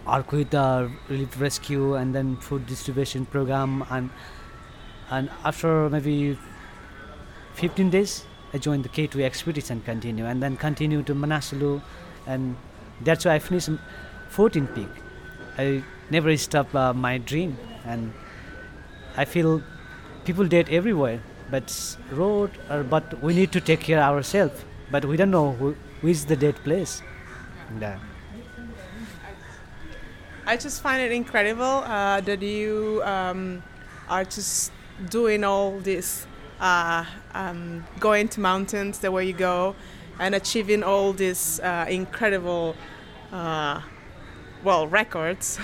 [0.07, 4.10] Arquid uh, relief rescue and then food distribution program and
[5.11, 6.38] and after maybe
[7.53, 11.81] 15 days I joined the K2 expedition continue and then continue to Manaslu
[12.26, 12.55] and
[13.01, 13.69] that's why I finished
[14.30, 14.89] 14 peak.
[15.60, 18.14] I never stop uh, my dream and
[19.15, 19.61] I feel
[20.26, 21.22] people dead everywhere
[21.53, 21.67] but
[22.11, 25.75] road or but we need to take care of ourselves but we don't know who,
[26.01, 27.01] who is the dead place
[27.80, 27.97] yeah.
[30.45, 33.63] I just find it incredible uh, that you um,
[34.09, 34.73] are just
[35.09, 36.27] doing all this,
[36.59, 39.73] uh, um, going to mountains the way you go,
[40.19, 42.75] and achieving all these uh, incredible,
[43.31, 43.80] uh,
[44.65, 45.57] well, records.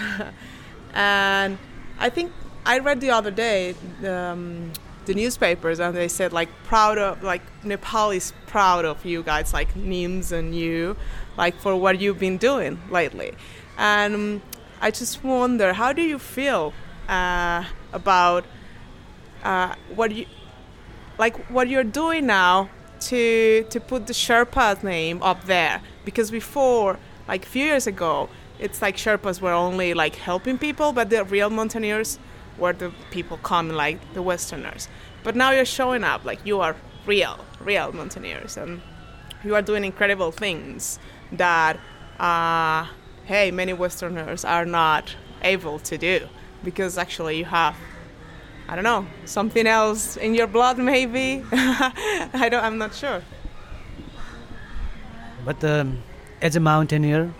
[0.93, 1.57] and
[1.99, 2.31] I think
[2.65, 3.75] I read the other day
[4.05, 4.71] um,
[5.09, 9.53] the newspapers, and they said like proud of like Nepal is proud of you guys,
[9.53, 10.95] like Nims and you,
[11.35, 13.33] like for what you've been doing lately.
[13.77, 14.41] And
[14.79, 16.73] I just wonder, how do you feel
[17.07, 18.45] uh, about
[19.43, 20.25] uh, what you
[21.17, 22.69] like what you're doing now
[23.09, 25.81] to to put the Sherpa's name up there?
[26.05, 28.29] Because before, like a few years ago,
[28.59, 32.19] it's like Sherpas were only like helping people, but the real mountaineers
[32.59, 34.87] were the people come, like the Westerners.
[35.23, 36.75] But now you're showing up, like you are
[37.05, 38.81] real, real mountaineers, and
[39.43, 40.99] you are doing incredible things
[41.31, 41.79] that.
[42.19, 42.85] Uh,
[43.25, 46.27] hey, many Westerners are not able to do
[46.63, 47.75] because actually you have,
[48.67, 51.43] I don't know, something else in your blood, maybe.
[51.51, 52.63] I don't.
[52.63, 53.21] I'm not sure.
[55.45, 56.01] but um,
[56.41, 57.33] as a mountaineer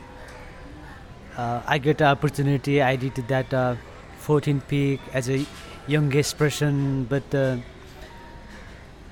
[1.37, 3.75] uh, I get the opportunity I did that uh,
[4.30, 5.38] 14 peak as a
[5.88, 7.57] youngest person but uh,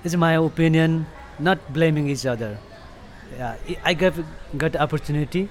[0.03, 1.05] is my opinion
[1.39, 2.57] not blaming each other
[3.37, 4.19] yeah, I- got
[4.65, 5.49] got opportunity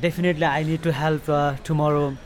[0.00, 2.16] definitely I need to help uh, tomorrow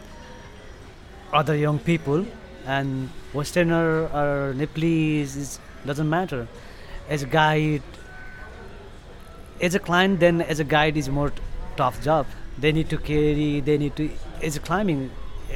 [1.32, 2.26] other young people
[2.66, 6.46] and Westerner or Nepalese doesn't matter.
[7.09, 7.82] As a guide,
[9.60, 11.32] as a client, then as a guide is more
[11.76, 12.26] tough job.
[12.59, 14.10] They need to carry, they need to.
[14.42, 15.10] A climbing,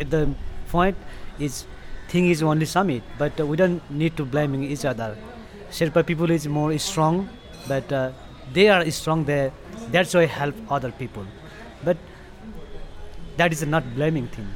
[0.09, 0.35] the
[0.73, 0.97] point
[1.39, 1.65] is
[2.09, 5.17] thing is only summit, but uh, we don't need to blaming each other.
[5.71, 7.29] Sherpa people is more strong,
[7.69, 8.11] but uh,
[8.53, 9.53] they are strong there.
[9.91, 11.27] That's why help other people,
[11.85, 11.97] but
[13.37, 14.49] that is not blaming thing.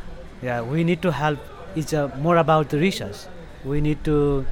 [0.42, 1.38] Yeah, we need to help.
[1.74, 1.94] It's
[2.26, 3.16] more about the research.
[3.64, 4.46] We need to.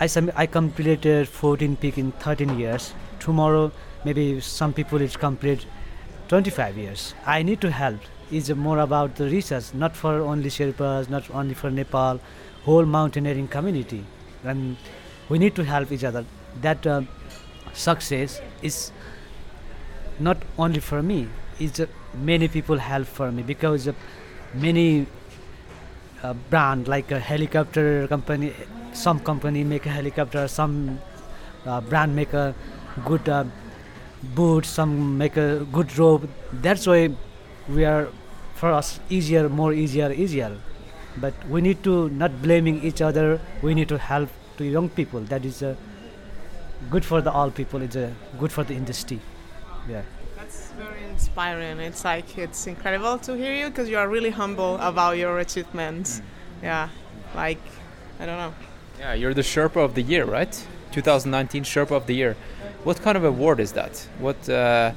[0.00, 2.92] I I completed 14 peak in 13 years.
[3.24, 3.72] Tomorrow,
[4.04, 5.66] maybe some people it's complete
[6.28, 7.14] 25 years.
[7.26, 8.00] I need to help.
[8.32, 12.20] Uh, more about the research, not for only Sherpas, not only for Nepal,
[12.64, 14.04] whole mountaineering community,
[14.44, 14.76] and
[15.28, 16.24] we need to help each other.
[16.62, 17.02] That uh,
[17.72, 18.92] success is
[20.18, 21.28] not only for me.
[21.58, 23.92] It's uh, many people help for me because uh,
[24.54, 25.06] many
[26.22, 28.52] uh, brand like a helicopter company,
[28.92, 30.98] some company make a helicopter, some
[31.66, 32.54] uh, brand make a
[33.04, 33.44] good uh,
[34.34, 36.28] boot, some make a good rope.
[36.52, 37.10] That's why
[37.68, 38.08] we are
[38.54, 40.56] for us easier, more easier, easier.
[41.16, 43.40] But we need to not blaming each other.
[43.62, 44.28] We need to help
[44.58, 45.20] to young people.
[45.20, 45.74] That is uh,
[46.90, 47.82] good for the all people.
[47.82, 49.20] It's uh, good for the industry.
[49.88, 50.02] Yeah.
[50.36, 51.78] That's very inspiring.
[51.80, 56.20] It's like it's incredible to hear you because you are really humble about your achievements.
[56.62, 56.88] Yeah,
[57.34, 57.60] like
[58.20, 58.54] I don't know.
[58.98, 60.52] Yeah, you're the Sherpa of the year, right?
[60.92, 62.36] 2019 Sherpa of the year.
[62.84, 63.96] What kind of award is that?
[64.18, 64.94] What uh, i-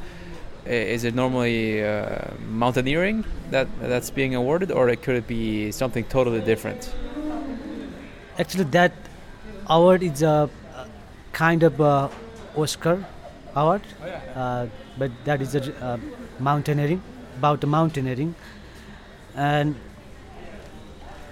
[0.68, 6.04] is it normally uh, mountaineering that that's being awarded, or it could it be something
[6.06, 6.94] totally different?
[8.40, 8.92] Actually, that
[9.68, 10.86] award is a uh,
[11.34, 12.10] kind of a
[12.56, 13.06] Oscar
[13.56, 13.82] award,
[14.36, 14.68] uh,
[14.98, 15.98] but that is a uh,
[16.40, 17.02] mountaineering
[17.38, 18.36] about the mountaineering.
[19.38, 19.76] and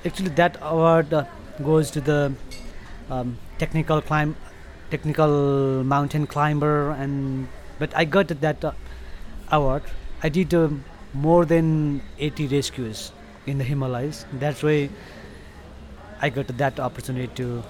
[0.06, 1.26] actually that award uh,
[1.64, 2.32] goes to the
[3.10, 4.36] um, technical climb,
[4.91, 7.48] technical mountain climber, and
[7.80, 8.72] but I got that uh,
[9.51, 9.84] award.
[10.23, 10.69] I did uh,
[11.13, 13.11] more than 80 rescues
[13.45, 14.26] in the Himalayas.
[14.34, 14.89] That's why
[16.22, 17.63] I got that opportunity to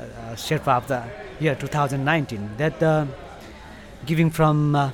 [0.00, 1.04] uh, Sherpa of the
[1.40, 2.50] year 2019.
[2.56, 3.06] That uh,
[4.06, 4.90] giving from uh,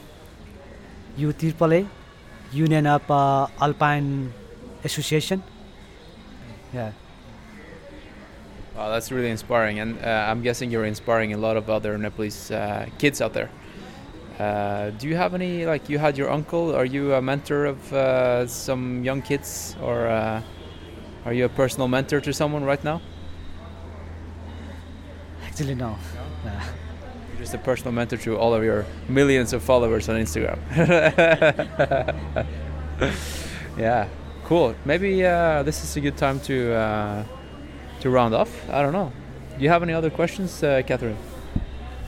[1.17, 4.33] Union of uh, Alpine
[4.85, 5.43] Association.
[6.73, 6.93] Yeah.
[8.77, 12.51] Wow, that's really inspiring, and uh, I'm guessing you're inspiring a lot of other Nepalese
[12.51, 13.49] uh, kids out there.
[14.39, 16.75] Uh, do you have any like you had your uncle?
[16.75, 20.43] Are you a mentor of uh, some young kids, or uh,
[21.25, 23.01] are you a personal mentor to someone right now?
[25.47, 25.97] Actually, no.
[26.45, 26.51] Nah.
[27.31, 30.59] You're just a personal mentor to all of your millions of followers on Instagram.
[33.79, 34.09] yeah,
[34.45, 34.75] cool.
[34.85, 37.25] Maybe uh, this is a good time to uh,
[38.01, 38.51] to round off.
[38.69, 39.13] I don't know.
[39.57, 41.17] Do you have any other questions, uh, Catherine?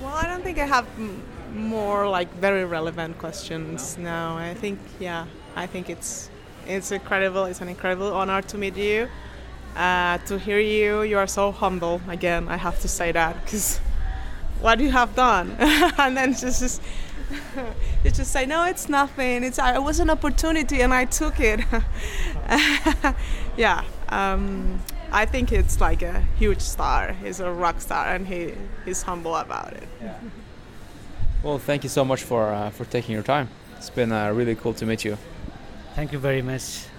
[0.00, 1.22] Well, I don't think I have m-
[1.56, 4.36] more like very relevant questions now.
[4.36, 6.30] I think yeah, I think it's
[6.66, 7.44] it's incredible.
[7.44, 9.08] It's an incredible honor to meet you,
[9.76, 11.02] uh, to hear you.
[11.02, 12.00] You are so humble.
[12.08, 13.78] Again, I have to say that because
[14.60, 15.56] what you have done,
[15.98, 16.82] and then just just
[18.04, 19.42] you just say no, it's nothing.
[19.42, 21.60] It's it was an opportunity and I took it.
[23.56, 23.82] yeah.
[24.08, 24.80] Um,
[25.12, 27.12] I think it's like a huge star.
[27.12, 28.54] He's a rock star, and he
[28.84, 29.88] he's humble about it.
[31.46, 33.48] Well, thank you so much for uh, for taking your time.
[33.76, 35.16] It's been uh, really cool to meet you.
[35.94, 36.90] Thank you very much.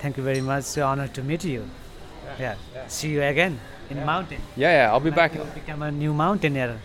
[0.00, 0.64] Thank you very much.
[0.64, 1.62] So honor to meet you.
[2.40, 2.56] Yeah.
[2.88, 4.40] See you again in mountain.
[4.56, 4.90] Yeah, yeah.
[4.90, 5.36] I'll be back.
[5.36, 6.80] You become a new mountaineer.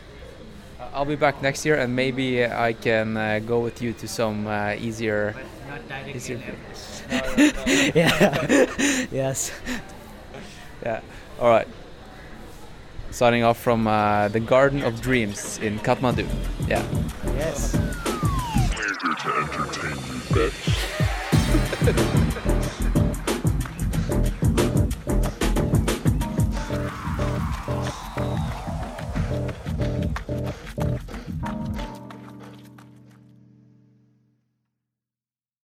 [0.94, 4.46] I'll be back next year, and maybe I can uh, go with you to some
[4.46, 5.34] uh, easier.
[5.68, 6.14] Not directly.
[6.14, 6.38] easier
[7.98, 9.08] yeah.
[9.12, 9.52] yes.
[10.86, 11.02] Yeah.
[11.42, 11.68] All right.
[13.18, 16.28] Signing off from uh, the Garden of Dreams in Kathmandu.
[16.68, 16.86] Yeah.
[17.36, 17.74] Yes.